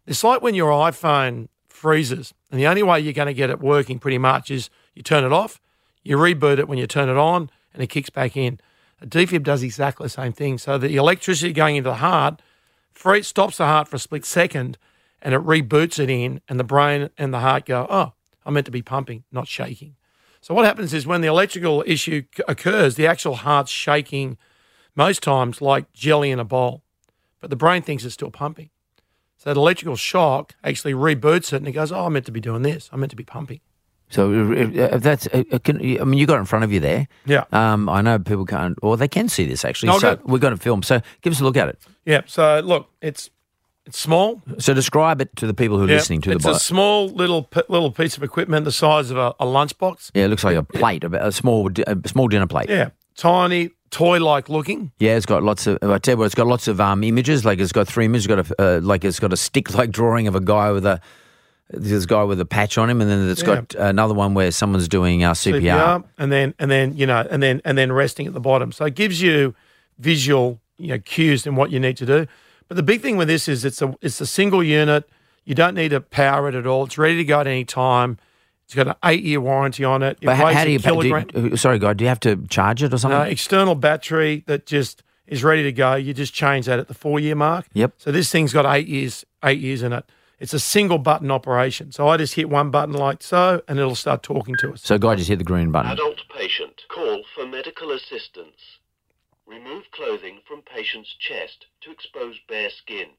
It's 0.06 0.24
like 0.24 0.42
when 0.42 0.56
your 0.56 0.72
iPhone 0.72 1.48
freezes, 1.68 2.34
and 2.52 2.60
the 2.60 2.68
only 2.68 2.84
way 2.84 3.00
you're 3.00 3.14
going 3.14 3.28
to 3.28 3.34
get 3.34 3.50
it 3.50 3.60
working 3.60 4.00
pretty 4.00 4.18
much 4.18 4.52
is 4.52 4.70
you 4.94 5.02
turn 5.02 5.24
it 5.24 5.34
off, 5.34 5.60
you 6.04 6.18
reboot 6.18 6.60
it 6.60 6.68
when 6.68 6.78
you 6.78 6.88
turn 6.88 7.10
it 7.10 7.18
on, 7.18 7.50
and 7.74 7.84
it 7.84 7.88
kicks 7.88 8.10
back 8.10 8.38
in. 8.38 8.60
A 9.02 9.08
defib 9.08 9.44
does 9.44 9.64
exactly 9.64 10.06
the 10.06 10.10
same 10.10 10.32
thing. 10.32 10.58
So 10.58 10.78
the 10.78 10.96
electricity 10.96 11.52
going 11.52 11.76
into 11.76 11.90
the 11.90 11.96
heart 11.96 12.42
free, 12.96 13.22
stops 13.22 13.58
the 13.58 13.66
heart 13.66 13.88
for 13.88 13.98
a 13.98 14.00
split 14.00 14.26
second, 14.26 14.78
and 15.22 15.34
it 15.34 15.42
reboots 15.42 16.00
it 16.00 16.10
in, 16.10 16.42
and 16.48 16.60
the 16.60 16.64
brain 16.64 17.10
and 17.18 17.34
the 17.34 17.40
heart 17.40 17.66
go, 17.66 17.86
oh, 17.90 18.14
I'm 18.46 18.54
meant 18.54 18.66
to 18.68 18.72
be 18.72 18.82
pumping, 18.82 19.24
not 19.32 19.48
shaking. 19.48 19.96
So 20.40 20.54
what 20.54 20.66
happens 20.66 20.94
is 20.94 21.08
when 21.08 21.22
the 21.22 21.28
electrical 21.28 21.84
issue 21.86 22.24
occurs, 22.48 22.96
the 22.96 23.08
actual 23.08 23.36
heart's 23.36 23.72
shaking 23.72 24.38
most 24.96 25.24
times 25.24 25.62
like 25.62 25.92
jelly 25.94 26.32
in 26.32 26.40
a 26.40 26.46
bowl, 26.46 26.84
but 27.42 27.50
the 27.50 27.56
brain 27.56 27.82
thinks 27.82 28.06
it's 28.06 28.14
still 28.14 28.32
pumping. 28.32 28.70
So 29.46 29.54
the 29.54 29.60
electrical 29.60 29.96
shock 29.96 30.56
actually 30.64 30.94
reboots 30.94 31.54
it 31.54 31.58
and 31.58 31.68
it 31.68 31.72
goes, 31.72 31.92
oh, 31.92 32.08
I'm 32.08 32.14
meant 32.14 32.26
to 32.26 32.32
be 32.32 32.42
doing 32.42 32.64
this. 32.64 32.90
I'm 32.92 33.00
meant 33.00 33.12
to 33.12 33.16
be 33.16 33.24
pumping. 33.24 33.62
So 34.10 34.52
if, 34.52 34.76
if 34.76 35.02
that's, 35.04 35.28
uh, 35.28 35.44
uh, 35.52 35.60
can, 35.60 35.78
I 35.78 36.04
mean, 36.04 36.20
you 36.20 36.26
got 36.26 36.38
it 36.38 36.40
in 36.40 36.46
front 36.46 36.66
of 36.66 36.72
you 36.72 36.80
there. 36.80 37.08
Yeah. 37.26 37.46
Um, 37.52 37.88
I 37.88 38.02
know 38.02 38.20
people 38.20 38.46
can't, 38.46 38.78
or 38.82 38.98
they 38.98 39.08
can 39.08 39.30
see 39.30 39.46
this 39.46 39.64
actually. 39.64 39.98
So 40.00 40.20
we've 40.26 40.42
got 40.42 40.52
it 40.52 40.62
film. 40.62 40.82
So 40.84 41.00
give 41.22 41.32
us 41.32 41.40
a 41.40 41.44
look 41.44 41.58
at 41.58 41.70
it. 41.70 41.80
Yeah. 42.06 42.22
So 42.26 42.60
look, 42.62 42.90
it's 43.02 43.30
it's 43.86 44.00
small. 44.00 44.42
So 44.58 44.74
describe 44.74 45.22
it 45.22 45.36
to 45.36 45.46
the 45.48 45.54
people 45.54 45.78
who 45.78 45.86
are 45.86 45.90
Yeah, 45.90 45.96
listening 45.98 46.22
to 46.22 46.32
it's 46.32 46.44
the 46.44 46.52
It's 46.52 46.60
a 46.62 46.64
small 46.64 47.08
little 47.10 47.44
p- 47.44 47.62
little 47.70 47.92
piece 47.92 48.18
of 48.18 48.24
equipment 48.24 48.66
the 48.66 48.72
size 48.72 49.12
of 49.12 49.18
a, 49.18 49.36
a 49.40 49.46
lunchbox. 49.46 50.10
Yeah, 50.16 50.26
it 50.26 50.28
looks 50.30 50.44
like 50.44 50.56
a 50.56 50.64
plate, 50.64 51.04
a, 51.04 51.28
a 51.28 51.32
small, 51.32 51.70
a 51.86 51.96
small 52.08 52.28
dinner 52.28 52.48
plate. 52.48 52.70
Yeah. 52.70 52.90
Tiny, 53.16 53.72
toy-like 53.96 54.50
looking. 54.50 54.92
Yeah, 55.00 55.16
it's 55.16 55.26
got 55.26 55.42
lots 55.42 55.68
of. 55.68 55.78
I 55.82 55.98
tell 56.00 56.16
you 56.16 56.18
what, 56.18 56.26
it's 56.26 56.36
got 56.36 56.48
lots 56.48 56.68
of 56.68 56.82
um, 56.82 57.02
images. 57.02 57.46
Like 57.46 57.60
it's 57.60 57.72
got 57.72 57.88
three 57.88 58.06
images. 58.06 58.26
It's 58.26 58.50
got 58.50 58.60
a 58.60 58.78
uh, 58.78 58.82
like 58.82 59.06
it's 59.06 59.20
got 59.20 59.32
a 59.32 59.38
stick-like 59.38 59.92
drawing 60.00 60.28
of 60.28 60.36
a 60.36 60.42
guy 60.42 60.72
with 60.72 60.86
a 60.86 61.00
this 61.70 62.06
guy 62.06 62.24
with 62.24 62.40
a 62.42 62.46
patch 62.46 62.78
on 62.78 62.90
him, 62.90 63.00
and 63.00 63.10
then 63.10 63.30
it's 63.30 63.42
got 63.42 63.74
another 63.76 64.14
one 64.14 64.34
where 64.34 64.52
someone's 64.52 64.90
doing 64.90 65.24
uh, 65.24 65.32
CPR. 65.32 65.62
CPR, 65.62 66.04
and 66.18 66.32
then 66.32 66.54
and 66.60 66.70
then 66.70 66.96
you 66.98 67.08
know 67.08 67.26
and 67.32 67.42
then 67.42 67.62
and 67.64 67.78
then 67.78 67.94
resting 67.94 68.28
at 68.28 68.34
the 68.34 68.42
bottom. 68.42 68.74
So 68.74 68.84
it 68.84 68.96
gives 68.96 69.22
you 69.22 69.56
visual 69.98 70.60
you 70.78 70.90
know 70.90 71.00
cues 71.00 71.48
in 71.48 71.56
what 71.56 71.72
you 71.72 71.80
need 71.80 71.96
to 71.98 72.06
do. 72.06 72.28
But 72.68 72.76
the 72.76 72.84
big 72.84 73.02
thing 73.02 73.16
with 73.16 73.30
this 73.30 73.48
is 73.48 73.64
it's 73.64 73.82
a 73.82 73.96
it's 74.02 74.20
a 74.20 74.28
single 74.28 74.62
unit. 74.62 75.10
You 75.46 75.56
don't 75.56 75.74
need 75.74 75.90
to 75.90 76.02
power 76.02 76.50
it 76.50 76.56
at 76.56 76.68
all. 76.68 76.84
It's 76.84 76.98
ready 76.98 77.16
to 77.18 77.24
go 77.24 77.40
at 77.40 77.48
any 77.48 77.64
time. 77.64 78.18
It's 78.66 78.74
got 78.74 78.88
an 78.88 78.96
eight 79.04 79.24
year 79.24 79.40
warranty 79.40 79.84
on 79.84 80.02
it. 80.02 80.18
It 80.22 80.26
But 80.26 80.38
how, 80.38 80.46
weighs 80.48 80.56
how 80.58 80.64
do 80.66 80.72
you? 80.72 80.80
Do 80.80 80.84
kilogram. 80.84 81.28
you 81.34 81.54
uh, 81.54 81.56
sorry, 81.56 81.80
guy. 81.80 81.94
Do 81.94 82.04
you 82.04 82.10
have 82.10 82.20
to 82.22 82.36
charge 82.48 82.82
it 82.82 82.94
or 82.94 82.98
something? 82.98 83.18
No, 83.18 83.26
external 83.26 83.76
battery 83.76 84.44
that 84.48 84.66
just 84.66 85.04
is 85.28 85.44
ready 85.44 85.64
to 85.64 85.72
go. 85.72 85.96
You 85.96 86.14
just 86.14 86.34
change 86.34 86.66
that 86.66 86.80
at 86.80 86.88
the 86.88 86.94
four 86.96 87.20
year 87.20 87.36
mark. 87.36 87.68
Yep. 87.74 87.94
So 87.98 88.12
this 88.12 88.32
thing's 88.32 88.54
got 88.54 88.66
eight 88.66 88.88
years, 88.88 89.24
eight 89.44 89.60
years 89.60 89.84
in 89.84 89.94
it. 89.94 90.06
It's 90.40 90.54
a 90.54 90.60
single 90.60 90.98
button 90.98 91.32
operation. 91.32 91.92
So 91.92 92.08
I 92.08 92.18
just 92.18 92.34
hit 92.34 92.50
one 92.50 92.70
button 92.70 92.94
like 92.94 93.24
so, 93.24 93.62
and 93.68 93.80
it'll 93.80 93.96
start 93.96 94.22
talking 94.22 94.56
to 94.60 94.74
us. 94.74 94.82
So, 94.82 94.98
guy 94.98 95.16
just 95.16 95.30
hit 95.30 95.38
the 95.38 95.46
green 95.46 95.72
button. 95.72 95.92
Adult 95.92 96.22
patient. 96.36 96.82
Call 96.90 97.24
for 97.34 97.46
medical 97.48 97.92
assistance. 97.92 98.80
Remove 99.48 99.84
clothing 99.92 100.40
from 100.46 100.62
patient's 100.62 101.16
chest 101.20 101.68
to 101.82 101.92
expose 101.92 102.38
bare 102.50 102.70
skin. 102.70 103.10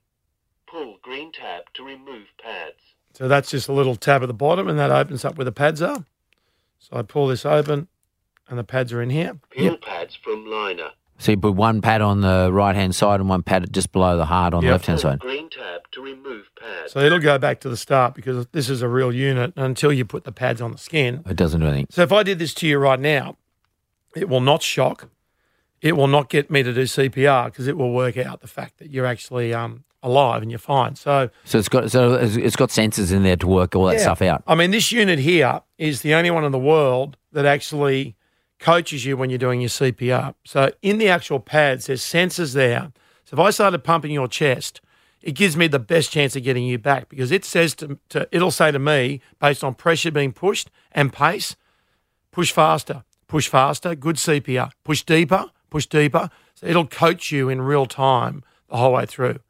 Pull 0.69 0.99
green 1.01 1.33
tab 1.33 1.65
to 1.75 1.85
remove 1.85 2.27
pads. 2.43 2.81
So 3.17 3.29
that's 3.29 3.51
just 3.51 3.67
a 3.67 3.73
little 3.73 3.97
tab 3.97 4.23
at 4.23 4.27
the 4.27 4.35
bottom, 4.35 4.69
and 4.69 4.79
that 4.79 4.91
opens 4.91 5.25
up 5.25 5.39
where 5.39 5.47
the 5.47 5.51
pads 5.51 5.81
are. 5.81 6.05
So 6.79 6.99
I 6.99 7.01
pull 7.01 7.29
this 7.29 7.47
open, 7.47 7.89
and 8.47 8.59
the 8.59 8.63
pads 8.63 8.93
are 8.93 9.01
in 9.01 9.09
here. 9.09 9.39
Peel 9.49 9.79
pads 9.79 10.15
from 10.15 10.45
liner. 10.45 10.91
So 11.17 11.33
you 11.33 11.39
put 11.39 11.55
one 11.55 11.81
pad 11.81 12.03
on 12.03 12.21
the 12.21 12.51
right 12.53 12.77
hand 12.77 12.95
side 12.95 13.21
and 13.21 13.29
one 13.31 13.43
pad 13.43 13.73
just 13.73 13.91
below 13.91 14.19
the 14.19 14.27
heart 14.27 14.53
on 14.53 14.63
the 14.63 14.71
left 14.71 14.85
hand 14.85 15.01
side. 15.01 15.21
green 15.21 15.49
tab 15.49 15.91
to 15.93 16.03
remove 16.03 16.51
pads. 16.61 16.93
So 16.93 17.01
it'll 17.01 17.19
go 17.19 17.39
back 17.39 17.59
to 17.61 17.71
the 17.71 17.77
start 17.79 18.13
because 18.13 18.49
this 18.53 18.69
is 18.69 18.83
a 18.83 18.89
real 18.89 19.11
unit 19.11 19.55
until 19.57 19.95
you 19.95 20.05
put 20.05 20.25
the 20.25 20.33
pads 20.33 20.61
on 20.61 20.73
the 20.73 20.79
skin. 20.79 21.23
It 21.27 21.39
doesn't 21.39 21.63
do 21.63 21.69
anything. 21.69 21.87
So 21.89 22.03
if 22.03 22.13
I 22.13 22.23
did 22.23 22.39
this 22.39 22.53
to 22.53 22.69
you 22.69 22.77
right 22.79 23.01
now, 23.01 23.39
it 24.15 24.29
will 24.29 24.43
not 24.43 24.63
shock. 24.63 25.09
It 25.81 25.97
will 25.97 26.07
not 26.07 26.29
get 26.29 26.51
me 26.51 26.63
to 26.63 26.75
do 26.75 26.83
CPR 26.83 27.47
because 27.47 27.67
it 27.67 27.79
will 27.79 27.95
work 27.95 28.19
out 28.19 28.43
the 28.43 28.47
fact 28.47 28.77
that 28.77 28.91
you're 28.91 29.07
actually 29.07 29.55
um, 29.55 29.85
alive 30.07 30.41
and 30.43 30.51
you're 30.51 30.59
fine. 30.59 30.95
So 30.95 31.29
So 31.45 31.59
it's 31.59 31.69
got 31.69 31.91
so 31.91 32.15
it's 32.15 32.57
got 32.57 32.71
sensors 32.71 33.13
in 33.13 33.23
there 33.25 33.37
to 33.37 33.47
work 33.47 33.75
all 33.75 33.85
that 33.87 33.97
Yeah. 33.97 34.03
stuff 34.03 34.23
out. 34.23 34.43
I 34.47 34.55
mean, 34.55 34.71
this 34.71 34.91
unit 34.93 35.19
here 35.19 35.61
is 35.77 36.01
the 36.01 36.15
only 36.15 36.31
one 36.31 36.45
in 36.45 36.53
the 36.53 36.59
world 36.59 37.17
that 37.33 37.45
actually 37.45 38.17
coaches 38.59 39.05
you 39.05 39.17
when 39.17 39.29
you're 39.29 39.39
doing 39.39 39.61
your 39.61 39.69
CPR. 39.69 40.35
So 40.45 40.71
in 40.81 40.99
the 40.99 41.09
actual 41.09 41.41
pads, 41.41 41.87
there's 41.87 42.03
sensors 42.03 42.55
there. 42.55 42.93
So 43.25 43.35
if 43.35 43.41
I 43.41 43.51
started 43.51 43.85
pumping 43.85 44.13
your 44.13 44.29
chest, 44.29 44.81
it 45.21 45.33
gives 45.33 45.57
me 45.57 45.67
the 45.67 45.81
best 45.81 46.13
chance 46.13 46.37
of 46.37 46.45
getting 46.45 46.65
you 46.65 46.79
back 46.79 47.09
because 47.09 47.33
it 47.33 47.45
says 47.45 47.75
to, 47.77 47.99
to 48.11 48.29
it'll 48.31 48.53
say 48.53 48.71
to 48.71 48.79
me 48.79 49.21
based 49.41 49.65
on 49.65 49.75
pressure 49.75 50.13
being 50.13 50.33
pushed 50.33 50.71
and 50.93 51.13
pace, 51.13 51.57
push 52.31 52.53
faster, 52.53 53.03
push 53.27 53.49
faster, 53.49 53.95
good 53.97 54.17
CPR, 54.17 54.71
push 54.85 55.03
deeper, 55.03 55.47
push 55.69 55.87
deeper. 55.87 56.31
So 56.55 56.67
it'll 56.69 56.87
coach 56.87 57.33
you 57.33 57.49
in 57.49 57.61
real 57.61 57.87
time 57.87 58.43
the 58.71 58.77
whole 58.77 58.93
way 58.93 59.05
through. 59.07 59.41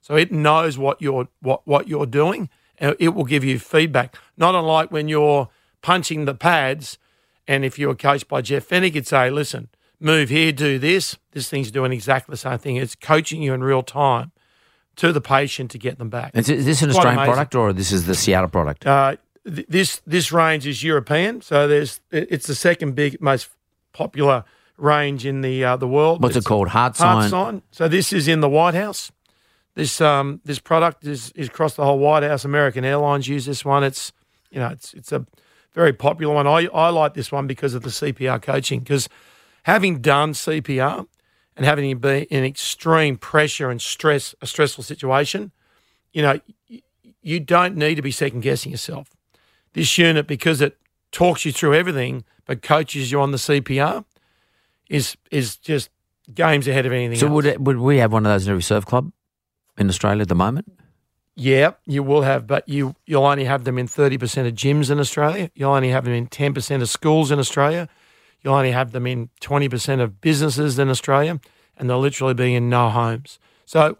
So 0.00 0.14
it 0.16 0.32
knows 0.32 0.78
what 0.78 1.00
you're 1.02 1.28
what 1.40 1.66
what 1.66 1.88
you're 1.88 2.06
doing, 2.06 2.48
and 2.78 2.96
it 2.98 3.10
will 3.10 3.24
give 3.24 3.44
you 3.44 3.58
feedback. 3.58 4.16
Not 4.36 4.54
unlike 4.54 4.90
when 4.90 5.08
you're 5.08 5.48
punching 5.82 6.24
the 6.24 6.34
pads, 6.34 6.98
and 7.46 7.64
if 7.64 7.78
you 7.78 7.88
were 7.88 7.94
coached 7.94 8.28
by 8.28 8.40
Jeff 8.40 8.68
Fenech, 8.68 8.90
it'd 8.90 9.06
say, 9.06 9.30
"Listen, 9.30 9.68
move 10.00 10.28
here, 10.30 10.52
do 10.52 10.78
this." 10.78 11.16
This 11.32 11.48
thing's 11.48 11.70
doing 11.70 11.92
exactly 11.92 12.32
the 12.32 12.38
same 12.38 12.58
thing. 12.58 12.76
It's 12.76 12.94
coaching 12.94 13.42
you 13.42 13.52
in 13.54 13.62
real 13.62 13.82
time 13.82 14.32
to 14.96 15.12
the 15.12 15.20
patient 15.20 15.70
to 15.72 15.78
get 15.78 15.98
them 15.98 16.08
back. 16.10 16.32
Is, 16.34 16.48
is 16.48 16.64
this 16.64 16.82
an 16.82 16.90
Quite 16.90 16.96
Australian 16.98 17.18
amazing. 17.20 17.32
product 17.34 17.54
or 17.54 17.72
this 17.72 17.92
is 17.92 18.06
the 18.06 18.14
Seattle 18.14 18.48
product? 18.48 18.86
Uh, 18.86 19.16
th- 19.44 19.66
this 19.68 20.00
this 20.06 20.32
range 20.32 20.66
is 20.66 20.82
European, 20.82 21.40
so 21.42 21.68
there's 21.68 22.00
it's 22.10 22.46
the 22.46 22.54
second 22.54 22.94
big 22.94 23.20
most 23.20 23.48
popular 23.92 24.44
range 24.76 25.26
in 25.26 25.40
the 25.42 25.64
uh, 25.64 25.76
the 25.76 25.88
world. 25.88 26.22
What's 26.22 26.36
it 26.36 26.44
called? 26.44 26.68
Heart 26.68 26.94
HeartSine. 26.94 27.30
sign. 27.30 27.62
So 27.70 27.88
this 27.88 28.12
is 28.12 28.26
in 28.28 28.40
the 28.40 28.48
White 28.48 28.74
House. 28.74 29.12
This 29.78 30.00
um 30.00 30.40
this 30.44 30.58
product 30.58 31.06
is 31.06 31.30
is 31.36 31.46
across 31.46 31.74
the 31.74 31.84
whole 31.84 32.00
White 32.00 32.24
House. 32.24 32.44
American 32.44 32.84
Airlines 32.84 33.28
use 33.28 33.46
this 33.46 33.64
one. 33.64 33.84
It's 33.84 34.12
you 34.50 34.58
know 34.58 34.70
it's 34.70 34.92
it's 34.92 35.12
a 35.12 35.24
very 35.72 35.92
popular 35.92 36.34
one. 36.34 36.48
I 36.48 36.66
I 36.74 36.88
like 36.88 37.14
this 37.14 37.30
one 37.30 37.46
because 37.46 37.74
of 37.74 37.84
the 37.84 37.90
CPR 37.90 38.42
coaching 38.42 38.80
because 38.80 39.08
having 39.62 40.00
done 40.00 40.32
CPR 40.32 41.06
and 41.56 41.64
having 41.64 41.96
been 41.98 42.24
in 42.24 42.44
extreme 42.44 43.16
pressure 43.16 43.70
and 43.70 43.80
stress 43.80 44.34
a 44.42 44.48
stressful 44.48 44.82
situation, 44.82 45.52
you 46.12 46.22
know 46.22 46.40
you 47.22 47.38
don't 47.38 47.76
need 47.76 47.94
to 47.94 48.02
be 48.02 48.10
second 48.10 48.40
guessing 48.40 48.72
yourself. 48.72 49.10
This 49.74 49.96
unit 49.96 50.26
because 50.26 50.60
it 50.60 50.76
talks 51.12 51.44
you 51.44 51.52
through 51.52 51.74
everything 51.76 52.24
but 52.46 52.62
coaches 52.62 53.12
you 53.12 53.20
on 53.20 53.30
the 53.30 53.38
CPR 53.38 54.04
is 54.88 55.16
is 55.30 55.56
just 55.56 55.88
games 56.34 56.66
ahead 56.66 56.84
of 56.84 56.90
anything 56.90 57.16
So 57.16 57.26
else. 57.26 57.34
would 57.36 57.46
it, 57.46 57.60
would 57.60 57.78
we 57.78 57.98
have 57.98 58.12
one 58.12 58.26
of 58.26 58.32
those 58.32 58.44
in 58.44 58.50
every 58.50 58.64
surf 58.64 58.84
club 58.84 59.12
in 59.80 59.88
Australia 59.88 60.22
at 60.22 60.28
the 60.28 60.34
moment? 60.34 60.72
Yeah, 61.34 61.72
you 61.86 62.02
will 62.02 62.22
have, 62.22 62.46
but 62.48 62.68
you 62.68 62.96
you'll 63.06 63.24
only 63.24 63.44
have 63.44 63.62
them 63.64 63.78
in 63.78 63.86
thirty 63.86 64.18
percent 64.18 64.48
of 64.48 64.54
gyms 64.54 64.90
in 64.90 64.98
Australia. 64.98 65.50
You'll 65.54 65.70
only 65.72 65.90
have 65.90 66.04
them 66.04 66.14
in 66.14 66.26
ten 66.26 66.52
percent 66.52 66.82
of 66.82 66.88
schools 66.88 67.30
in 67.30 67.38
Australia. 67.38 67.88
You'll 68.42 68.54
only 68.54 68.72
have 68.72 68.90
them 68.90 69.06
in 69.06 69.30
twenty 69.40 69.68
percent 69.68 70.00
of 70.00 70.20
businesses 70.20 70.78
in 70.78 70.88
Australia, 70.88 71.38
and 71.76 71.88
they'll 71.88 72.00
literally 72.00 72.34
be 72.34 72.54
in 72.54 72.68
no 72.68 72.88
homes. 72.90 73.38
So 73.66 73.98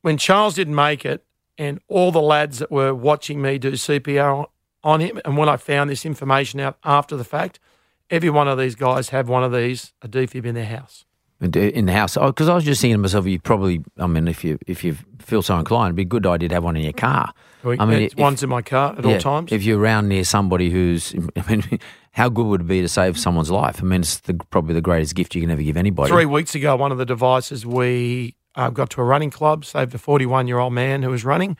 when 0.00 0.16
Charles 0.16 0.54
didn't 0.54 0.74
make 0.74 1.04
it, 1.04 1.24
and 1.58 1.80
all 1.88 2.10
the 2.10 2.22
lads 2.22 2.58
that 2.58 2.70
were 2.70 2.94
watching 2.94 3.42
me 3.42 3.58
do 3.58 3.72
CPR 3.72 4.46
on- 4.82 5.00
him, 5.00 5.20
and 5.24 5.36
when 5.36 5.48
I 5.48 5.56
found 5.56 5.90
this 5.90 6.06
information 6.06 6.60
out 6.60 6.78
after 6.84 7.16
the 7.16 7.24
fact, 7.24 7.58
every 8.08 8.30
one 8.30 8.48
of 8.48 8.56
these 8.56 8.76
guys 8.76 9.10
have 9.10 9.28
one 9.28 9.42
of 9.42 9.52
these 9.52 9.92
a 10.00 10.08
defib 10.08 10.44
in 10.46 10.54
their 10.54 10.64
house. 10.66 11.04
In 11.40 11.86
the 11.86 11.92
house. 11.92 12.16
Because 12.16 12.48
I 12.48 12.54
was 12.54 12.64
just 12.64 12.80
thinking 12.80 12.96
to 12.96 13.02
myself, 13.02 13.26
you 13.26 13.38
probably, 13.40 13.82
I 13.98 14.06
mean, 14.06 14.28
if 14.28 14.44
you 14.44 14.58
if 14.66 14.82
you 14.84 14.96
feel 15.20 15.42
so 15.42 15.58
inclined, 15.58 15.88
it'd 15.88 15.96
be 15.96 16.02
a 16.02 16.04
good 16.04 16.26
idea 16.26 16.48
to 16.48 16.54
have 16.54 16.64
one 16.64 16.76
in 16.76 16.82
your 16.82 16.92
car. 16.92 17.32
I 17.64 17.84
mean, 17.84 18.02
if- 18.02 18.16
one's 18.16 18.42
in 18.42 18.48
my 18.48 18.62
car 18.62 18.94
at 18.96 19.04
yeah, 19.04 19.14
all 19.14 19.20
times. 19.20 19.52
If 19.52 19.64
you're 19.64 19.78
around 19.78 20.08
near 20.08 20.24
somebody 20.24 20.70
who's, 20.70 21.14
I 21.36 21.50
mean, 21.50 21.80
how 22.12 22.28
good 22.28 22.46
would 22.46 22.60
it 22.62 22.66
be 22.66 22.80
to 22.80 22.88
save 22.88 23.18
someone's 23.18 23.50
life? 23.50 23.82
I 23.82 23.84
mean, 23.84 24.02
it's 24.02 24.20
the, 24.20 24.34
probably 24.50 24.74
the 24.74 24.80
greatest 24.80 25.14
gift 25.14 25.34
you 25.34 25.40
can 25.40 25.50
ever 25.50 25.62
give 25.62 25.76
anybody. 25.76 26.10
Three 26.10 26.26
weeks 26.26 26.54
ago, 26.54 26.76
one 26.76 26.92
of 26.92 26.98
the 26.98 27.06
devices 27.06 27.66
we 27.66 28.36
uh, 28.54 28.70
got 28.70 28.90
to 28.90 29.00
a 29.00 29.04
running 29.04 29.30
club, 29.30 29.64
saved 29.64 29.94
a 29.94 29.98
41 29.98 30.48
year 30.48 30.58
old 30.58 30.72
man 30.72 31.02
who 31.02 31.10
was 31.10 31.24
running. 31.24 31.56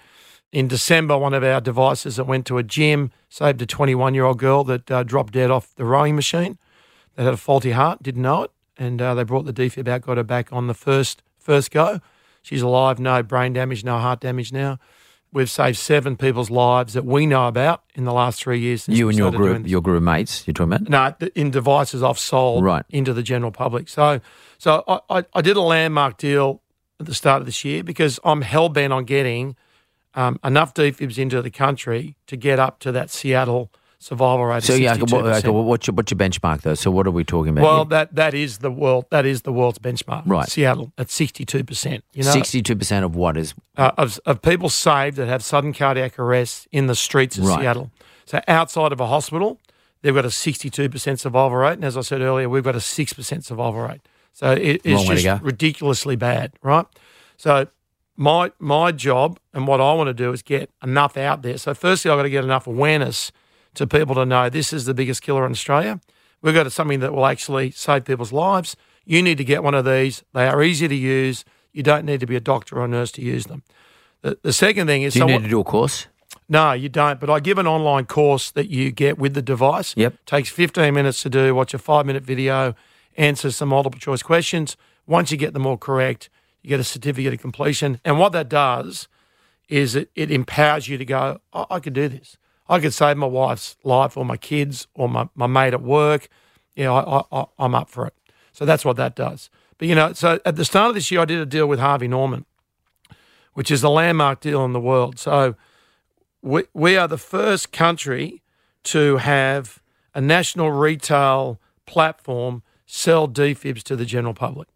In 0.52 0.68
December, 0.68 1.18
one 1.18 1.34
of 1.34 1.42
our 1.42 1.60
devices 1.60 2.16
that 2.16 2.24
went 2.24 2.46
to 2.46 2.56
a 2.56 2.62
gym 2.62 3.10
saved 3.28 3.60
a 3.60 3.66
21 3.66 4.14
year 4.14 4.24
old 4.24 4.38
girl 4.38 4.64
that 4.64 4.90
uh, 4.90 5.02
dropped 5.02 5.32
dead 5.32 5.50
off 5.50 5.74
the 5.74 5.84
rowing 5.84 6.14
machine. 6.16 6.58
That 7.16 7.24
had 7.24 7.34
a 7.34 7.38
faulty 7.38 7.70
heart, 7.70 8.02
didn't 8.02 8.22
know 8.22 8.42
it, 8.42 8.50
and 8.78 9.00
uh, 9.00 9.14
they 9.14 9.24
brought 9.24 9.44
the 9.44 9.52
defib 9.52 9.88
out, 9.88 10.02
got 10.02 10.16
her 10.16 10.22
back 10.22 10.52
on 10.52 10.66
the 10.66 10.74
first 10.74 11.22
first 11.38 11.70
go. 11.70 12.00
She's 12.42 12.62
alive, 12.62 12.98
no 12.98 13.22
brain 13.22 13.52
damage, 13.52 13.84
no 13.84 13.98
heart 13.98 14.20
damage 14.20 14.52
now. 14.52 14.78
We've 15.32 15.50
saved 15.50 15.76
seven 15.76 16.16
people's 16.16 16.50
lives 16.50 16.94
that 16.94 17.04
we 17.04 17.26
know 17.26 17.48
about 17.48 17.82
in 17.94 18.04
the 18.04 18.12
last 18.12 18.40
three 18.40 18.60
years. 18.60 18.84
Since 18.84 18.96
You 18.96 19.08
and 19.08 19.18
your 19.18 19.32
group, 19.32 19.66
your 19.66 19.82
group 19.82 20.02
mates, 20.02 20.46
you're 20.46 20.54
talking 20.54 20.72
about? 20.72 20.88
No, 21.20 21.28
in 21.34 21.50
devices 21.50 22.02
I've 22.02 22.18
sold 22.18 22.64
Right. 22.64 22.84
into 22.88 23.12
the 23.12 23.22
general 23.22 23.50
public. 23.50 23.88
So, 23.88 24.20
so 24.58 24.84
I, 24.86 25.00
I, 25.18 25.24
I 25.34 25.40
did 25.42 25.56
a 25.56 25.60
landmark 25.60 26.16
deal 26.16 26.62
at 27.00 27.06
the 27.06 27.14
start 27.14 27.42
of 27.42 27.46
this 27.46 27.64
year 27.64 27.82
because 27.82 28.18
I'm 28.24 28.42
hell 28.42 28.68
bent 28.68 28.92
on 28.92 29.04
getting 29.04 29.56
um, 30.14 30.38
enough 30.42 30.72
defibs 30.72 31.18
into 31.18 31.42
the 31.42 31.50
country 31.50 32.16
to 32.28 32.36
get 32.36 32.58
up 32.58 32.78
to 32.80 32.92
that 32.92 33.10
Seattle 33.10 33.70
survival 34.06 34.44
rate. 34.46 34.62
So 34.62 34.74
yeah, 34.74 34.92
okay, 34.92 35.02
62%. 35.02 35.12
what, 35.12 35.26
okay, 35.26 35.48
what's 35.48 35.86
your 35.86 35.94
what's 35.94 36.10
your 36.12 36.18
benchmark 36.18 36.62
though? 36.62 36.74
So 36.74 36.90
what 36.90 37.06
are 37.06 37.10
we 37.10 37.24
talking 37.24 37.50
about? 37.50 37.64
well, 37.64 37.84
that 37.86 38.14
that 38.14 38.34
is 38.34 38.58
the 38.58 38.70
world. 38.70 39.06
That 39.10 39.26
is 39.26 39.42
the 39.42 39.52
world's 39.52 39.78
benchmark. 39.78 40.22
Right. 40.26 40.48
Seattle 40.48 40.92
at 40.96 41.10
62 41.10 41.64
percent. 41.64 42.04
You 42.12 42.22
know, 42.22 42.30
sixty-two 42.30 42.76
percent 42.76 43.04
of 43.04 43.16
what 43.16 43.36
is 43.36 43.54
uh, 43.76 43.90
of, 43.98 44.20
of 44.24 44.42
people 44.42 44.68
saved 44.68 45.16
that 45.16 45.26
have 45.26 45.42
sudden 45.42 45.72
cardiac 45.72 46.18
arrest 46.18 46.68
in 46.70 46.86
the 46.86 46.94
streets 46.94 47.36
of 47.36 47.44
Right. 47.46 47.60
Seattle. 47.60 47.90
So 48.24 48.40
outside 48.48 48.92
of 48.92 49.00
a 49.00 49.06
hospital, 49.06 49.60
they've 50.02 50.14
got 50.14 50.24
a 50.24 50.28
62% 50.28 51.18
survival 51.18 51.56
rate. 51.56 51.74
And 51.74 51.84
as 51.84 51.96
I 51.96 52.00
said 52.00 52.20
earlier, 52.20 52.48
we've 52.48 52.64
got 52.64 52.74
a 52.74 52.78
6% 52.78 53.44
survival 53.44 53.80
rate. 53.80 54.00
So 54.32 54.50
it, 54.50 54.80
it's 54.82 55.04
just 55.04 55.42
ridiculously 55.42 56.16
bad, 56.16 56.52
right? 56.60 56.86
So 57.36 57.68
my 58.16 58.50
my 58.58 58.92
job 58.92 59.38
and 59.54 59.66
what 59.66 59.80
I 59.80 59.92
want 59.94 60.08
to 60.08 60.14
do 60.14 60.32
is 60.32 60.42
get 60.42 60.70
enough 60.82 61.16
out 61.16 61.42
there. 61.42 61.56
So 61.58 61.72
firstly, 61.74 62.10
I've 62.10 62.18
got 62.18 62.24
to 62.24 62.30
get 62.30 62.44
enough 62.44 62.66
awareness 62.66 63.30
to 63.76 63.86
people 63.86 64.14
to 64.16 64.26
know 64.26 64.48
this 64.50 64.72
is 64.72 64.84
the 64.84 64.94
biggest 64.94 65.22
killer 65.22 65.46
in 65.46 65.52
Australia. 65.52 66.00
We've 66.42 66.54
got 66.54 66.70
something 66.72 67.00
that 67.00 67.12
will 67.12 67.26
actually 67.26 67.70
save 67.70 68.04
people's 68.04 68.32
lives. 68.32 68.76
You 69.04 69.22
need 69.22 69.38
to 69.38 69.44
get 69.44 69.62
one 69.62 69.74
of 69.74 69.84
these. 69.84 70.22
They 70.34 70.46
are 70.48 70.62
easy 70.62 70.88
to 70.88 70.94
use. 70.94 71.44
You 71.72 71.82
don't 71.82 72.04
need 72.04 72.20
to 72.20 72.26
be 72.26 72.36
a 72.36 72.40
doctor 72.40 72.78
or 72.78 72.84
a 72.84 72.88
nurse 72.88 73.12
to 73.12 73.22
use 73.22 73.44
them. 73.46 73.62
The, 74.22 74.38
the 74.42 74.52
second 74.52 74.86
thing 74.86 75.02
is, 75.02 75.12
do 75.14 75.18
you 75.18 75.20
someone- 75.22 75.42
need 75.42 75.46
to 75.48 75.50
do 75.50 75.60
a 75.60 75.64
course? 75.64 76.08
no, 76.48 76.72
you 76.72 76.88
don't. 76.88 77.18
But 77.18 77.28
I 77.30 77.40
give 77.40 77.58
an 77.58 77.66
online 77.66 78.06
course 78.06 78.50
that 78.52 78.68
you 78.70 78.90
get 78.92 79.18
with 79.18 79.34
the 79.34 79.42
device. 79.42 79.94
Yep. 79.96 80.14
Takes 80.26 80.48
15 80.50 80.94
minutes 80.94 81.22
to 81.22 81.30
do. 81.30 81.54
Watch 81.54 81.74
a 81.74 81.78
five 81.78 82.06
minute 82.06 82.22
video, 82.22 82.74
answer 83.16 83.50
some 83.50 83.70
multiple 83.70 83.98
choice 83.98 84.22
questions. 84.22 84.76
Once 85.06 85.30
you 85.30 85.36
get 85.36 85.52
them 85.54 85.66
all 85.66 85.76
correct, 85.76 86.28
you 86.62 86.68
get 86.68 86.80
a 86.80 86.84
certificate 86.84 87.34
of 87.34 87.40
completion. 87.40 88.00
And 88.04 88.18
what 88.18 88.32
that 88.32 88.48
does 88.48 89.08
is 89.68 89.96
it, 89.96 90.10
it 90.14 90.30
empowers 90.30 90.88
you 90.88 90.98
to 90.98 91.04
go, 91.04 91.40
I, 91.52 91.66
I 91.70 91.80
could 91.80 91.94
do 91.94 92.08
this. 92.08 92.36
I 92.68 92.80
could 92.80 92.94
save 92.94 93.16
my 93.16 93.26
wife's 93.26 93.76
life 93.84 94.16
or 94.16 94.24
my 94.24 94.36
kids 94.36 94.86
or 94.94 95.08
my, 95.08 95.28
my 95.34 95.46
mate 95.46 95.74
at 95.74 95.82
work. 95.82 96.28
Yeah, 96.74 96.92
I, 96.92 97.18
I, 97.18 97.22
I, 97.32 97.44
I'm 97.58 97.74
up 97.74 97.88
for 97.88 98.06
it. 98.06 98.14
So 98.52 98.64
that's 98.64 98.84
what 98.84 98.96
that 98.96 99.14
does. 99.14 99.50
But, 99.78 99.88
you 99.88 99.94
know, 99.94 100.12
so 100.12 100.40
at 100.44 100.56
the 100.56 100.64
start 100.64 100.88
of 100.88 100.94
this 100.94 101.10
year, 101.10 101.20
I 101.20 101.24
did 101.26 101.38
a 101.38 101.46
deal 101.46 101.66
with 101.66 101.78
Harvey 101.78 102.08
Norman, 102.08 102.44
which 103.54 103.70
is 103.70 103.82
a 103.82 103.88
landmark 103.88 104.40
deal 104.40 104.64
in 104.64 104.72
the 104.72 104.80
world. 104.80 105.18
So 105.18 105.54
we, 106.42 106.64
we 106.72 106.96
are 106.96 107.08
the 107.08 107.18
first 107.18 107.72
country 107.72 108.42
to 108.84 109.18
have 109.18 109.80
a 110.14 110.20
national 110.20 110.70
retail 110.70 111.60
platform 111.84 112.62
sell 112.86 113.28
defibs 113.28 113.82
to 113.84 113.96
the 113.96 114.06
general 114.06 114.34
public. 114.34 114.68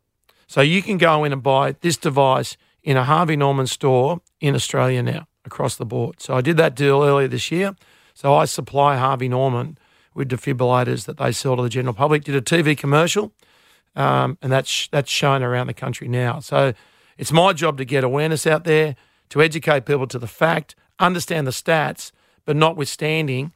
So 0.46 0.60
you 0.60 0.82
can 0.82 0.98
go 0.98 1.24
in 1.24 1.32
and 1.32 1.42
buy 1.42 1.76
this 1.80 1.96
device 1.96 2.56
in 2.82 2.96
a 2.96 3.04
Harvey 3.04 3.36
Norman 3.36 3.66
store 3.66 4.20
in 4.40 4.54
Australia 4.54 5.02
now 5.02 5.26
across 5.50 5.74
the 5.76 5.84
board. 5.84 6.20
So 6.20 6.34
I 6.34 6.40
did 6.40 6.56
that 6.58 6.76
deal 6.76 7.02
earlier 7.02 7.28
this 7.28 7.50
year. 7.50 7.74
So 8.14 8.34
I 8.34 8.44
supply 8.44 8.96
Harvey 8.96 9.28
Norman 9.28 9.76
with 10.14 10.28
defibrillators 10.28 11.06
that 11.06 11.18
they 11.18 11.32
sell 11.32 11.56
to 11.56 11.62
the 11.62 11.68
general 11.68 11.94
public. 11.94 12.24
Did 12.24 12.36
a 12.36 12.40
TV 12.40 12.76
commercial, 12.76 13.32
um, 13.96 14.38
and 14.42 14.52
that's 14.52 14.88
that's 14.88 15.10
shown 15.10 15.42
around 15.42 15.66
the 15.66 15.74
country 15.74 16.08
now. 16.08 16.40
So 16.40 16.72
it's 17.18 17.32
my 17.32 17.52
job 17.52 17.78
to 17.78 17.84
get 17.84 18.04
awareness 18.04 18.46
out 18.46 18.64
there, 18.64 18.94
to 19.30 19.42
educate 19.42 19.86
people 19.86 20.06
to 20.06 20.18
the 20.18 20.28
fact, 20.28 20.74
understand 20.98 21.46
the 21.46 21.52
stats, 21.52 22.12
but 22.44 22.56
notwithstanding, 22.56 23.52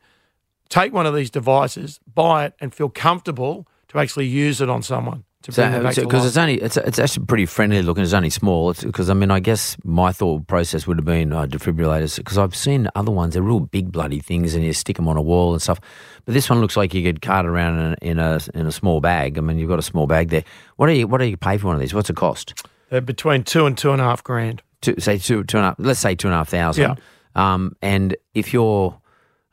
take 0.69 0.93
one 0.93 1.07
of 1.07 1.15
these 1.15 1.31
devices, 1.31 2.01
buy 2.13 2.47
it, 2.47 2.55
and 2.61 2.75
feel 2.75 2.89
comfortable 2.89 3.67
to 3.89 3.99
actually 3.99 4.27
use 4.27 4.61
it 4.61 4.69
on 4.69 4.83
someone 4.83 5.25
to 5.45 5.53
bring 5.53 5.73
them 5.73 5.83
back 5.83 5.95
to 5.95 6.01
because 6.03 6.27
it's 6.27 6.37
only 6.37 6.55
it's 6.55 6.77
it's 6.77 6.99
actually 6.99 7.27
pretty 7.27 7.47
friendly 7.47 7.83
looking. 7.83 8.03
It's 8.03 8.13
only 8.13 8.31
small. 8.31 8.73
Because 8.73 9.11
I 9.11 9.15
mean 9.15 9.31
I 9.31 9.41
guess 9.41 9.77
my 9.85 10.11
thought 10.11 10.47
process 10.47 10.87
would 10.87 10.99
have 10.99 11.05
been 11.05 11.33
uh, 11.33 11.47
defibrillators 11.47 12.17
because 12.17 12.39
I've 12.39 12.57
seen 12.57 12.89
other 12.95 13.11
ones. 13.13 13.35
They're 13.35 13.43
real 13.43 13.61
big 13.61 13.93
bloody 13.93 14.21
things, 14.21 14.55
and 14.55 14.65
you 14.65 14.73
stick 14.73 14.97
them 14.97 15.09
on 15.09 15.17
a 15.17 15.23
wall 15.23 15.53
and 15.53 15.63
stuff. 15.63 15.81
But 16.25 16.35
this 16.35 16.49
one 16.49 16.61
looks 16.61 16.77
like 16.77 16.95
you 16.95 17.03
could 17.03 17.21
cart 17.21 17.47
around 17.47 17.79
in 17.79 17.93
a, 17.93 17.97
in 18.01 18.19
a 18.19 18.41
in 18.55 18.67
a 18.67 18.73
small 18.73 19.01
bag. 19.01 19.39
I 19.39 19.41
mean 19.43 19.59
you've 19.59 19.69
got 19.69 19.79
a 19.79 19.83
small 19.83 20.07
bag 20.07 20.31
there. 20.31 20.45
What 20.77 20.87
do 20.87 20.95
you 20.95 21.07
what 21.07 21.19
do 21.19 21.27
you 21.27 21.37
pay 21.37 21.59
for 21.59 21.67
one 21.69 21.77
of 21.77 21.81
these? 21.81 21.93
What's 21.95 22.09
the 22.09 22.15
cost? 22.15 22.67
They're 22.91 23.01
between 23.01 23.45
two 23.45 23.67
and 23.67 23.77
two 23.77 23.93
and 23.93 24.01
a 24.01 24.05
half 24.05 24.25
grand. 24.25 24.63
Two, 24.81 24.95
say 24.99 25.19
two 25.19 25.45
two 25.45 25.59
and 25.59 25.65
a 25.65 25.69
half. 25.69 25.77
Let's 25.79 26.01
say 26.01 26.15
two 26.15 26.29
and 26.29 26.35
a 26.35 26.39
half 26.39 26.49
thousand. 26.49 26.83
Yeah. 26.83 26.95
Um, 27.35 27.77
and 27.83 28.17
if 28.35 28.53
you're, 28.53 28.97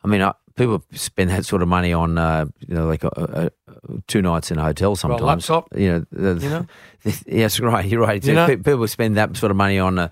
I 0.04 0.08
mean, 0.08 0.22
I, 0.22 0.34
people 0.62 0.84
spend 0.93 1.30
that 1.32 1.45
sort 1.45 1.62
of 1.62 1.68
money 1.68 1.91
on, 1.93 2.18
uh, 2.18 2.45
you 2.68 2.76
know, 2.76 2.88
like 2.88 3.03
a, 3.03 3.09
a, 3.16 3.45
a- 3.72 4.01
two 4.07 4.22
nights 4.22 4.51
in 4.51 4.57
a 4.59 4.64
hotel 4.64 4.95
sometimes. 4.95 5.22
laptop, 5.24 5.68
you 5.76 5.91
know. 5.91 6.05
The, 6.12 6.43
you 6.43 6.49
know? 6.49 6.66
yes, 7.26 7.59
right. 7.59 7.86
You're 7.86 8.01
right. 8.01 8.24
You? 8.24 8.36
Pe- 8.36 8.57
People 8.57 8.88
spend 8.88 9.18
that 9.18 9.36
sort 9.38 9.51
of 9.51 9.57
money 9.57 9.80
on 9.80 9.97
a, 9.99 10.09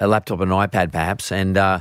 a 0.00 0.06
laptop, 0.06 0.40
and 0.40 0.50
iPad, 0.50 0.92
perhaps, 0.92 1.30
and 1.32 1.56
uh, 1.58 1.80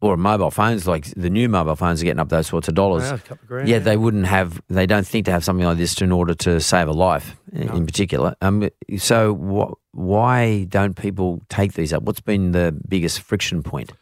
or 0.00 0.16
mobile 0.16 0.50
phones. 0.50 0.86
Like 0.86 1.06
the 1.14 1.30
new 1.30 1.48
mobile 1.48 1.76
phones 1.76 2.00
are 2.00 2.04
getting 2.04 2.20
up 2.20 2.28
those 2.28 2.46
sorts 2.46 2.68
of 2.68 2.74
dollars. 2.74 3.02
Yeah, 3.04 3.14
a 3.14 3.18
couple 3.18 3.38
of 3.42 3.48
grand, 3.48 3.68
yeah, 3.68 3.76
yeah. 3.76 3.82
they 3.82 3.96
wouldn't 3.96 4.26
have. 4.26 4.60
They 4.68 4.86
don't 4.86 5.06
think 5.06 5.26
to 5.26 5.32
have 5.32 5.44
something 5.44 5.64
like 5.66 5.78
this 5.78 6.00
in 6.00 6.12
order 6.12 6.34
to 6.34 6.60
save 6.60 6.88
a 6.88 6.92
life, 6.92 7.36
in- 7.52 7.68
in 7.76 7.86
particular. 7.86 8.34
Um, 8.40 8.68
so 8.98 9.34
wh- 9.34 9.96
why 9.96 10.64
don't 10.64 10.94
people 10.96 11.40
take 11.48 11.74
these 11.74 11.92
up? 11.92 12.02
What's 12.04 12.20
been 12.20 12.52
the 12.52 12.74
biggest 12.88 13.20
friction 13.20 13.62
point? 13.62 13.92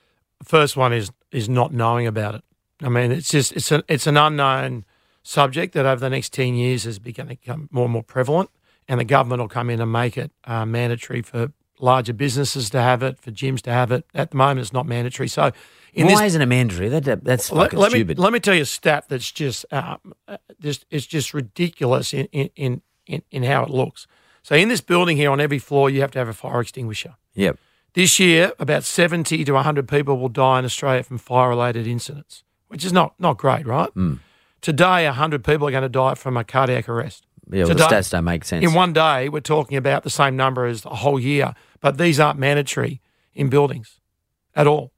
First 0.42 0.76
one 0.76 0.92
is 0.92 1.10
is 1.32 1.48
not 1.48 1.72
knowing 1.72 2.06
about 2.06 2.34
it. 2.36 2.42
I 2.82 2.88
mean, 2.88 3.12
it's 3.12 3.28
just 3.30 3.52
it's 3.52 3.72
an 3.72 3.82
it's 3.88 4.06
an 4.06 4.16
unknown 4.16 4.84
subject 5.22 5.74
that 5.74 5.84
over 5.86 6.00
the 6.00 6.10
next 6.10 6.32
ten 6.32 6.54
years 6.54 6.86
is 6.86 6.98
going 6.98 7.14
to 7.14 7.24
become 7.24 7.68
more 7.72 7.84
and 7.84 7.92
more 7.92 8.02
prevalent, 8.02 8.50
and 8.88 9.00
the 9.00 9.04
government 9.04 9.40
will 9.40 9.48
come 9.48 9.68
in 9.70 9.80
and 9.80 9.90
make 9.92 10.16
it 10.16 10.30
uh, 10.44 10.64
mandatory 10.64 11.22
for 11.22 11.52
larger 11.80 12.12
businesses 12.12 12.70
to 12.70 12.80
have 12.80 13.02
it, 13.02 13.18
for 13.20 13.30
gyms 13.30 13.60
to 13.62 13.70
have 13.70 13.92
it. 13.92 14.04
At 14.14 14.30
the 14.30 14.36
moment, 14.36 14.60
it's 14.60 14.72
not 14.72 14.86
mandatory. 14.86 15.28
So, 15.28 15.52
in 15.94 16.06
why 16.06 16.12
this 16.14 16.20
isn't 16.32 16.42
it 16.42 16.46
mandatory? 16.46 16.88
That, 16.88 17.04
that- 17.04 17.24
that's 17.24 17.50
let, 17.52 17.66
fucking 17.66 17.78
let 17.78 17.92
me 17.92 17.98
stupid. 18.00 18.18
let 18.18 18.32
me 18.32 18.40
tell 18.40 18.54
you 18.54 18.62
a 18.62 18.66
stat 18.66 19.04
that's 19.08 19.30
just 19.32 19.64
um, 19.72 20.14
uh, 20.26 20.36
just 20.60 20.86
it's 20.90 21.06
just 21.06 21.34
ridiculous 21.34 22.14
in 22.14 22.26
in, 22.32 22.82
in 23.06 23.22
in 23.30 23.42
how 23.42 23.64
it 23.64 23.70
looks. 23.70 24.06
So 24.42 24.54
in 24.54 24.68
this 24.68 24.80
building 24.80 25.16
here, 25.16 25.30
on 25.30 25.40
every 25.40 25.58
floor, 25.58 25.90
you 25.90 26.00
have 26.00 26.10
to 26.12 26.18
have 26.18 26.28
a 26.28 26.32
fire 26.32 26.60
extinguisher. 26.60 27.16
yep. 27.34 27.58
This 27.94 28.20
year, 28.20 28.52
about 28.58 28.84
seventy 28.84 29.44
to 29.44 29.56
hundred 29.56 29.88
people 29.88 30.18
will 30.18 30.28
die 30.28 30.58
in 30.60 30.64
Australia 30.64 31.02
from 31.02 31.18
fire-related 31.18 31.86
incidents, 31.86 32.44
which 32.68 32.84
is 32.84 32.92
not 32.92 33.14
not 33.18 33.36
great, 33.38 33.66
right? 33.66 33.90
Today, 34.60 35.06
hundred 35.06 35.44
people 35.44 35.68
are 35.68 35.70
going 35.70 35.82
to 35.84 35.88
die 35.88 36.14
from 36.14 36.36
a 36.36 36.44
cardiac 36.44 36.88
arrest. 36.88 37.24
Yeah, 37.50 37.64
well, 37.64 37.74
the 37.76 37.82
stats 37.84 38.10
don't 38.10 38.24
make 38.24 38.44
sense. 38.44 38.64
In 38.64 38.74
one 38.74 38.92
day, 38.92 39.28
we're 39.28 39.40
talking 39.40 39.76
about 39.78 40.02
the 40.02 40.10
same 40.10 40.36
number 40.36 40.66
as 40.66 40.84
a 40.84 40.90
whole 40.96 41.18
year, 41.18 41.54
but 41.80 41.96
these 41.96 42.20
aren't 42.20 42.38
mandatory 42.38 43.00
in 43.34 43.48
buildings 43.48 44.00
at 44.54 44.66
all, 44.66 44.92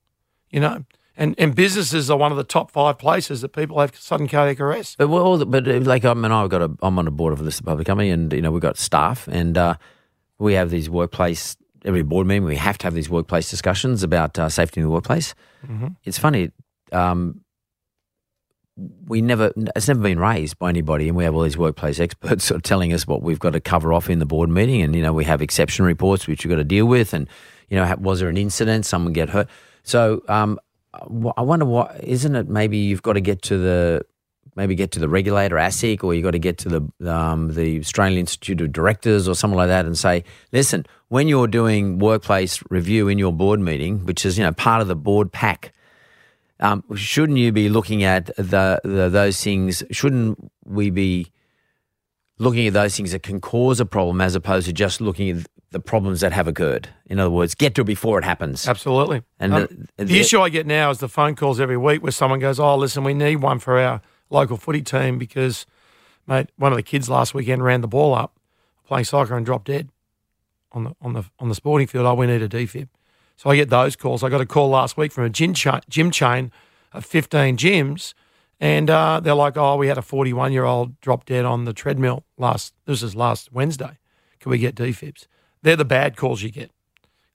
you 0.50 0.60
know. 0.60 0.84
And 1.16 1.34
and 1.38 1.54
businesses 1.54 2.10
are 2.10 2.16
one 2.16 2.32
of 2.32 2.38
the 2.38 2.44
top 2.44 2.70
five 2.70 2.98
places 2.98 3.42
that 3.42 3.50
people 3.52 3.78
have 3.80 3.94
sudden 3.94 4.26
cardiac 4.26 4.58
arrest. 4.60 4.96
But 4.98 5.08
well, 5.08 5.22
all 5.22 5.36
the- 5.36 5.46
but 5.46 5.68
uh, 5.68 5.78
like 5.80 6.04
I 6.06 6.14
mean, 6.14 6.32
I've 6.32 6.48
got 6.48 6.62
a, 6.62 6.70
I'm 6.82 6.98
on 6.98 7.04
the 7.04 7.10
board 7.10 7.32
of 7.34 7.40
a 7.40 7.42
listed 7.44 7.66
public 7.66 7.86
company, 7.86 8.08
and 8.10 8.32
you 8.32 8.40
know 8.40 8.50
we've 8.50 8.62
got 8.62 8.78
staff, 8.78 9.28
and 9.28 9.58
uh, 9.58 9.74
we 10.38 10.54
have 10.54 10.70
these 10.70 10.88
workplace 10.88 11.56
every 11.84 12.02
board 12.02 12.26
meeting. 12.26 12.44
We 12.44 12.56
have 12.56 12.78
to 12.78 12.86
have 12.86 12.94
these 12.94 13.10
workplace 13.10 13.50
discussions 13.50 14.02
about 14.02 14.38
uh, 14.38 14.48
safety 14.48 14.80
in 14.80 14.86
the 14.86 14.90
workplace. 14.90 15.34
It's 16.04 16.18
funny. 16.18 16.50
Um, 16.92 17.42
we 19.06 19.20
never 19.20 19.52
it's 19.76 19.88
never 19.88 20.00
been 20.00 20.18
raised 20.18 20.58
by 20.58 20.68
anybody, 20.68 21.08
and 21.08 21.16
we 21.16 21.24
have 21.24 21.34
all 21.34 21.42
these 21.42 21.58
workplace 21.58 22.00
experts 22.00 22.44
sort 22.46 22.56
of 22.56 22.62
telling 22.62 22.92
us 22.92 23.06
what 23.06 23.22
we've 23.22 23.38
got 23.38 23.52
to 23.52 23.60
cover 23.60 23.92
off 23.92 24.08
in 24.08 24.18
the 24.18 24.26
board 24.26 24.50
meeting, 24.50 24.82
and 24.82 24.94
you 24.94 25.02
know 25.02 25.12
we 25.12 25.24
have 25.24 25.42
exception 25.42 25.84
reports 25.84 26.26
which 26.26 26.44
we've 26.44 26.50
got 26.50 26.56
to 26.56 26.64
deal 26.64 26.86
with, 26.86 27.12
and 27.12 27.28
you 27.68 27.76
know 27.76 27.94
was 27.98 28.20
there 28.20 28.28
an 28.28 28.36
incident, 28.36 28.86
someone 28.86 29.12
get 29.12 29.28
hurt, 29.28 29.48
so 29.82 30.22
um, 30.28 30.58
I 31.36 31.42
wonder 31.42 31.64
what 31.64 32.02
isn't 32.02 32.34
it? 32.34 32.48
Maybe 32.48 32.78
you've 32.78 33.02
got 33.02 33.14
to 33.14 33.20
get 33.20 33.42
to 33.42 33.58
the 33.58 34.06
maybe 34.56 34.74
get 34.74 34.90
to 34.92 34.98
the 34.98 35.08
regulator, 35.08 35.56
ASIC, 35.56 36.02
or 36.02 36.14
you 36.14 36.22
got 36.22 36.32
to 36.32 36.38
get 36.38 36.58
to 36.58 36.68
the 36.68 37.12
um, 37.12 37.54
the 37.54 37.78
Australian 37.80 38.18
Institute 38.18 38.60
of 38.60 38.72
Directors 38.72 39.28
or 39.28 39.34
something 39.34 39.56
like 39.56 39.68
that, 39.68 39.86
and 39.86 39.96
say, 39.96 40.24
listen, 40.52 40.86
when 41.08 41.28
you're 41.28 41.46
doing 41.46 41.98
workplace 41.98 42.62
review 42.70 43.08
in 43.08 43.18
your 43.18 43.32
board 43.32 43.60
meeting, 43.60 44.04
which 44.06 44.24
is 44.26 44.38
you 44.38 44.44
know 44.44 44.52
part 44.52 44.82
of 44.82 44.88
the 44.88 44.96
board 44.96 45.32
pack, 45.32 45.72
um, 46.60 46.84
shouldn't 46.94 47.38
you 47.38 47.52
be 47.52 47.68
looking 47.68 48.02
at 48.04 48.26
the, 48.36 48.80
the 48.84 49.08
those 49.08 49.42
things? 49.42 49.82
Shouldn't 49.90 50.50
we 50.64 50.90
be 50.90 51.32
looking 52.38 52.66
at 52.66 52.72
those 52.72 52.96
things 52.96 53.12
that 53.12 53.22
can 53.22 53.40
cause 53.40 53.80
a 53.80 53.86
problem 53.86 54.20
as 54.20 54.34
opposed 54.34 54.66
to 54.66 54.72
just 54.72 55.00
looking 55.00 55.30
at 55.30 55.46
the 55.72 55.80
problems 55.80 56.20
that 56.20 56.32
have 56.32 56.46
occurred? 56.48 56.88
In 57.06 57.18
other 57.18 57.30
words, 57.30 57.54
get 57.54 57.74
to 57.76 57.80
it 57.82 57.84
before 57.84 58.18
it 58.18 58.24
happens. 58.24 58.68
Absolutely. 58.68 59.22
And 59.38 59.54
Um, 59.54 59.60
the- 59.96 60.04
the, 60.04 60.12
the- 60.12 60.20
issue 60.20 60.40
I 60.40 60.48
get 60.48 60.66
now 60.66 60.90
is 60.90 60.98
the 60.98 61.08
phone 61.08 61.34
calls 61.34 61.60
every 61.60 61.76
week 61.76 62.02
where 62.02 62.12
someone 62.12 62.38
goes, 62.40 62.60
"Oh, 62.60 62.76
listen, 62.76 63.04
we 63.04 63.14
need 63.14 63.36
one 63.36 63.58
for 63.58 63.78
our 63.78 64.00
local 64.30 64.56
footy 64.56 64.82
team 64.82 65.18
because, 65.18 65.66
mate, 66.26 66.50
one 66.56 66.72
of 66.72 66.76
the 66.76 66.82
kids 66.82 67.08
last 67.08 67.34
weekend 67.34 67.64
ran 67.64 67.80
the 67.80 67.88
ball 67.88 68.14
up 68.14 68.36
playing 68.86 69.04
soccer 69.04 69.36
and 69.36 69.46
dropped 69.46 69.66
dead 69.66 69.88
on 70.72 70.84
the 70.84 70.94
on 71.00 71.12
the 71.14 71.24
on 71.38 71.48
the 71.48 71.54
sporting 71.54 71.86
field. 71.86 72.06
Oh, 72.06 72.14
we 72.14 72.26
need 72.26 72.42
a 72.42 72.48
defib." 72.48 72.88
So 73.40 73.48
I 73.48 73.56
get 73.56 73.70
those 73.70 73.96
calls. 73.96 74.22
I 74.22 74.28
got 74.28 74.42
a 74.42 74.46
call 74.46 74.68
last 74.68 74.98
week 74.98 75.12
from 75.12 75.24
a 75.24 75.30
gym 75.30 75.54
chain, 75.54 75.80
gym 75.88 76.10
chain 76.10 76.52
of 76.92 77.06
15 77.06 77.56
gyms, 77.56 78.12
and 78.60 78.90
uh, 78.90 79.18
they're 79.18 79.32
like, 79.32 79.56
"Oh, 79.56 79.76
we 79.76 79.86
had 79.88 79.96
a 79.96 80.02
41 80.02 80.52
year 80.52 80.64
old 80.64 81.00
drop 81.00 81.24
dead 81.24 81.46
on 81.46 81.64
the 81.64 81.72
treadmill 81.72 82.24
last. 82.36 82.74
This 82.84 83.02
is 83.02 83.16
last 83.16 83.50
Wednesday. 83.50 83.96
Can 84.40 84.50
we 84.50 84.58
get 84.58 84.74
defibs?" 84.74 85.26
They're 85.62 85.74
the 85.74 85.86
bad 85.86 86.18
calls 86.18 86.42
you 86.42 86.50
get. 86.50 86.70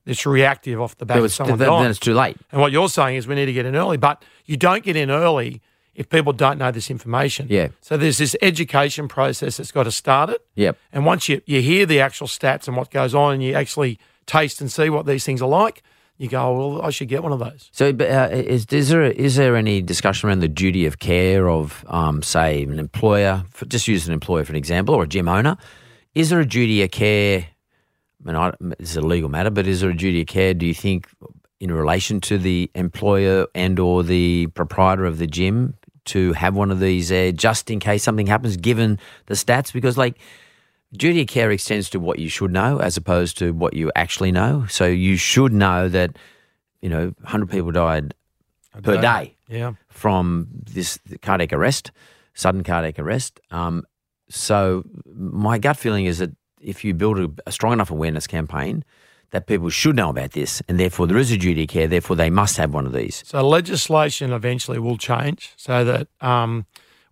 It's 0.06 0.28
reactive 0.28 0.80
off 0.80 0.95
the 0.95 1.08
back 1.08 1.18
It 1.18 1.24
of 1.24 1.34
someone 1.34 1.58
then, 1.58 1.70
dying. 1.70 1.82
then 1.82 1.89
it's 1.89 1.99
too 1.99 2.14
late. 2.14 2.38
And 2.51 2.62
what 2.62 2.72
you're 2.72 2.88
saying 2.88 3.16
is 3.16 3.26
we 3.26 3.34
need 3.34 3.47
to 3.47 3.53
get 3.53 3.66
in 3.66 3.76
early, 3.76 3.97
but 3.97 4.24
you 4.45 4.58
don't 4.58 4.84
get 4.84 4.95
in 4.95 5.10
early 5.10 5.60
if 5.95 6.08
people 6.10 6.34
don't 6.34 6.60
know 6.60 6.70
this 6.70 6.91
information. 6.91 7.47
Yeah. 7.49 7.70
So 7.82 7.97
there's 7.97 8.20
this 8.20 8.36
education 8.43 9.08
process 9.08 9.58
that's 9.58 9.72
got 9.72 9.84
to 9.84 9.91
start 9.91 10.30
it. 10.30 10.45
Yep. 10.53 10.78
And 10.93 11.03
once 11.03 11.28
you, 11.30 11.41
you 11.47 11.64
hear 11.64 11.88
the 11.88 11.99
actual 11.99 12.28
stats 12.28 12.68
and 12.68 12.78
what 12.78 12.91
goes 12.91 13.16
on 13.16 13.34
and 13.34 13.41
you 13.43 13.56
actually 13.56 13.97
taste 14.28 14.62
and 14.62 14.72
see 14.72 14.91
what 14.91 15.08
these 15.08 15.26
things 15.26 15.41
are 15.41 15.49
like, 15.49 15.82
you 16.18 16.30
go, 16.30 16.41
"Oh, 16.41 16.70
well, 16.76 16.82
I 16.82 16.89
should 16.91 17.07
get 17.09 17.24
one 17.24 17.32
of 17.32 17.39
those. 17.39 17.70
So, 17.72 17.89
uh, 17.89 18.30
is, 18.32 18.66
is 18.68 18.89
there 18.89 19.03
is 19.03 19.36
there 19.36 19.55
any 19.55 19.82
discussion 19.82 20.30
around 20.30 20.39
the 20.39 20.47
duty 20.47 20.86
of 20.86 20.99
care 20.99 21.49
of, 21.49 21.84
um, 21.88 22.22
say, 22.22 22.63
an 22.63 22.80
employer? 22.80 23.43
For, 23.49 23.66
just 23.66 23.88
use 23.88 24.07
an 24.07 24.13
employer 24.13 24.45
for 24.45 24.53
an 24.53 24.57
example, 24.57 24.95
or 24.95 25.03
a 25.03 25.07
gym 25.07 25.28
owner. 25.28 25.57
Is 26.13 26.30
there 26.30 26.39
a 26.39 26.45
duty 26.45 26.82
of 26.84 26.91
care? 26.91 27.47
I 28.22 28.28
mean, 28.28 28.36
I, 28.36 28.53
it's 28.80 28.95
a 28.95 29.01
legal 29.01 29.30
matter, 29.30 29.49
but 29.49 29.68
is 29.68 29.82
there 29.82 29.89
a 29.89 29.95
duty 29.97 30.22
of 30.22 30.28
care? 30.28 30.53
Do 30.53 30.66
you 30.66 30.74
think, 30.74 31.07
in 31.59 31.72
relation 31.72 32.22
to 32.22 32.38
the 32.38 32.72
employer 32.74 33.47
and 33.53 33.78
or 33.80 34.01
the 34.01 34.47
proprietor 34.47 35.05
of 35.05 35.18
the 35.18 35.28
gym, 35.28 35.76
to 36.05 36.34
have 36.34 36.55
one 36.55 36.72
of 36.72 36.80
these 36.80 37.09
there 37.09 37.32
just 37.32 37.70
in 37.70 37.80
case 37.80 38.03
something 38.03 38.28
happens, 38.28 38.57
given 38.57 38.99
the 39.26 39.34
stats? 39.34 39.74
Because, 39.74 39.97
like, 39.97 40.18
duty 40.94 41.22
of 41.22 41.28
care 41.28 41.52
extends 41.52 41.90
to 41.92 42.00
what 42.00 42.20
you 42.20 42.30
should 42.30 42.52
know 42.52 42.78
as 42.80 42.98
opposed 42.98 43.38
to 43.40 43.52
what 43.54 43.74
you 43.74 43.92
actually 43.96 44.32
know. 44.32 44.66
So 44.70 44.86
you 44.86 45.16
should 45.18 45.54
know 45.54 45.90
that, 45.90 46.18
you 46.82 46.90
know, 46.90 47.14
100 47.22 47.50
people 47.50 47.72
died 47.72 48.14
per 48.84 49.00
day 49.02 49.36
Yeah. 49.48 49.74
from 49.90 50.48
this 50.52 51.00
cardiac 51.22 51.54
arrest, 51.54 51.92
sudden 52.34 52.64
cardiac 52.64 53.00
arrest. 53.00 53.40
Um, 53.52 53.84
so 54.30 54.84
my 55.16 55.58
gut 55.58 55.78
feeling 55.78 56.06
is 56.06 56.18
that 56.20 56.32
if 56.62 56.84
you 56.84 56.94
build 56.94 57.20
a, 57.20 57.30
a 57.46 57.52
strong 57.52 57.74
enough 57.74 57.92
awareness 57.92 58.28
campaign, 58.28 58.84
that 59.32 59.48
people 59.48 59.70
should 59.70 59.96
know 59.96 60.10
about 60.10 60.32
this, 60.32 60.62
and 60.70 60.80
therefore 60.80 61.08
there 61.08 61.18
is 61.18 61.32
a 61.32 61.38
duty 61.38 61.64
of 61.64 61.68
care. 61.70 61.88
Therefore, 61.88 62.16
they 62.16 62.30
must 62.30 62.56
have 62.58 62.74
one 62.74 62.86
of 62.86 62.94
these. 62.94 63.22
So 63.26 63.46
legislation 63.46 64.32
eventually 64.32 64.80
will 64.80 64.98
change 64.98 65.52
so 65.58 65.84
that 65.84 66.08
um, 66.22 66.66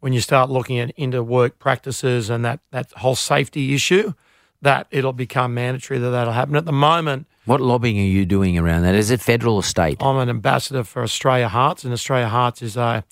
when 0.03 0.11
you 0.11 0.19
start 0.19 0.49
looking 0.49 0.79
at 0.79 0.89
into 0.97 1.23
work 1.23 1.57
practices 1.59 2.29
and 2.29 2.43
that, 2.43 2.59
that 2.71 2.91
whole 2.97 3.15
safety 3.15 3.73
issue, 3.73 4.13
that 4.61 4.85
it'll 4.91 5.13
become 5.13 5.53
mandatory 5.53 5.97
that 5.97 6.09
that'll 6.09 6.33
happen. 6.33 6.57
At 6.57 6.65
the 6.65 6.73
moment, 6.73 7.25
What 7.45 7.61
lobbying 7.61 7.97
are 7.97 8.01
you 8.01 8.25
doing 8.25 8.57
around 8.57 8.81
that? 8.81 8.95
Is 8.95 9.11
it 9.11 9.21
federal 9.21 9.55
or 9.55 9.63
state? 9.63 10.03
I'm 10.03 10.17
an 10.17 10.27
ambassador 10.27 10.83
for 10.83 11.03
Australia 11.03 11.47
Hearts, 11.47 11.85
and 11.85 11.93
Australia 11.93 12.27
Hearts 12.27 12.61
is 12.61 12.75
a 12.75 13.05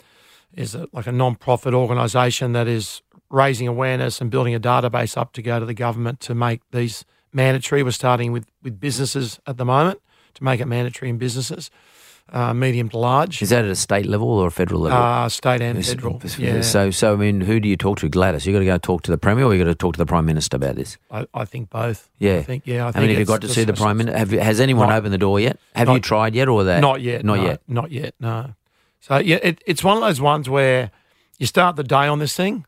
is 0.53 0.75
a, 0.75 0.89
like 0.91 1.07
a 1.07 1.13
non-profit 1.13 1.73
organisation 1.73 2.51
that 2.51 2.67
is 2.67 3.01
raising 3.29 3.69
awareness 3.69 4.19
and 4.19 4.29
building 4.29 4.53
a 4.53 4.59
database 4.59 5.15
up 5.15 5.31
to 5.31 5.41
go 5.41 5.61
to 5.61 5.65
the 5.65 5.73
government 5.73 6.19
to 6.19 6.35
make 6.35 6.59
these 6.71 7.05
mandatory. 7.31 7.83
We're 7.83 7.91
starting 7.91 8.33
with 8.33 8.47
with 8.61 8.81
businesses 8.81 9.39
at 9.47 9.55
the 9.55 9.63
moment 9.63 10.01
to 10.33 10.43
make 10.43 10.59
it 10.59 10.65
mandatory 10.65 11.09
in 11.09 11.17
businesses, 11.17 11.71
uh, 12.31 12.53
medium 12.53 12.89
to 12.89 12.97
large, 12.97 13.41
Is 13.41 13.49
that 13.49 13.65
at 13.65 13.71
a 13.71 13.75
state 13.75 14.05
level 14.05 14.27
or 14.29 14.47
a 14.47 14.51
federal 14.51 14.81
level? 14.81 14.97
uh, 14.97 15.27
state 15.29 15.61
and 15.61 15.77
Is- 15.77 15.89
federal. 15.89 16.21
Yeah, 16.37 16.61
So, 16.61 16.89
so 16.91 17.13
I 17.13 17.15
mean, 17.17 17.41
who 17.41 17.59
do 17.59 17.67
you 17.67 17.75
talk 17.77 17.99
to, 17.99 18.09
Gladys? 18.09 18.45
You 18.45 18.53
got 18.53 18.59
to 18.59 18.65
go 18.65 18.77
talk 18.77 19.01
to 19.03 19.11
the 19.11 19.17
premier, 19.17 19.45
or 19.45 19.53
you 19.53 19.63
got 19.63 19.69
to 19.69 19.75
talk 19.75 19.93
to 19.95 19.97
the 19.97 20.05
prime 20.05 20.25
minister 20.25 20.55
about 20.55 20.75
this? 20.75 20.97
I, 21.09 21.27
I 21.33 21.45
think 21.45 21.69
both. 21.69 22.09
Yeah. 22.19 22.37
I 22.37 22.43
think 22.43 22.63
yeah. 22.65 22.85
I, 22.85 22.87
I, 22.87 22.91
think 22.91 23.01
mean, 23.01 23.09
have 23.11 23.19
you 23.19 23.25
got 23.25 23.41
to 23.41 23.49
see 23.49 23.63
the 23.63 23.73
prime 23.73 23.97
minister? 23.97 24.17
Have 24.17 24.31
has 24.31 24.59
anyone 24.59 24.89
Not- 24.89 24.97
opened 24.99 25.13
the 25.13 25.17
door 25.17 25.39
yet? 25.39 25.59
Have 25.75 25.87
not- 25.87 25.93
you 25.95 25.99
tried 25.99 26.35
yet, 26.35 26.47
or 26.47 26.63
that? 26.63 26.79
Not 26.79 27.01
yet. 27.01 27.25
Not 27.25 27.37
no, 27.37 27.45
yet. 27.45 27.61
Not 27.67 27.91
yet. 27.91 28.15
No. 28.19 28.53
So 29.01 29.17
yeah, 29.17 29.39
it, 29.41 29.61
it's 29.65 29.83
one 29.83 29.97
of 29.97 30.03
those 30.03 30.21
ones 30.21 30.47
where 30.47 30.91
you 31.39 31.47
start 31.47 31.75
the 31.75 31.83
day 31.83 32.07
on 32.07 32.19
this 32.19 32.35
thing, 32.35 32.65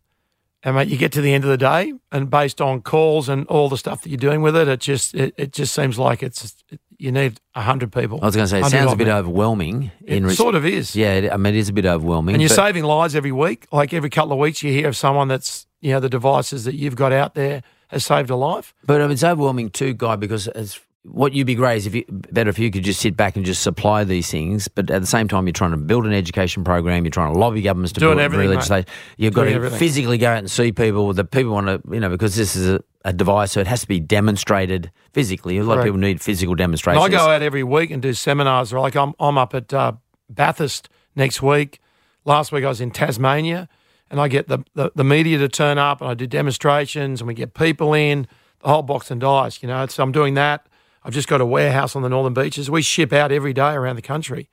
and 0.63 0.75
mate, 0.75 0.87
you 0.87 0.97
get 0.97 1.11
to 1.13 1.21
the 1.21 1.33
end 1.33 1.43
of 1.43 1.49
the 1.49 1.57
day, 1.57 1.93
and 2.11 2.29
based 2.29 2.59
on 2.59 2.81
calls 2.81 3.29
and 3.29 3.45
all 3.47 3.69
the 3.69 3.77
stuff 3.77 4.01
that 4.01 4.09
you're 4.09 4.17
doing 4.17 4.41
with 4.41 4.55
it, 4.55 4.67
it 4.67 4.79
just 4.79 5.13
it, 5.13 5.33
it 5.37 5.53
just 5.53 5.73
seems 5.73 5.99
like 5.99 6.23
it's 6.23 6.55
it, 6.71 6.79
you 6.99 7.11
need 7.11 7.39
hundred 7.55 7.91
people. 7.91 8.19
I 8.21 8.25
was 8.25 8.35
going 8.35 8.45
to 8.45 8.49
say, 8.49 8.59
it 8.59 8.65
sounds 8.65 8.91
a 8.91 8.95
bit 8.95 9.07
overwhelming. 9.07 9.91
It 10.05 10.23
res- 10.23 10.37
sort 10.37 10.55
of 10.55 10.65
is. 10.65 10.95
Yeah, 10.95 11.29
I 11.31 11.37
mean, 11.37 11.53
it 11.55 11.57
is 11.59 11.69
a 11.69 11.73
bit 11.73 11.85
overwhelming. 11.85 12.35
And 12.35 12.41
you're 12.41 12.49
saving 12.49 12.83
lives 12.83 13.15
every 13.15 13.31
week. 13.31 13.67
Like 13.71 13.93
every 13.93 14.09
couple 14.09 14.33
of 14.33 14.39
weeks, 14.39 14.63
you 14.63 14.71
hear 14.71 14.87
of 14.87 14.95
someone 14.97 15.27
that's 15.27 15.67
you 15.81 15.91
know 15.91 15.99
the 15.99 16.09
devices 16.09 16.63
that 16.65 16.75
you've 16.75 16.95
got 16.95 17.11
out 17.11 17.35
there 17.35 17.63
has 17.89 18.05
saved 18.05 18.29
a 18.29 18.35
life. 18.35 18.73
But 18.85 19.01
I 19.01 19.05
mean, 19.05 19.13
it's 19.13 19.23
overwhelming 19.23 19.69
too, 19.69 19.93
Guy, 19.93 20.15
because 20.15 20.47
as 20.47 20.79
what 21.05 21.33
you'd 21.33 21.45
be 21.47 21.55
great 21.55 21.75
is 21.77 21.85
if 21.85 21.93
you 21.95 22.05
better 22.09 22.49
if 22.49 22.57
you 22.57 22.71
could 22.71 22.83
just 22.83 23.01
sit 23.01 23.17
back 23.17 23.35
and 23.35 23.45
just 23.45 23.61
supply 23.61 24.05
these 24.05 24.29
things. 24.31 24.69
But 24.69 24.89
at 24.89 25.01
the 25.01 25.07
same 25.07 25.27
time, 25.27 25.45
you're 25.45 25.53
trying 25.53 25.71
to 25.71 25.77
build 25.77 26.05
an 26.05 26.13
education 26.13 26.63
program. 26.63 27.03
You're 27.03 27.11
trying 27.11 27.33
to 27.33 27.39
lobby 27.39 27.61
governments 27.61 27.91
to 27.93 27.99
Doing 27.99 28.13
build 28.17 28.21
everything, 28.21 28.49
legislation. 28.49 28.87
You've 29.17 29.33
got 29.33 29.43
to 29.45 29.51
everything. 29.51 29.79
physically 29.79 30.17
go 30.17 30.31
out 30.31 30.37
and 30.37 30.49
see 30.49 30.71
people. 30.71 31.11
The 31.13 31.25
people 31.25 31.51
want 31.51 31.67
to, 31.67 31.81
you 31.93 31.99
know, 31.99 32.09
because 32.09 32.35
this 32.35 32.55
is 32.55 32.69
a, 32.69 32.83
a 33.03 33.11
device, 33.11 33.51
so 33.51 33.59
it 33.59 33.67
has 33.67 33.81
to 33.81 33.87
be 33.87 33.99
demonstrated 33.99 34.91
physically. 35.11 35.57
A 35.57 35.63
lot 35.63 35.77
of 35.77 35.83
people 35.83 35.99
need 35.99 36.21
physical 36.21 36.53
And 36.53 36.59
demonstrations. 36.59 37.03
I 37.03 37.09
go 37.09 37.29
out 37.29 37.41
every 37.41 37.63
week 37.63 37.91
and 37.91 38.01
do 38.01 38.13
seminars. 38.13 38.71
Like 38.71 38.95
I'm, 38.95 39.13
I'm 39.19 39.37
up 39.37 39.53
at 39.53 39.73
uh, 39.73 39.93
Bathurst 40.29 40.89
next 41.15 41.41
week. 41.41 41.79
Last 42.25 42.51
week 42.51 42.63
I 42.63 42.69
was 42.69 42.79
in 42.79 42.91
Tasmania, 42.91 43.67
and 44.09 44.21
I 44.21 44.29
get 44.29 44.47
the, 44.47 44.59
the, 44.73 44.91
the 44.95 45.03
media 45.03 45.37
to 45.39 45.49
turn 45.49 45.77
up, 45.77 45.99
and 45.99 46.09
I 46.09 46.13
do 46.13 46.25
demonstrations, 46.25 47.19
and 47.19 47.27
we 47.27 47.33
get 47.33 47.53
people 47.53 47.93
in 47.93 48.27
the 48.61 48.69
whole 48.69 48.83
box 48.83 49.11
and 49.11 49.19
dice. 49.19 49.61
You 49.61 49.67
know, 49.67 49.85
so 49.87 50.01
I'm 50.01 50.13
doing 50.13 50.35
that. 50.35 50.67
I've 51.03 51.13
just 51.13 51.27
got 51.27 51.41
a 51.41 51.45
warehouse 51.45 51.97
on 51.97 52.01
the 52.01 52.09
northern 52.09 52.33
beaches. 52.33 52.71
We 52.71 52.81
ship 52.81 53.11
out 53.11 53.31
every 53.33 53.51
day 53.51 53.73
around 53.73 53.97
the 53.97 54.01
country. 54.01 54.49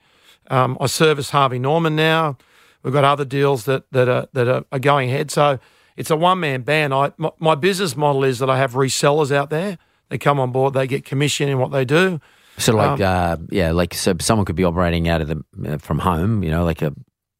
Um, 0.50 0.76
I 0.80 0.86
service 0.86 1.30
Harvey 1.30 1.60
Norman 1.60 1.94
now. 1.94 2.36
We've 2.82 2.92
got 2.92 3.04
other 3.04 3.24
deals 3.24 3.66
that 3.66 3.90
that 3.92 4.08
are 4.08 4.26
that 4.32 4.48
are, 4.48 4.64
are 4.72 4.78
going 4.80 5.10
ahead. 5.10 5.30
So 5.30 5.60
it's 6.00 6.10
a 6.10 6.16
one 6.16 6.40
man 6.40 6.62
band. 6.62 6.92
I 6.94 7.12
my, 7.18 7.30
my 7.38 7.54
business 7.54 7.96
model 7.96 8.24
is 8.24 8.38
that 8.38 8.50
I 8.50 8.56
have 8.58 8.72
resellers 8.72 9.30
out 9.30 9.50
there. 9.50 9.78
They 10.08 10.18
come 10.18 10.40
on 10.40 10.50
board. 10.50 10.74
They 10.74 10.86
get 10.86 11.04
commission 11.04 11.48
in 11.48 11.58
what 11.58 11.70
they 11.70 11.84
do. 11.84 12.20
So 12.58 12.74
like, 12.74 13.00
Um, 13.00 13.02
uh, 13.02 13.36
yeah, 13.50 13.70
like 13.70 13.94
so 13.94 14.14
someone 14.20 14.44
could 14.44 14.56
be 14.56 14.64
operating 14.64 15.08
out 15.08 15.20
of 15.20 15.28
the 15.28 15.44
uh, 15.74 15.78
from 15.78 15.98
home. 16.00 16.42
You 16.42 16.50
know, 16.50 16.64
like 16.64 16.82
a 16.82 16.92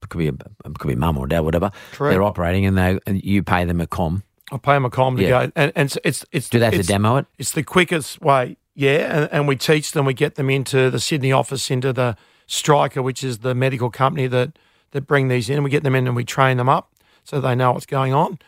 could 0.09 0.19
be 0.19 0.29
a 0.29 0.33
could 0.79 0.89
be 0.89 0.95
mum 0.97 1.19
or 1.19 1.27
dad, 1.27 1.41
whatever. 1.41 1.71
Correct. 1.93 2.13
They're 2.13 2.23
operating, 2.23 2.67
and 2.67 2.77
they 2.79 2.99
and 3.07 3.23
you 3.25 3.43
pay 3.43 3.65
them 3.65 3.81
a 3.81 3.87
com. 3.87 4.23
I 4.53 4.59
pay 4.59 4.75
them 4.75 4.85
a 4.85 4.91
com 4.91 5.17
to 5.17 5.23
Yeah. 5.23 5.29
go, 5.47 5.53
and, 5.57 5.73
and 5.75 5.87
it's, 5.87 5.99
it's 6.05 6.25
it's 6.33 6.49
Do 6.49 6.59
they 6.59 6.67
have 6.67 6.75
to 6.75 6.83
demo 6.83 7.17
it? 7.17 7.27
It's 7.39 7.53
the 7.53 7.63
quickest 7.63 8.21
way, 8.21 8.57
yeah. 8.75 9.17
And, 9.17 9.29
and 9.33 9.49
we 9.49 9.57
teach 9.57 9.93
them. 9.93 10.05
We 10.07 10.15
get 10.15 10.35
them 10.35 10.51
into 10.51 10.91
the 10.91 10.99
Sydney 11.01 11.33
office, 11.33 11.71
into 11.71 11.93
the 11.93 12.17
Stryker, 12.47 13.03
which 13.03 13.23
is 13.25 13.39
the 13.39 13.55
medical 13.55 13.91
company 13.91 14.27
that 14.29 14.59
that 14.93 15.07
bring 15.07 15.29
these 15.29 15.49
in. 15.51 15.63
We 15.63 15.71
get 15.71 15.83
them 15.83 15.95
in 15.95 16.07
and 16.07 16.17
we 16.17 16.25
train 16.25 16.57
them 16.57 16.69
up 16.69 16.91
so 17.25 17.41
they 17.41 17.55
know 17.55 17.73
what's 17.73 17.87
going 17.87 18.13
on. 18.15 18.39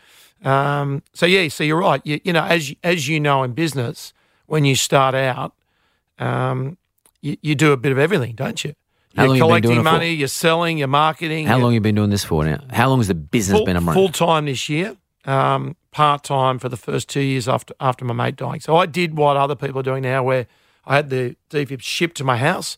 Um, 0.43 1.03
so 1.13 1.25
yeah, 1.25 1.47
so 1.47 1.63
you're 1.63 1.79
right. 1.79 2.01
You, 2.03 2.19
you 2.23 2.33
know, 2.33 2.43
as 2.43 2.69
you- 2.71 2.75
as 2.83 3.07
you 3.07 3.19
know 3.19 3.43
in 3.43 3.53
business, 3.53 4.13
when 4.45 4.65
you 4.65 4.75
start 4.75 5.15
out, 5.15 5.53
um, 6.19 6.77
you, 7.21 7.37
you 7.41 7.55
do 7.55 7.71
a 7.71 7.77
bit 7.77 7.91
of 7.91 7.97
everything, 7.97 8.33
don't 8.35 8.63
you? 8.63 8.73
How 9.15 9.25
You're 9.25 9.35
you 9.35 9.41
collecting 9.43 9.75
for? 9.77 9.83
money, 9.83 10.11
you're 10.13 10.27
selling, 10.27 10.77
you're 10.79 10.87
marketing. 10.87 11.45
How 11.45 11.53
you're- 11.55 11.63
long 11.63 11.71
have 11.71 11.75
you 11.75 11.81
been 11.81 11.95
doing 11.95 12.09
this 12.09 12.23
for 12.25 12.43
now? 12.43 12.59
How 12.71 12.89
long 12.89 12.99
has 12.99 13.07
the 13.07 13.13
business 13.15 13.59
full, 13.59 13.65
been 13.65 13.75
running? 13.77 13.93
full 13.93 14.09
time 14.09 14.45
this 14.45 14.67
year, 14.69 14.97
um, 15.25 15.75
part 15.91 16.23
time 16.23 16.57
for 16.59 16.67
the 16.67 16.77
first 16.77 17.09
two 17.09 17.21
years 17.21 17.47
after 17.47 17.73
after 17.79 18.03
my 18.05 18.13
mate 18.13 18.35
dying. 18.35 18.59
So 18.59 18.75
I 18.75 18.85
did 18.87 19.15
what 19.15 19.37
other 19.37 19.55
people 19.55 19.79
are 19.79 19.83
doing 19.83 20.01
now, 20.03 20.23
where 20.23 20.47
I 20.85 20.95
had 20.95 21.09
the 21.11 21.35
defib 21.51 21.81
shipped 21.81 22.17
to 22.17 22.23
my 22.23 22.37
house. 22.37 22.77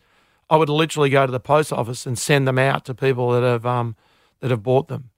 I 0.50 0.58
would 0.58 0.70
literally 0.70 1.10
go 1.10 1.26
to 1.26 1.32
the 1.32 1.40
post 1.40 1.72
office 1.74 2.06
and 2.06 2.20
send 2.20 2.48
them 2.48 2.60
out 2.60 2.86
to 2.86 2.94
people 2.94 3.32
that 3.32 3.42
have 3.42 3.66
um, 3.66 3.96
that 4.42 4.52
have 4.52 4.62
bought 4.62 4.90
them. 4.90 5.10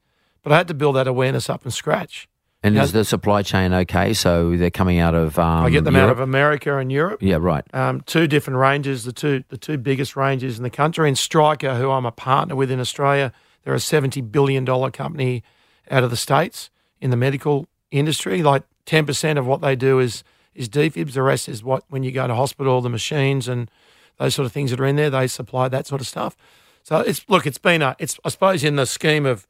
But 0.43 0.53
I 0.53 0.57
had 0.57 0.67
to 0.69 0.73
build 0.75 0.95
that 0.95 1.07
awareness 1.07 1.49
up 1.49 1.63
from 1.63 1.71
scratch. 1.71 2.29
And 2.63 2.77
is 2.77 2.91
the 2.91 3.05
supply 3.05 3.43
chain 3.43 3.71
okay? 3.71 4.13
So 4.13 4.57
they're 4.57 4.71
coming 4.71 4.99
out 4.99 5.13
of. 5.13 5.37
Um, 5.37 5.65
I 5.65 5.69
get 5.69 5.83
them 5.83 5.95
out 5.95 6.09
of 6.09 6.19
America 6.19 6.77
and 6.77 6.91
Europe. 6.91 7.21
Yeah, 7.21 7.37
right. 7.39 7.63
Um, 7.73 8.01
two 8.01 8.27
different 8.27 8.57
ranges, 8.57 9.03
the 9.03 9.13
two 9.13 9.43
the 9.49 9.57
two 9.57 9.77
biggest 9.77 10.15
ranges 10.15 10.57
in 10.57 10.63
the 10.63 10.69
country. 10.69 11.07
And 11.07 11.17
Stryker, 11.17 11.75
who 11.75 11.91
I'm 11.91 12.05
a 12.05 12.11
partner 12.11 12.55
with 12.55 12.71
in 12.71 12.79
Australia, 12.79 13.31
they're 13.63 13.75
a 13.75 13.79
seventy 13.79 14.21
billion 14.21 14.65
dollar 14.65 14.89
company 14.89 15.43
out 15.91 16.03
of 16.03 16.09
the 16.09 16.17
states 16.17 16.69
in 16.99 17.11
the 17.11 17.17
medical 17.17 17.67
industry. 17.91 18.41
Like 18.41 18.63
ten 18.85 19.05
percent 19.05 19.37
of 19.37 19.45
what 19.45 19.61
they 19.61 19.75
do 19.75 19.99
is 19.99 20.23
is 20.55 20.67
defibs. 20.67 21.13
The 21.13 21.21
rest 21.21 21.47
is 21.47 21.63
what 21.63 21.83
when 21.89 22.01
you 22.01 22.11
go 22.11 22.25
to 22.25 22.33
hospital, 22.35 22.81
the 22.81 22.89
machines 22.89 23.47
and 23.47 23.69
those 24.17 24.33
sort 24.33 24.47
of 24.47 24.51
things 24.51 24.71
that 24.71 24.79
are 24.79 24.85
in 24.85 24.95
there. 24.95 25.11
They 25.11 25.27
supply 25.27 25.67
that 25.69 25.85
sort 25.85 26.01
of 26.01 26.07
stuff. 26.07 26.35
So 26.81 26.99
it's 26.99 27.23
look, 27.29 27.45
it's 27.45 27.59
been 27.59 27.81
a, 27.81 27.95
it's 27.99 28.19
I 28.25 28.29
suppose 28.29 28.63
in 28.63 28.77
the 28.77 28.85
scheme 28.85 29.25
of 29.25 29.47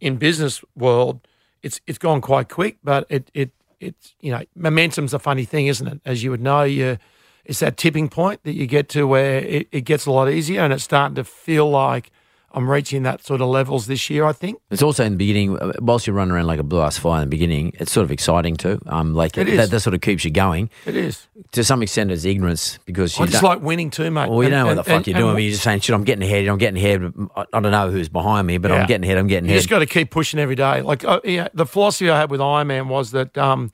in 0.00 0.16
business 0.16 0.64
world, 0.74 1.26
it's 1.62 1.80
it's 1.86 1.98
gone 1.98 2.20
quite 2.20 2.48
quick, 2.48 2.78
but 2.82 3.06
it 3.08 3.30
it 3.34 3.50
it's 3.80 4.14
you 4.20 4.32
know 4.32 4.42
momentum's 4.54 5.14
a 5.14 5.18
funny 5.18 5.44
thing, 5.44 5.66
isn't 5.66 5.86
it? 5.86 6.00
As 6.04 6.22
you 6.22 6.30
would 6.30 6.40
know, 6.40 6.62
you 6.62 6.98
it's 7.44 7.60
that 7.60 7.76
tipping 7.76 8.08
point 8.08 8.42
that 8.44 8.54
you 8.54 8.66
get 8.66 8.88
to 8.90 9.06
where 9.06 9.38
it, 9.38 9.68
it 9.72 9.80
gets 9.82 10.06
a 10.06 10.12
lot 10.12 10.28
easier, 10.28 10.60
and 10.60 10.72
it's 10.72 10.84
starting 10.84 11.14
to 11.16 11.24
feel 11.24 11.68
like 11.68 12.10
I'm 12.54 12.68
reaching 12.70 13.02
that 13.04 13.24
sort 13.24 13.40
of 13.40 13.48
levels 13.48 13.86
this 13.86 14.10
year. 14.10 14.24
I 14.24 14.32
think 14.32 14.58
It's 14.70 14.82
also 14.82 15.04
in 15.04 15.12
the 15.12 15.16
beginning, 15.18 15.58
uh, 15.58 15.72
whilst 15.80 16.06
you're 16.06 16.14
running 16.16 16.32
around 16.34 16.46
like 16.46 16.58
a 16.60 16.62
blue 16.62 16.80
ass 16.82 16.98
fire 16.98 17.22
in 17.22 17.28
the 17.28 17.30
beginning, 17.30 17.72
it's 17.80 17.90
sort 17.92 18.04
of 18.04 18.10
exciting 18.10 18.56
too. 18.56 18.80
Um, 18.86 19.14
like 19.14 19.36
It 19.38 19.44
that, 19.46 19.48
is. 19.64 19.70
that 19.70 19.80
sort 19.80 19.94
of 19.94 20.00
keeps 20.00 20.24
you 20.24 20.30
going. 20.30 20.68
it 20.86 20.94
is. 20.96 21.26
To 21.52 21.64
some 21.64 21.82
extent, 21.82 22.10
it's 22.10 22.24
ignorance 22.24 22.78
because 22.84 23.16
you 23.18 23.24
I 23.24 23.26
just 23.28 23.42
like 23.42 23.60
winning 23.62 23.90
too, 23.90 24.10
mate. 24.10 24.28
Well, 24.28 24.38
you 24.38 24.44
And- 24.44 24.50
know 24.52 24.64
what 24.64 24.70
and- 24.72 24.78
the 24.78 24.84
fuck 24.84 24.94
and- 24.98 25.06
you're 25.08 25.16
and 25.16 25.24
doing. 25.34 25.42
You're 25.44 25.52
just 25.52 25.64
saying, 25.64 25.80
shit, 25.80 25.94
I'm 25.94 26.04
getting 26.04 26.22
ahead. 26.24 26.46
I'm 26.48 26.58
getting 26.58 26.76
ahead. 26.82 27.12
I 27.36 27.44
I 27.52 27.60
don't 27.60 27.72
know 27.72 27.90
who's 27.90 28.08
behind 28.08 28.46
me, 28.46 28.58
but 28.58 28.70
Yeah. 28.70 28.78
I'm 28.82 28.86
getting 28.86 29.04
ahead. 29.04 29.18
I'm 29.18 29.26
getting 29.26 29.46
You 29.46 29.50
ahead. 29.52 29.56
You 29.56 29.60
just 29.60 29.70
got 29.70 29.78
to 29.80 29.86
keep 29.86 30.10
pushing 30.10 30.38
every 30.40 30.54
day. 30.56 30.82
Like 30.82 31.04
uh, 31.04 31.20
yeah, 31.24 31.48
the 31.54 31.66
philosophy 31.66 32.10
I 32.10 32.18
had 32.18 32.30
with 32.30 32.40
Ironman 32.40 32.86
was 32.88 33.10
that 33.12 33.36
um, 33.38 33.70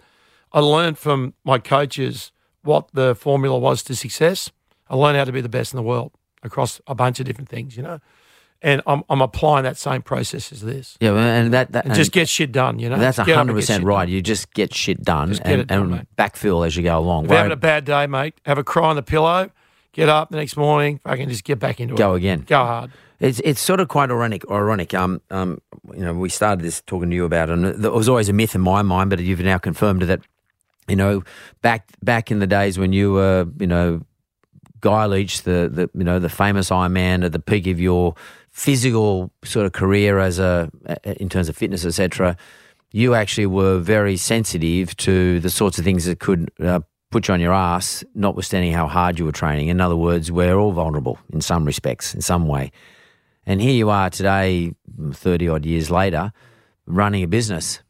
I 0.52 0.60
learned 0.60 0.98
from 0.98 1.34
my 1.44 1.58
coaches 1.58 2.32
what 2.62 2.88
the 2.92 3.14
formula 3.14 3.58
was 3.58 3.82
to 3.84 3.94
success. 3.96 4.50
I 4.88 4.94
learned 4.96 5.16
how 5.18 5.24
to 5.24 5.32
be 5.32 5.40
the 5.40 5.48
best 5.48 5.72
in 5.72 5.76
the 5.76 5.82
world 5.82 6.12
across 6.42 6.80
a 6.86 6.94
bunch 6.94 7.18
of 7.20 7.26
different 7.26 7.48
things, 7.48 7.76
you 7.76 7.82
know. 7.82 7.98
And 8.60 8.82
I'm, 8.88 9.04
I'm 9.08 9.20
applying 9.20 9.62
that 9.62 9.76
same 9.76 10.02
process 10.02 10.50
as 10.50 10.62
this. 10.62 10.96
yeah, 11.00 11.14
and 11.14 11.54
that, 11.54 11.70
that 11.72 11.84
And 11.84 11.94
just 11.94 12.10
get 12.10 12.28
shit 12.28 12.50
done, 12.50 12.80
you 12.80 12.88
know. 12.88 12.98
that's 12.98 13.18
hundred 13.18 13.54
percent 13.54 13.84
right. 13.84 14.06
done. 14.06 14.12
You 14.12 14.20
just 14.20 14.52
get 14.52 14.74
shit 14.74 15.00
done 15.02 15.30
get 15.30 15.46
and, 15.46 15.66
done, 15.68 15.92
and 15.92 16.06
backfill 16.16 16.66
as 16.66 16.76
you 16.76 16.82
go 16.82 16.98
along. 16.98 17.26
If 17.26 17.30
you're 17.30 17.38
having 17.38 17.52
a 17.52 17.56
bad 17.56 17.84
day, 17.84 18.08
mate, 18.08 18.34
have 18.44 18.58
a 18.58 18.64
cry 18.64 18.88
on 18.88 18.96
the 18.96 19.02
pillow, 19.02 19.50
get 19.92 20.08
up 20.08 20.30
the 20.30 20.36
next 20.36 20.56
morning, 20.56 20.98
fucking 21.04 21.28
just 21.28 21.44
get 21.44 21.60
back 21.60 21.78
into 21.78 21.94
Go 21.94 21.94
it. 21.94 21.98
Go 22.08 22.14
again. 22.14 22.44
Go 22.48 22.58
hard. 22.58 22.90
It's 23.20 23.40
it's 23.44 23.60
sort 23.60 23.78
of 23.78 23.86
quite 23.86 24.10
ironic. 24.10 24.42
Ironic. 24.50 24.92
Um, 24.92 25.20
um, 25.30 25.60
you 25.94 26.00
know, 26.00 26.14
we 26.14 26.28
started 26.28 26.64
this 26.64 26.80
talking 26.80 27.10
to 27.10 27.16
you 27.16 27.24
about, 27.24 27.50
it, 27.50 27.52
and 27.52 27.84
it 27.84 27.92
was 27.92 28.08
always 28.08 28.28
a 28.28 28.32
myth 28.32 28.56
in 28.56 28.60
my 28.60 28.82
mind, 28.82 29.10
but 29.10 29.20
you've 29.20 29.40
now 29.40 29.58
confirmed 29.58 30.02
that. 30.02 30.20
You 30.88 30.96
know, 30.96 31.22
back 31.60 31.92
back 32.02 32.30
in 32.30 32.38
the 32.38 32.46
days 32.46 32.78
when 32.78 32.94
you 32.94 33.12
were, 33.12 33.46
you 33.60 33.66
know, 33.66 34.00
Guy 34.80 35.06
Leech, 35.06 35.42
the, 35.42 35.68
the 35.70 35.90
you 35.94 36.04
know 36.04 36.18
the 36.18 36.28
famous 36.28 36.70
Ironman 36.70 37.24
at 37.24 37.32
the 37.32 37.38
peak 37.38 37.66
of 37.66 37.80
your 37.80 38.14
physical 38.58 39.30
sort 39.44 39.66
of 39.66 39.72
career 39.72 40.18
as 40.18 40.40
a 40.40 40.68
in 41.04 41.28
terms 41.28 41.48
of 41.48 41.56
fitness, 41.56 41.84
etc. 41.84 42.36
You 42.90 43.14
actually 43.14 43.46
were 43.46 43.78
very 43.78 44.16
sensitive 44.16 44.96
to 44.96 45.38
the 45.40 45.50
sorts 45.50 45.78
of 45.78 45.84
things 45.84 46.06
that 46.06 46.18
could 46.18 46.50
uh, 46.60 46.80
put 47.10 47.28
you 47.28 47.34
on 47.34 47.40
your 47.40 47.52
ass, 47.52 48.02
notwithstanding 48.14 48.72
how 48.72 48.88
hard 48.88 49.18
you 49.18 49.24
were 49.24 49.32
training. 49.32 49.68
In 49.68 49.80
other 49.80 49.96
words, 49.96 50.32
we're 50.32 50.56
all 50.56 50.72
vulnerable 50.72 51.18
in 51.32 51.40
some 51.40 51.64
respects, 51.64 52.14
in 52.14 52.20
some 52.20 52.48
way. 52.48 52.72
And 53.46 53.60
here 53.60 53.74
you 53.74 53.90
are 53.90 54.10
today, 54.10 54.74
thirty 55.12 55.48
odd 55.48 55.64
years 55.64 55.90
later, 55.90 56.32
running 56.86 57.22
a 57.22 57.28
business 57.28 57.80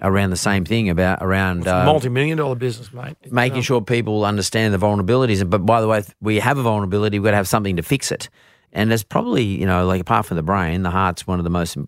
around 0.00 0.30
the 0.30 0.36
same 0.36 0.64
thing 0.64 0.88
about 0.88 1.18
around 1.20 1.66
uh, 1.66 1.84
multi-million 1.84 2.38
dollar 2.38 2.54
business, 2.54 2.92
mate. 2.92 3.16
Making 3.30 3.58
um, 3.58 3.62
sure 3.62 3.80
people 3.82 4.24
understand 4.24 4.72
the 4.72 4.78
vulnerabilities. 4.78 5.48
But 5.48 5.66
by 5.66 5.80
the 5.80 5.88
way, 5.88 6.04
we 6.20 6.38
have 6.38 6.58
a 6.58 6.62
vulnerability, 6.62 7.18
we've 7.18 7.24
got 7.24 7.32
to 7.32 7.36
have 7.38 7.48
something 7.48 7.76
to 7.76 7.82
fix 7.82 8.12
it. 8.12 8.28
And 8.74 8.88
there's 8.90 9.04
probably, 9.04 9.44
you 9.44 9.66
know, 9.66 9.84
like 9.86 10.00
apart 10.00 10.24
from 10.24 10.38
the 10.38 10.42
brain, 10.42 10.82
the 10.82 10.88
heart's 10.90 11.26
one 11.26 11.38
of 11.38 11.44
the 11.44 11.50
most, 11.50 11.76
you 11.76 11.86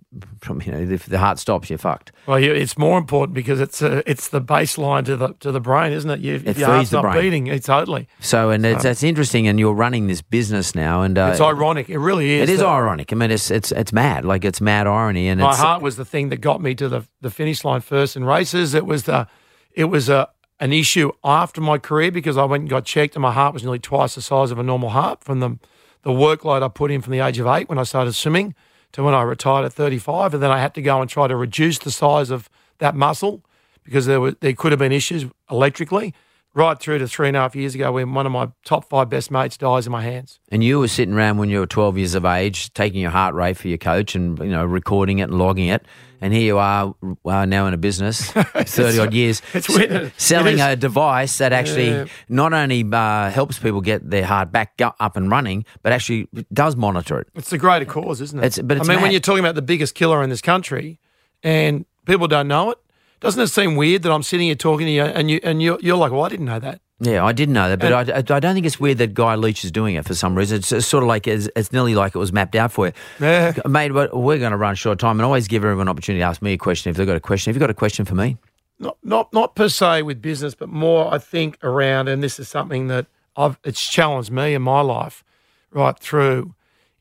know, 0.67 0.79
if 0.79 1.07
the 1.07 1.19
heart 1.19 1.39
stops, 1.39 1.71
you're 1.71 1.79
fucked. 1.79 2.13
Well, 2.27 2.39
yeah, 2.39 2.51
it's 2.51 2.77
more 2.77 2.99
important 2.99 3.35
because 3.35 3.59
it's 3.59 3.81
a, 3.81 4.09
it's 4.09 4.29
the 4.29 4.43
baseline 4.43 5.07
to 5.07 5.17
the 5.17 5.29
to 5.41 5.51
the 5.51 5.61
brain, 5.61 5.93
isn't 5.93 6.11
it? 6.11 6.21
You, 6.21 6.43
It 6.45 6.59
your 6.59 6.69
heart's 6.69 6.91
the 6.91 7.01
not 7.01 7.13
brain. 7.13 7.23
beating. 7.23 7.47
It's 7.47 7.67
totally. 7.67 8.07
So, 8.21 8.51
and 8.51 8.67
it's, 8.67 8.83
that's 8.83 9.03
interesting. 9.03 9.49
And 9.49 9.59
you're 9.59 9.73
running 9.73 10.09
this 10.09 10.21
business 10.21 10.75
now, 10.75 11.01
and 11.01 11.17
uh, 11.17 11.31
It's 11.33 11.41
ironic. 11.41 11.89
It 11.89 11.99
really 11.99 12.33
is. 12.35 12.51
It 12.51 12.53
is 12.53 12.59
that 12.59 12.67
ironic. 12.69 13.13
I 13.15 13.17
mean, 13.17 13.31
it's 13.31 13.51
it's 13.51 13.73
it's 13.73 13.93
mad. 13.95 14.27
Like 14.27 14.45
it's 14.45 14.61
mad 14.61 14.87
irony, 14.87 15.29
and 15.29 15.41
My 15.41 15.51
it's 15.51 15.59
heart 15.59 15.81
was 15.81 15.97
the 15.97 16.05
thing 16.05 16.29
that 16.29 16.43
got 16.43 16.61
me 16.61 16.75
to 16.75 16.89
the 16.91 17.09
the 17.23 17.31
finish 17.31 17.65
line 17.65 17.81
first 17.81 18.15
in 18.15 18.25
races. 18.25 18.75
It 18.75 18.85
was 18.85 19.05
the 19.05 19.27
it 19.73 19.85
was 19.85 20.11
a 20.11 20.29
an 20.61 20.75
issue 20.75 21.13
after 21.25 21.63
my 21.63 21.79
career 21.79 22.11
because 22.13 22.37
I 22.37 22.45
went 22.45 22.61
and 22.61 22.69
got 22.69 22.85
checked, 22.85 23.15
and 23.17 23.23
my 23.23 23.33
heart 23.33 23.55
was 23.55 23.63
nearly 23.63 23.79
twice 23.79 24.17
the 24.17 24.23
size 24.23 24.51
of 24.51 24.59
a 24.59 24.63
normal 24.63 24.91
heart 24.91 25.25
from 25.25 25.41
the 25.41 25.59
the 26.05 26.11
workload 26.11 26.63
I 26.63 26.69
put 26.69 26.91
in 26.91 27.01
from 27.01 27.13
the 27.13 27.21
age 27.21 27.39
of 27.39 27.47
eight 27.47 27.69
when 27.69 27.79
I 27.79 27.83
started 27.83 28.13
swimming 28.13 28.55
to 28.93 29.03
when 29.03 29.15
I 29.15 29.23
retired 29.23 29.65
at 29.65 29.73
35, 29.73 30.35
and 30.35 30.43
then 30.43 30.51
I 30.51 30.61
had 30.61 30.75
to 30.75 30.83
go 30.83 31.01
and 31.01 31.11
try 31.11 31.27
to 31.27 31.35
reduce 31.35 31.79
the 31.79 31.91
size 31.91 32.31
of 32.31 32.49
that 32.79 32.95
muscle 32.95 33.43
because 33.83 34.07
there 34.07 34.21
were 34.21 34.33
there 34.41 34.53
could 34.53 34.73
have 34.73 34.79
been 34.79 34.93
issues 34.93 35.27
electrically. 35.51 36.15
Right 36.57 36.79
through 36.79 36.99
to 36.99 37.09
three 37.09 37.27
and 37.27 37.37
a 37.37 37.41
half 37.41 37.57
years 37.57 37.75
ago, 37.75 37.91
when 37.91 38.15
one 38.15 38.27
of 38.27 38.31
my 38.31 38.49
top 38.65 38.89
five 38.89 39.11
best 39.11 39.29
mates 39.29 39.57
dies 39.57 39.87
in 39.87 39.93
my 39.93 40.03
hands. 40.03 40.39
And 40.53 40.63
you 40.63 40.79
were 40.79 40.87
sitting 40.87 41.13
around 41.13 41.39
when 41.39 41.51
you 41.51 41.59
were 41.59 41.67
12 41.67 41.99
years 41.99 42.15
of 42.15 42.25
age, 42.25 42.73
taking 42.75 43.01
your 43.01 43.11
heart 43.11 43.35
rate 43.35 43.57
for 43.57 43.67
your 43.67 43.77
coach 43.77 44.15
and, 44.15 44.39
you 44.39 44.51
know, 44.53 44.65
recording 44.65 45.19
it 45.19 45.25
and 45.25 45.35
logging 45.37 45.67
it. 45.67 45.85
And 46.25 46.33
here 46.33 46.43
you 46.43 46.57
are 46.59 46.95
uh, 47.27 47.45
now 47.45 47.67
in 47.67 47.75
a 47.75 47.77
business, 47.77 48.31
30 48.33 48.99
odd 48.99 49.13
years, 49.13 49.43
it's 49.53 49.69
weird. 49.69 49.93
s- 49.93 50.13
selling 50.17 50.59
a 50.59 50.75
device 50.75 51.37
that 51.37 51.53
actually 51.53 51.89
Yeah. 51.91 52.07
not 52.31 52.55
only 52.55 52.83
uh, 52.91 53.29
helps 53.31 53.59
people 53.59 53.83
get 53.83 54.09
their 54.09 54.25
heart 54.25 54.51
back 54.51 54.81
up 54.81 55.17
and 55.19 55.31
running, 55.31 55.67
but 55.83 55.93
actually 55.93 56.27
does 56.51 56.77
monitor 56.77 57.19
it. 57.19 57.29
It's 57.35 57.51
the 57.51 57.59
greater 57.59 57.85
cause, 57.85 58.23
isn't 58.23 58.39
it? 58.39 58.47
It's- 58.47 58.59
but 58.65 58.79
it's 58.79 58.89
I 58.89 58.95
mean, 58.95 59.03
when 59.03 59.11
you're 59.11 59.21
talking 59.21 59.45
about 59.45 59.55
the 59.55 59.61
biggest 59.75 59.95
killer 59.95 60.23
in 60.23 60.31
this 60.31 60.41
country, 60.41 60.99
and 61.43 61.85
people 62.07 62.27
don't 62.27 62.49
know 62.49 62.71
it, 62.71 62.79
doesn't 63.21 63.43
it 63.43 63.49
seem 63.49 63.77
weird 63.77 64.03
that 64.05 64.11
I'm 64.11 64.23
sitting 64.23 64.47
here 64.47 64.55
talking 64.55 64.87
to 64.87 64.93
you, 64.93 65.03
and 65.03 65.31
you 65.31 65.41
and 65.43 65.63
you're, 65.63 65.79
you're 65.83 65.99
like, 65.99 66.11
"Well, 66.11 66.23
I 66.25 66.31
didn't 66.31 66.47
know 66.47 66.59
that." 66.59 66.81
Yeah, 67.01 67.25
I 67.25 67.33
didn't 67.33 67.55
know 67.55 67.69
that, 67.69 67.81
but 67.81 67.93
I, 67.93 68.37
I 68.37 68.41
don't 68.41 68.55
think 68.55 68.67
it's 68.67 68.79
weird 68.79 68.99
that 68.99 69.15
Guy 69.15 69.35
Leech 69.35 69.65
is 69.65 69.73
doing 69.73 69.97
it 69.97 70.05
for 70.05 70.15
some 70.15 70.37
reason. 70.37 70.59
It's, 70.59 70.71
it's 70.71 70.87
sort 70.87 71.03
of 71.03 71.09
like 71.09 71.27
it's, 71.27 71.49
it's 71.57 71.73
nearly 71.73 71.95
like 71.97 72.15
it 72.15 72.19
was 72.19 72.33
mapped 72.33 72.55
out 72.55 72.71
for 72.71 72.87
you. 72.87 72.93
Yeah. 73.21 73.53
Mate, 73.67 73.93
we're 73.93 74.39
going 74.39 74.53
to 74.53 74.57
run 74.57 74.77
short 74.77 75.01
time 75.01 75.19
and 75.19 75.25
always 75.25 75.49
give 75.49 75.65
everyone 75.65 75.83
an 75.83 75.89
opportunity 75.89 76.21
to 76.21 76.25
ask 76.25 76.41
me 76.41 76.53
a 76.53 76.57
question 76.57 76.91
if 76.91 76.97
they've 76.97 77.07
got 77.07 77.17
a 77.17 77.21
question. 77.21 77.51
Have 77.51 77.57
you 77.57 77.61
got 77.61 77.71
a 77.71 77.75
question 77.75 78.05
for 78.05 78.15
me? 78.15 78.37
Not 78.79 78.97
not 79.03 79.33
not 79.33 79.55
per 79.55 79.69
se 79.69 80.03
with 80.03 80.21
business, 80.21 80.55
but 80.55 80.69
more 80.69 81.13
I 81.13 81.19
think 81.19 81.59
around, 81.63 82.09
and 82.09 82.23
this 82.23 82.41
is 82.41 82.49
something 82.49 82.89
that 82.89 83.07
I've 83.37 83.59
it's 83.65 83.85
challenged 83.87 84.31
me 84.31 84.55
in 84.55 84.63
my 84.63 84.81
life 84.81 85.25
right 85.71 85.99
through. 85.99 86.55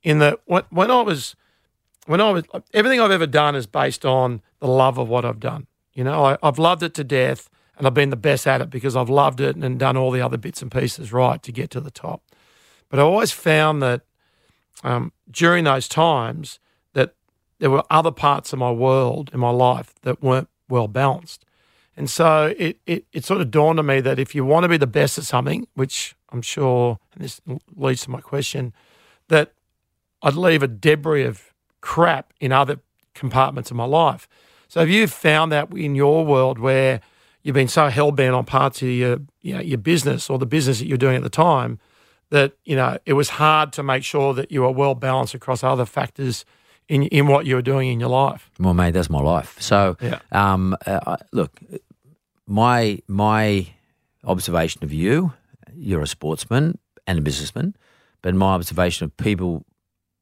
In 0.03 0.19
that 0.19 0.39
when 0.45 0.63
when 0.69 0.91
I 0.91 1.01
was 1.01 1.35
when 2.05 2.21
I 2.21 2.29
was 2.31 2.43
everything 2.73 2.99
I've 2.99 3.11
ever 3.11 3.27
done 3.27 3.55
is 3.55 3.65
based 3.65 4.05
on 4.05 4.41
the 4.59 4.67
love 4.67 4.97
of 4.97 5.07
what 5.07 5.25
I've 5.25 5.39
done. 5.39 5.67
You 5.93 6.03
know, 6.03 6.25
I, 6.25 6.37
I've 6.43 6.59
loved 6.59 6.83
it 6.83 6.93
to 6.95 7.03
death, 7.03 7.49
and 7.77 7.87
I've 7.87 7.93
been 7.93 8.09
the 8.09 8.15
best 8.15 8.47
at 8.47 8.61
it 8.61 8.69
because 8.69 8.95
I've 8.95 9.09
loved 9.09 9.41
it 9.41 9.55
and 9.55 9.79
done 9.79 9.97
all 9.97 10.11
the 10.11 10.21
other 10.21 10.37
bits 10.37 10.61
and 10.61 10.71
pieces 10.71 11.11
right 11.11 11.41
to 11.43 11.51
get 11.51 11.69
to 11.71 11.79
the 11.79 11.91
top. 11.91 12.23
But 12.89 12.99
I 12.99 13.03
always 13.03 13.31
found 13.31 13.81
that 13.81 14.01
um, 14.83 15.11
during 15.29 15.63
those 15.63 15.87
times 15.87 16.59
that 16.93 17.15
there 17.59 17.71
were 17.71 17.83
other 17.89 18.11
parts 18.11 18.53
of 18.53 18.59
my 18.59 18.71
world 18.71 19.31
in 19.33 19.39
my 19.39 19.49
life 19.49 19.95
that 20.01 20.21
weren't 20.21 20.49
well 20.69 20.87
balanced. 20.87 21.45
And 21.95 22.09
so 22.09 22.53
it, 22.57 22.79
it, 22.85 23.05
it 23.13 23.25
sort 23.25 23.41
of 23.41 23.51
dawned 23.51 23.79
on 23.79 23.85
me 23.85 24.01
that 24.01 24.19
if 24.19 24.33
you 24.33 24.45
want 24.45 24.63
to 24.63 24.69
be 24.69 24.77
the 24.77 24.87
best 24.87 25.17
at 25.17 25.23
something, 25.23 25.67
which 25.75 26.15
I'm 26.31 26.41
sure, 26.41 26.99
and 27.13 27.23
this 27.23 27.41
leads 27.75 28.03
to 28.03 28.11
my 28.11 28.21
question, 28.21 28.73
that 29.27 29.53
I'd 30.21 30.35
leave 30.35 30.63
a 30.63 30.67
debris 30.67 31.23
of 31.23 31.53
crap 31.81 32.33
in 32.39 32.51
other 32.51 32.79
compartments 33.13 33.69
of 33.71 33.77
my 33.77 33.85
life. 33.85 34.27
So 34.67 34.79
have 34.79 34.89
you 34.89 35.05
found 35.07 35.51
that 35.51 35.71
in 35.71 35.95
your 35.95 36.25
world 36.25 36.57
where 36.57 37.01
you've 37.43 37.53
been 37.53 37.67
so 37.67 37.89
hell 37.89 38.11
bent 38.11 38.33
on 38.33 38.45
parts 38.45 38.81
of 38.81 38.87
your 38.87 39.19
you 39.41 39.53
know, 39.53 39.61
your 39.61 39.77
business 39.77 40.29
or 40.29 40.37
the 40.39 40.45
business 40.45 40.79
that 40.79 40.87
you're 40.87 40.97
doing 40.97 41.17
at 41.17 41.23
the 41.23 41.29
time 41.29 41.79
that 42.29 42.53
you 42.65 42.75
know 42.75 42.97
it 43.05 43.13
was 43.13 43.29
hard 43.29 43.71
to 43.73 43.83
make 43.83 44.03
sure 44.03 44.33
that 44.33 44.51
you 44.51 44.61
were 44.61 44.71
well 44.71 44.95
balanced 44.95 45.33
across 45.35 45.63
other 45.63 45.85
factors 45.85 46.45
in 46.89 47.03
in 47.03 47.27
what 47.27 47.45
you 47.45 47.55
were 47.55 47.61
doing 47.61 47.89
in 47.91 47.99
your 47.99 48.09
life. 48.09 48.49
Well, 48.59 48.73
mate, 48.73 48.91
that's 48.91 49.09
my 49.09 49.21
life. 49.21 49.55
So, 49.61 49.95
Yeah. 50.01 50.19
um, 50.31 50.75
uh, 50.85 51.17
look, 51.31 51.59
my 52.47 52.99
my 53.07 53.67
observation 54.23 54.83
of 54.83 54.91
you, 54.93 55.33
you're 55.75 56.01
a 56.01 56.07
sportsman 56.07 56.77
and 57.07 57.19
a 57.19 57.21
businessman, 57.21 57.75
but 58.21 58.33
my 58.35 58.53
observation 58.53 59.05
of 59.05 59.15
people 59.17 59.65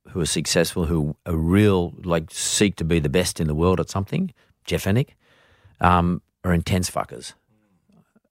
who 0.10 0.20
are 0.20 0.26
successful, 0.26 0.86
who 0.86 1.16
are 1.26 1.36
real, 1.36 1.94
like 2.04 2.26
seek 2.32 2.76
to 2.76 2.84
be 2.84 3.00
the 3.00 3.10
best 3.10 3.40
in 3.40 3.48
the 3.48 3.56
world 3.56 3.80
at 3.80 3.90
something, 3.90 4.34
Jeff 4.66 4.84
Fenech, 4.86 5.10
um, 5.80 6.22
are 6.44 6.54
intense 6.54 6.90
fuckers. 6.90 7.34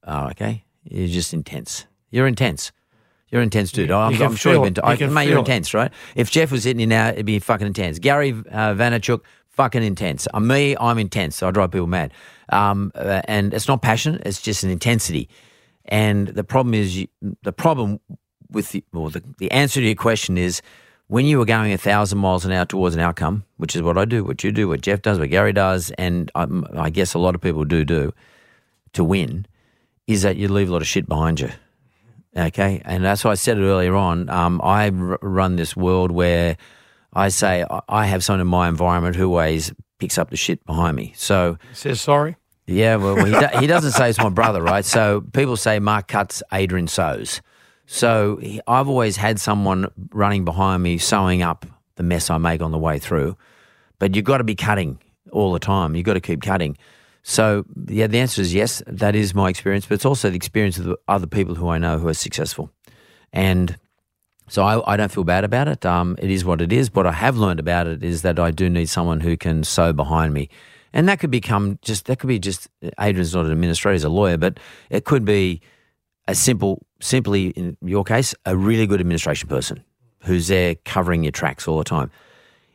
Oh, 0.05 0.27
okay, 0.29 0.65
you're 0.83 1.07
just 1.07 1.33
intense. 1.33 1.85
You're 2.09 2.27
intense. 2.27 2.71
You're 3.29 3.41
intense, 3.41 3.71
dude. 3.71 3.91
I'm, 3.91 4.21
I'm 4.21 4.35
sure 4.35 4.53
you've 4.53 4.63
been. 4.63 4.73
it. 4.73 4.77
You 4.77 4.83
I, 4.83 4.95
can 4.97 5.13
mate, 5.13 5.29
you're 5.29 5.37
it. 5.37 5.41
intense, 5.41 5.73
right? 5.73 5.91
If 6.15 6.29
Jeff 6.31 6.51
was 6.51 6.65
hitting 6.65 6.81
you 6.81 6.87
now, 6.87 7.09
it'd 7.09 7.25
be 7.25 7.39
fucking 7.39 7.65
intense. 7.65 7.97
Gary 7.97 8.31
uh, 8.31 8.73
Vaynerchuk, 8.73 9.21
fucking 9.47 9.83
intense. 9.83 10.27
Uh, 10.33 10.41
me, 10.41 10.75
I'm 10.77 10.97
intense. 10.97 11.41
I 11.41 11.51
drive 11.51 11.71
people 11.71 11.87
mad. 11.87 12.11
Um, 12.49 12.91
uh, 12.93 13.21
and 13.25 13.53
it's 13.53 13.69
not 13.69 13.81
passion; 13.81 14.21
it's 14.25 14.41
just 14.41 14.63
an 14.63 14.69
intensity. 14.69 15.29
And 15.85 16.27
the 16.27 16.43
problem 16.43 16.73
is, 16.73 16.97
you, 16.97 17.07
the 17.41 17.53
problem 17.53 18.01
with 18.49 18.71
the, 18.71 18.83
well, 18.91 19.09
the, 19.09 19.23
the 19.37 19.49
answer 19.51 19.79
to 19.79 19.85
your 19.85 19.95
question 19.95 20.37
is, 20.37 20.61
when 21.11 21.25
you 21.25 21.41
are 21.41 21.45
going 21.45 21.73
a 21.73 21.77
thousand 21.77 22.19
miles 22.19 22.45
an 22.45 22.53
hour 22.53 22.63
towards 22.63 22.95
an 22.95 23.01
outcome, 23.01 23.43
which 23.57 23.75
is 23.75 23.81
what 23.81 23.97
I 23.97 24.05
do, 24.05 24.23
what 24.23 24.45
you 24.45 24.51
do, 24.53 24.69
what 24.69 24.79
Jeff 24.79 25.01
does, 25.01 25.19
what 25.19 25.29
Gary 25.29 25.51
does, 25.51 25.91
and 25.97 26.31
I, 26.35 26.47
I 26.77 26.89
guess 26.89 27.13
a 27.13 27.19
lot 27.19 27.35
of 27.35 27.41
people 27.41 27.65
do 27.65 27.83
do 27.83 28.13
to 28.93 29.03
win, 29.03 29.45
is 30.07 30.21
that 30.21 30.37
you 30.37 30.47
leave 30.47 30.69
a 30.69 30.71
lot 30.71 30.81
of 30.81 30.87
shit 30.87 31.09
behind 31.09 31.41
you. 31.41 31.49
Okay, 32.37 32.81
and 32.85 33.03
that's 33.03 33.25
why 33.25 33.31
I 33.31 33.33
said 33.33 33.57
it 33.57 33.61
earlier 33.61 33.93
on. 33.93 34.29
Um, 34.29 34.61
I 34.63 34.85
r- 34.89 35.19
run 35.21 35.57
this 35.57 35.75
world 35.75 36.11
where 36.11 36.55
I 37.13 37.27
say 37.27 37.65
I- 37.69 37.81
I 37.89 38.05
have 38.05 38.23
someone 38.23 38.39
in 38.39 38.47
my 38.47 38.69
environment 38.69 39.17
who 39.17 39.25
always 39.31 39.73
picks 39.99 40.17
up 40.17 40.29
the 40.29 40.37
shit 40.37 40.65
behind 40.65 40.95
me. 40.95 41.13
So 41.17 41.57
Says 41.73 41.99
sorry. 41.99 42.37
yeah, 42.67 42.95
well, 42.95 43.17
he, 43.25 43.31
do, 43.33 43.59
he 43.59 43.67
doesn't 43.67 43.91
say 43.91 44.09
it's 44.09 44.17
my 44.17 44.29
brother, 44.29 44.61
right? 44.61 44.85
So 44.85 45.25
people 45.33 45.57
say 45.57 45.77
Mark 45.79 46.07
cuts, 46.07 46.41
Adrian 46.53 46.87
sews. 46.87 47.41
So 47.85 48.39
I've 48.67 48.87
always 48.87 49.17
had 49.17 49.39
someone 49.39 49.87
running 50.11 50.45
behind 50.45 50.83
me 50.83 50.97
sewing 50.97 51.41
up 51.41 51.65
the 51.95 52.03
mess 52.03 52.29
I 52.29 52.37
make 52.37 52.61
on 52.61 52.71
the 52.71 52.77
way 52.77 52.99
through. 52.99 53.37
But 53.99 54.15
you've 54.15 54.25
got 54.25 54.37
to 54.37 54.43
be 54.43 54.55
cutting 54.55 54.99
all 55.31 55.51
the 55.53 55.59
time. 55.59 55.95
You've 55.95 56.05
got 56.05 56.13
to 56.13 56.21
keep 56.21 56.41
cutting. 56.41 56.77
So 57.23 57.65
yeah, 57.87 58.07
the 58.07 58.19
answer 58.19 58.41
is 58.41 58.53
yes. 58.53 58.81
That 58.87 59.15
is 59.15 59.35
my 59.35 59.49
experience, 59.49 59.85
but 59.85 59.95
it's 59.95 60.05
also 60.05 60.29
the 60.29 60.35
experience 60.35 60.77
of 60.77 60.85
the 60.85 60.97
other 61.07 61.27
people 61.27 61.55
who 61.55 61.69
I 61.69 61.77
know 61.77 61.99
who 61.99 62.07
are 62.07 62.13
successful, 62.13 62.71
and 63.31 63.77
so 64.47 64.63
I, 64.63 64.93
I 64.93 64.97
don't 64.97 65.11
feel 65.11 65.23
bad 65.23 65.43
about 65.43 65.67
it. 65.67 65.85
Um, 65.85 66.17
it 66.19 66.31
is 66.31 66.43
what 66.43 66.61
it 66.61 66.73
is. 66.73 66.93
What 66.93 67.05
I 67.05 67.11
have 67.11 67.37
learned 67.37 67.59
about 67.59 67.87
it 67.87 68.03
is 68.03 68.23
that 68.23 68.39
I 68.39 68.51
do 68.51 68.69
need 68.69 68.89
someone 68.89 69.19
who 69.19 69.37
can 69.37 69.63
sew 69.63 69.93
behind 69.93 70.33
me, 70.33 70.49
and 70.93 71.07
that 71.07 71.19
could 71.19 71.31
become 71.31 71.77
just 71.83 72.07
that 72.07 72.17
could 72.17 72.27
be 72.27 72.39
just 72.39 72.67
Adrian's 72.99 73.35
not 73.35 73.45
an 73.45 73.51
administrator, 73.51 73.93
he's 73.93 74.03
a 74.03 74.09
lawyer, 74.09 74.37
but 74.37 74.59
it 74.89 75.05
could 75.05 75.23
be 75.23 75.61
a 76.27 76.33
simple, 76.33 76.83
simply 77.01 77.47
in 77.49 77.77
your 77.81 78.03
case, 78.03 78.33
a 78.45 78.55
really 78.55 78.87
good 78.87 78.99
administration 78.99 79.49
person 79.49 79.83
who's 80.23 80.47
there 80.47 80.75
covering 80.85 81.23
your 81.23 81.31
tracks 81.31 81.67
all 81.67 81.77
the 81.77 81.83
time. 81.83 82.11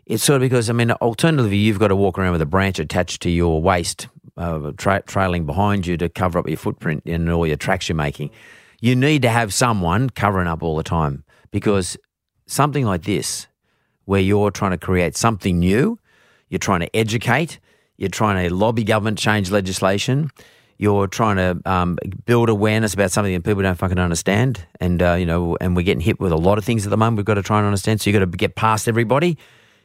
It's 0.05 0.22
sort 0.22 0.37
of 0.37 0.41
because 0.43 0.68
I 0.70 0.72
mean, 0.72 0.91
alternatively, 0.93 1.57
you've 1.57 1.79
got 1.79 1.89
to 1.89 1.97
walk 1.97 2.18
around 2.18 2.33
with 2.33 2.43
a 2.43 2.47
branch 2.47 2.79
attached 2.79 3.22
to 3.22 3.31
your 3.31 3.61
waist, 3.62 4.09
uh, 4.37 4.72
tra- 4.77 5.03
trailing 5.07 5.47
behind 5.47 5.87
you 5.87 5.97
to 5.97 6.09
cover 6.09 6.39
up 6.39 6.49
your 6.49 6.57
footprint 6.57 7.03
and 7.07 7.31
all 7.31 7.47
your 7.47 7.57
tracks 7.57 7.89
you're 7.89 7.97
making. 7.97 8.31
You 8.81 8.95
need 8.95 9.22
to 9.22 9.31
have 9.31 9.55
someone 9.55 10.11
covering 10.11 10.49
up 10.49 10.62
all 10.62 10.77
the 10.77 10.83
time 10.83 11.24
because 11.51 11.97
something 12.47 12.85
like 12.85 13.03
this, 13.03 13.47
where 14.05 14.20
you're 14.20 14.51
trying 14.51 14.70
to 14.72 14.79
create 14.79 15.16
something 15.16 15.59
new, 15.59 15.99
you're 16.49 16.59
trying 16.59 16.81
to 16.81 16.97
educate, 16.97 17.59
you're 17.97 18.09
trying 18.09 18.49
to 18.49 18.55
lobby 18.55 18.85
government 18.85 19.18
change 19.18 19.51
legislation, 19.51 20.31
you're 20.79 21.07
trying 21.07 21.37
to 21.37 21.70
um, 21.70 21.99
build 22.27 22.49
awareness 22.49 22.95
about 22.95 23.11
something 23.11 23.33
that 23.33 23.45
people 23.45 23.62
don't 23.62 23.77
fucking 23.77 23.99
understand, 23.99 24.64
and 24.81 25.03
uh, 25.03 25.14
you 25.14 25.27
know, 25.27 25.57
and 25.61 25.77
we're 25.77 25.83
getting 25.83 26.01
hit 26.01 26.20
with 26.20 26.33
a 26.33 26.37
lot 26.37 26.59
of 26.59 26.64
things 26.64 26.87
at 26.87 26.91
the 26.91 26.97
moment. 26.97 27.16
We've 27.16 27.27
got 27.27 27.35
to 27.35 27.43
try 27.43 27.59
and 27.59 27.66
understand. 27.66 28.01
So 28.01 28.11
you've 28.11 28.18
got 28.20 28.31
to 28.31 28.37
get 28.37 28.55
past 28.55 28.89
everybody. 28.89 29.39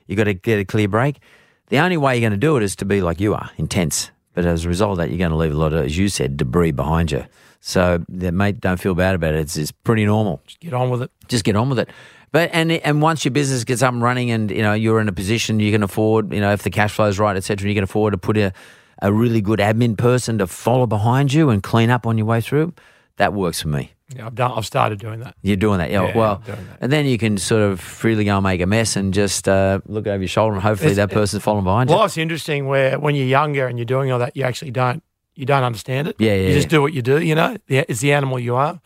You've 0.07 0.17
got 0.17 0.25
to 0.25 0.33
get 0.33 0.59
a 0.59 0.65
clear 0.65 0.87
break. 0.87 1.19
The 1.67 1.79
only 1.79 1.97
way 1.97 2.15
you're 2.15 2.21
going 2.29 2.39
to 2.39 2.45
do 2.45 2.57
it 2.57 2.63
is 2.63 2.75
to 2.77 2.85
be 2.85 3.01
like 3.01 3.21
you 3.21 3.33
are, 3.33 3.49
intense. 3.57 4.11
But 4.33 4.45
as 4.45 4.65
a 4.65 4.67
result 4.67 4.91
of 4.91 4.97
that, 4.97 5.09
you're 5.09 5.17
going 5.17 5.31
to 5.31 5.37
leave 5.37 5.53
a 5.53 5.57
lot 5.57 5.73
of, 5.73 5.85
as 5.85 5.97
you 5.97 6.09
said, 6.09 6.37
debris 6.37 6.71
behind 6.71 7.11
you. 7.11 7.25
So, 7.59 8.03
that, 8.09 8.33
mate, 8.33 8.59
don't 8.59 8.79
feel 8.79 8.95
bad 8.95 9.15
about 9.15 9.35
it. 9.35 9.41
It's, 9.41 9.55
it's 9.55 9.71
pretty 9.71 10.05
normal 10.05 10.41
Just 10.45 10.59
get 10.59 10.73
on 10.73 10.89
with 10.89 11.03
it. 11.03 11.11
just 11.27 11.43
get 11.43 11.55
on 11.55 11.69
with 11.69 11.79
it. 11.79 11.89
But 12.31 12.49
and 12.53 12.71
and 12.71 13.01
once 13.01 13.25
your 13.25 13.33
business 13.33 13.65
gets 13.65 13.81
up 13.81 13.93
and 13.93 14.01
running, 14.01 14.31
and 14.31 14.49
you 14.49 14.61
know 14.61 14.73
you're 14.73 15.01
in 15.01 15.09
a 15.09 15.11
position 15.11 15.59
you 15.59 15.71
can 15.71 15.83
afford, 15.83 16.33
you 16.33 16.39
know, 16.39 16.53
if 16.53 16.63
the 16.63 16.69
cash 16.69 16.93
flow 16.93 17.07
is 17.07 17.19
right, 17.19 17.35
etc., 17.35 17.67
you 17.67 17.75
can 17.75 17.83
afford 17.83 18.13
to 18.13 18.17
put 18.17 18.37
a 18.37 18.53
a 19.01 19.11
really 19.11 19.41
good 19.41 19.59
admin 19.59 19.97
person 19.97 20.37
to 20.37 20.47
follow 20.47 20.85
behind 20.87 21.33
you 21.33 21.49
and 21.49 21.61
clean 21.63 21.89
up 21.89 22.05
on 22.05 22.17
your 22.17 22.27
way 22.27 22.41
through. 22.41 22.73
That 23.17 23.33
works 23.33 23.61
for 23.61 23.67
me. 23.67 23.91
Yeah, 24.15 24.25
I've 24.25 24.35
done. 24.35 24.51
I've 24.55 24.65
started 24.65 24.99
doing 24.99 25.19
that. 25.21 25.35
You're 25.41 25.55
doing 25.55 25.77
that, 25.77 25.89
yeah. 25.89 26.07
Yeah, 26.07 26.17
well, 26.17 26.43
and 26.81 26.91
then 26.91 27.05
you 27.05 27.17
can 27.17 27.37
sort 27.37 27.61
of 27.61 27.79
freely 27.79 28.25
go 28.25 28.35
and 28.37 28.43
make 28.43 28.59
a 28.59 28.65
mess 28.65 28.95
and 28.95 29.13
just 29.13 29.47
uh, 29.47 29.79
look 29.85 30.05
over 30.07 30.17
your 30.19 30.27
shoulder, 30.27 30.53
and 30.55 30.61
hopefully 30.63 30.91
It's- 30.91 31.09
that 31.09 31.13
person's 31.13 31.43
following 31.43 31.63
behind 31.63 31.89
you. 31.89 31.95
Life's 31.95 32.17
interesting 32.17 32.67
where 32.67 32.99
when 32.99 33.15
you're 33.15 33.27
younger 33.27 33.67
and 33.67 33.77
you're 33.77 33.85
doing 33.85 34.11
all 34.11 34.19
that, 34.19 34.35
you 34.35 34.43
actually 34.43 34.71
don't 34.71 35.01
you 35.35 35.45
don't 35.45 35.63
understand 35.63 36.09
it. 36.09 36.15
Yeah, 36.19 36.33
yeah, 36.35 36.49
You 36.49 36.55
just 36.55 36.67
do 36.67 36.81
what 36.81 36.93
you 36.93 37.01
do. 37.01 37.21
You 37.21 37.35
know, 37.35 37.55
it's 37.67 38.01
the 38.01 38.11
animal 38.11 38.37
you 38.37 38.55
are. 38.55 38.81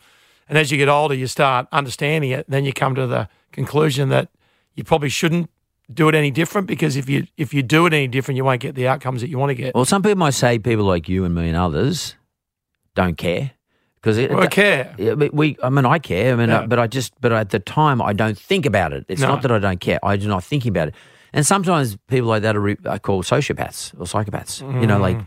And 0.48 0.56
as 0.56 0.70
you 0.70 0.78
get 0.78 0.88
older, 0.88 1.14
you 1.14 1.26
start 1.26 1.66
understanding 1.72 2.30
it. 2.30 2.48
Then 2.48 2.64
you 2.64 2.72
come 2.72 2.94
to 2.94 3.06
the 3.08 3.28
conclusion 3.50 4.10
that 4.10 4.28
you 4.76 4.84
probably 4.84 5.08
shouldn't 5.08 5.50
do 5.92 6.08
it 6.08 6.14
any 6.14 6.30
different 6.30 6.66
because 6.66 6.96
if 6.96 7.08
you 7.08 7.26
if 7.36 7.54
you 7.54 7.62
do 7.62 7.86
it 7.86 7.92
any 7.92 8.08
different, 8.08 8.36
you 8.36 8.44
won't 8.44 8.60
get 8.60 8.74
the 8.74 8.88
outcomes 8.88 9.20
that 9.20 9.28
you 9.30 9.38
want 9.38 9.50
to 9.50 9.54
get. 9.54 9.74
Well, 9.74 9.84
some 9.84 10.02
people 10.02 10.18
might 10.18 10.34
say 10.34 10.58
people 10.58 10.84
like 10.84 11.08
you 11.08 11.24
and 11.24 11.34
me 11.34 11.48
and 11.48 11.56
others 11.56 12.16
don't 12.94 13.16
care 13.16 13.52
because 13.96 14.18
it, 14.18 14.30
Well, 14.30 14.40
I 14.42 14.46
care. 14.48 14.94
Yeah, 14.98 15.14
but 15.14 15.32
we. 15.34 15.56
I 15.62 15.68
mean, 15.70 15.84
I 15.86 15.98
care. 15.98 16.32
I 16.32 16.36
mean, 16.36 16.48
Yeah. 16.48 16.60
uh, 16.60 16.66
but 16.66 16.78
I 16.78 16.86
just. 16.86 17.12
But 17.20 17.32
at 17.32 17.50
the 17.50 17.58
time, 17.60 18.00
I 18.02 18.12
don't 18.12 18.38
think 18.38 18.66
about 18.66 18.92
it. 18.92 19.04
It's 19.08 19.20
No. 19.20 19.28
not 19.28 19.42
that 19.42 19.52
I 19.52 19.58
don't 19.58 19.80
care. 19.80 19.98
I 20.04 20.16
do 20.16 20.28
not 20.28 20.42
thinking 20.44 20.70
about 20.70 20.88
it. 20.88 20.94
And 21.32 21.46
sometimes 21.46 21.96
people 22.08 22.28
like 22.28 22.42
that 22.42 22.56
are, 22.56 22.60
re- 22.60 22.76
are 22.86 22.98
called 22.98 23.24
sociopaths 23.24 23.92
or 23.98 24.06
psychopaths. 24.06 24.60
You 24.80 24.86
know, 24.86 24.98
Mm. 24.98 25.02
like. 25.02 25.18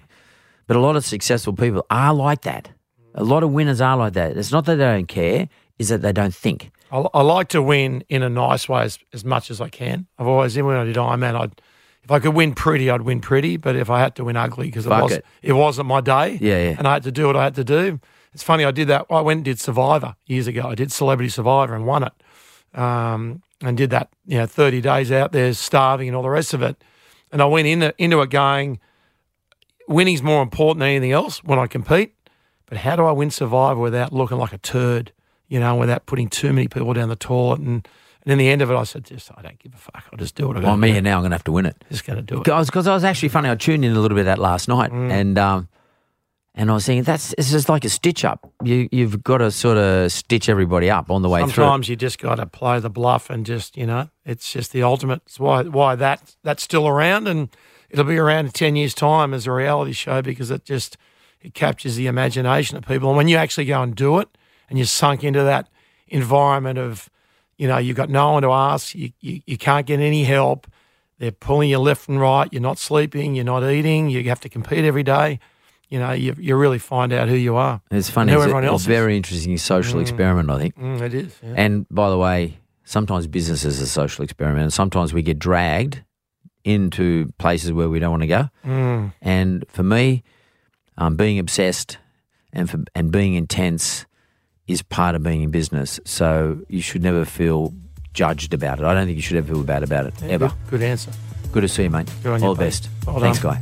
But 0.68 0.76
a 0.78 0.80
lot 0.82 0.96
of 0.96 1.04
successful 1.06 1.54
people 1.54 1.84
are 1.90 2.14
like 2.14 2.42
that. 2.42 2.70
A 3.16 3.24
lot 3.24 3.42
of 3.44 3.52
winners 3.52 3.82
are 3.82 3.98
like 3.98 4.14
that. 4.14 4.38
It's 4.38 4.52
not 4.52 4.66
that 4.66 4.76
they 4.76 4.86
don't 4.86 5.08
care; 5.08 5.50
is 5.80 5.90
that 5.90 6.02
they 6.02 6.12
don't 6.14 6.34
think. 6.34 6.70
I, 6.92 7.06
I 7.14 7.22
like 7.22 7.50
to 7.50 7.62
win 7.62 8.04
in 8.10 8.24
a 8.24 8.30
nice 8.30 8.68
way 8.68 8.84
as, 8.84 9.00
as 9.14 9.24
much 9.24 9.52
as 9.52 9.62
I 9.62 9.70
can. 9.70 10.08
I've 10.18 10.28
always, 10.28 10.58
even 10.58 10.68
when 10.68 10.78
I 10.78 10.86
did 10.86 10.96
Ironman, 10.96 11.40
I'd 11.40 11.62
if 12.04 12.12
I 12.12 12.20
could 12.20 12.34
win 12.34 12.56
pretty, 12.56 12.90
I'd 12.90 13.02
win 13.02 13.22
pretty. 13.22 13.58
But 13.58 13.76
if 13.76 13.90
I 13.90 14.00
had 14.00 14.16
to 14.16 14.24
win 14.24 14.36
ugly, 14.36 14.68
because 14.68 14.86
it 14.86 14.90
was 14.90 15.12
it. 15.12 15.26
it. 15.44 15.54
wasn't 15.54 15.88
my 15.88 16.02
day, 16.02 16.40
Yeah, 16.42 16.58
yeah. 16.70 16.76
and 16.78 16.88
I 16.88 16.94
had 16.94 17.04
to 17.04 17.12
do 17.12 17.28
what 17.28 17.36
I 17.36 17.44
had 17.44 17.56
to 17.56 17.64
do. 17.64 18.00
It's 18.34 18.42
funny, 18.44 18.64
I 18.66 18.72
did 18.72 18.88
that. 18.88 19.06
I 19.10 19.22
went 19.22 19.40
and 19.40 19.46
did 19.46 19.60
Survivor 19.60 20.16
years 20.26 20.48
ago. 20.48 20.68
I 20.68 20.76
did 20.76 20.92
Celebrity 20.92 21.30
Survivor 21.30 21.76
and 21.76 21.86
won 21.86 22.04
it, 22.04 22.80
um, 22.80 23.44
and 23.62 23.78
did 23.78 23.90
that. 23.92 24.10
You 24.26 24.40
know, 24.40 24.46
thirty 24.46 24.82
days 24.82 25.12
out 25.12 25.32
there 25.34 25.54
starving 25.54 26.08
and 26.08 26.16
all 26.16 26.24
the 26.24 26.30
rest 26.30 26.54
of 26.54 26.62
it. 26.62 26.84
And 27.32 27.42
I 27.42 27.46
went 27.46 27.68
in 27.68 27.92
into 28.00 28.22
it 28.22 28.30
going, 28.32 28.80
winning's 29.88 30.24
more 30.24 30.42
important 30.42 30.80
than 30.80 30.90
anything 30.90 31.12
else 31.12 31.44
when 31.44 31.60
I 31.60 31.68
compete. 31.68 32.16
But 32.66 32.80
how 32.80 32.96
do 32.96 33.06
I 33.06 33.12
win 33.12 33.30
Survivor 33.32 33.80
without 33.80 34.14
looking 34.14 34.38
like 34.38 34.54
a 34.54 34.58
turd? 34.58 35.12
You 35.50 35.60
know, 35.60 35.76
without 35.76 36.06
putting 36.06 36.30
too 36.30 36.54
many 36.54 36.68
people 36.68 36.94
down 36.94 37.10
the 37.10 37.16
toilet. 37.16 37.60
And, 37.60 37.88
and 38.24 38.32
in 38.32 38.38
the 38.38 38.50
end 38.50 38.62
of 38.62 38.70
it, 38.70 38.76
I 38.76 38.84
said, 38.84 39.04
just 39.06 39.32
I 39.36 39.42
don't 39.42 39.58
give 39.60 39.74
a 39.74 39.78
fuck. 39.78 40.04
I'll 40.12 40.18
just 40.18 40.36
do 40.36 40.52
it. 40.52 40.62
Well, 40.64 40.78
me 40.78 40.92
and 40.92 41.04
now 41.04 41.16
I'm 41.18 41.22
going 41.22 41.32
to 41.32 41.36
have 41.36 41.44
to 41.46 41.52
win 41.52 41.66
it. 41.66 41.84
just 41.90 42.06
going 42.06 42.18
to 42.18 42.22
do 42.24 42.36
it. 42.42 42.44
Because 42.44 42.88
I 42.88 42.94
was 42.94 43.04
actually 43.04 43.30
funny. 43.30 43.50
I 43.50 43.56
tuned 43.56 43.84
in 43.84 43.92
a 43.94 44.00
little 44.00 44.16
bit 44.16 44.22
of 44.22 44.26
that 44.28 44.40
last 44.40 44.68
night, 44.68 44.92
Mm. 44.92 45.12
and 45.12 45.38
um, 45.40 45.68
and 46.56 46.70
I 46.70 46.74
was 46.74 46.86
thinking 46.86 47.04
that's 47.04 47.34
it's 47.38 47.52
just 47.52 47.70
like 47.70 47.86
a 47.86 47.90
stitch 47.90 48.26
up. 48.26 48.52
You 48.64 48.90
you've 48.92 49.24
got 49.24 49.38
to 49.38 49.50
sort 49.52 49.78
of 49.78 50.12
stitch 50.12 50.50
everybody 50.50 50.90
up 50.90 51.10
on 51.10 51.22
the 51.22 51.30
way 51.30 51.42
through. 51.42 51.52
Sometimes 51.54 51.90
you 51.90 51.96
just 51.96 52.20
got 52.20 52.36
to 52.36 52.46
play 52.46 52.80
the 52.80 52.90
bluff 52.90 53.30
and 53.30 53.46
just 53.46 53.78
you 53.78 53.86
know, 53.86 54.10
it's 54.26 54.52
just 54.52 54.72
the 54.74 54.84
ultimate. 54.84 55.22
It's 55.26 55.40
why 55.40 55.64
why 55.64 55.96
that 55.96 56.36
that's 56.44 56.62
still 56.64 56.88
around 56.88 57.28
and 57.28 57.50
it'll 57.90 58.04
be 58.06 58.18
around 58.18 58.48
in 58.48 58.52
ten 58.52 58.76
years' 58.76 58.94
time 58.94 59.34
as 59.34 59.48
a 59.48 59.52
reality 59.52 59.94
show 59.94 60.22
because 60.22 60.52
it 60.52 60.66
just 60.66 60.98
it 61.42 61.54
captures 61.54 61.96
the 61.96 62.08
imagination 62.08 62.78
of 62.78 62.86
people. 62.86 63.10
And 63.10 63.16
when 63.18 63.28
you 63.30 63.38
actually 63.38 63.66
go 63.66 63.82
and 63.82 63.96
do 63.96 64.20
it, 64.20 64.28
and 64.70 64.78
you're 64.78 64.86
sunk 64.86 65.24
into 65.24 65.44
that 65.44 65.68
environment 66.08 66.80
of, 66.80 67.10
you 67.58 67.68
know, 67.68 67.78
you've 67.78 67.98
got 67.98 68.10
no 68.10 68.34
one 68.34 68.44
to 68.44 68.52
ask, 68.52 68.96
you 68.96 69.12
you, 69.20 69.42
you 69.46 69.58
can't 69.58 69.86
get 69.86 70.00
any 70.00 70.24
help. 70.24 70.68
They're 71.18 71.32
pulling 71.32 71.70
you 71.70 71.80
left 71.80 72.08
and 72.08 72.20
right. 72.20 72.48
You're 72.52 72.62
not 72.62 72.80
sleeping. 72.80 73.36
You're 73.36 73.44
not 73.44 73.70
eating. 73.70 74.10
You 74.10 74.24
have 74.30 74.40
to 74.42 74.50
compete 74.50 74.86
every 74.86 75.04
day. 75.04 75.40
You 75.90 76.00
know, 76.00 76.12
you, 76.12 76.36
you 76.40 76.56
really 76.56 76.78
find 76.78 77.12
out 77.12 77.28
who 77.28 77.36
you 77.36 77.56
are. 77.58 77.82
It's 77.92 78.10
funny. 78.10 78.32
It's, 78.32 78.44
a, 78.46 78.58
it's 78.58 78.68
else 78.68 78.82
a 78.82 78.84
is. 78.84 78.86
very 78.86 79.18
interesting 79.18 79.58
social 79.58 80.00
experiment, 80.00 80.50
I 80.50 80.60
think. 80.60 80.78
Mm, 80.78 81.02
it 81.02 81.14
is. 81.14 81.36
Yeah. 81.44 81.54
And 81.58 81.86
by 81.90 82.10
the 82.10 82.18
way, 82.18 82.60
sometimes 82.86 83.28
business 83.28 83.66
is 83.66 83.82
a 83.82 83.88
social 83.88 84.24
experiment, 84.24 84.64
and 84.64 84.74
sometimes 84.74 85.14
we 85.14 85.22
get 85.22 85.40
dragged 85.40 86.04
into 86.64 87.34
places 87.38 87.74
where 87.74 87.90
we 87.90 88.00
don't 88.00 88.12
want 88.12 88.22
to 88.24 88.28
go. 88.28 88.50
Mm. 88.64 89.14
And 89.22 89.66
for 89.68 89.84
me, 89.84 90.24
um, 90.98 91.16
being 91.16 91.40
obsessed 91.40 91.98
and 92.54 92.70
for, 92.70 92.84
and 92.96 93.12
being 93.12 93.34
intense 93.34 94.06
is 94.70 94.84
part 94.84 95.16
of 95.16 95.24
being 95.24 95.42
in 95.42 95.50
business. 95.50 96.00
So 96.06 96.60
you 96.70 96.82
should 96.82 97.04
never 97.04 97.26
feel 97.26 97.74
judged 98.14 98.54
about 98.54 98.80
it. 98.80 98.86
I 98.86 98.94
don't 98.94 99.08
think 99.08 99.16
you 99.16 99.22
should 99.22 99.38
ever 99.38 99.48
feel 99.48 99.64
bad 99.64 99.84
about 99.84 100.06
it, 100.06 100.14
yeah, 100.22 100.30
ever. 100.30 100.48
Good, 100.48 100.70
good, 100.70 100.82
answer. 100.84 101.12
Good 101.52 101.62
to 101.62 101.68
see 101.68 101.84
you, 101.84 101.90
mate. 101.90 102.10
All 102.26 102.54
the 102.54 102.64
best. 102.64 102.88
Well 103.06 103.20
Thanks, 103.20 103.40
guy. 103.40 103.60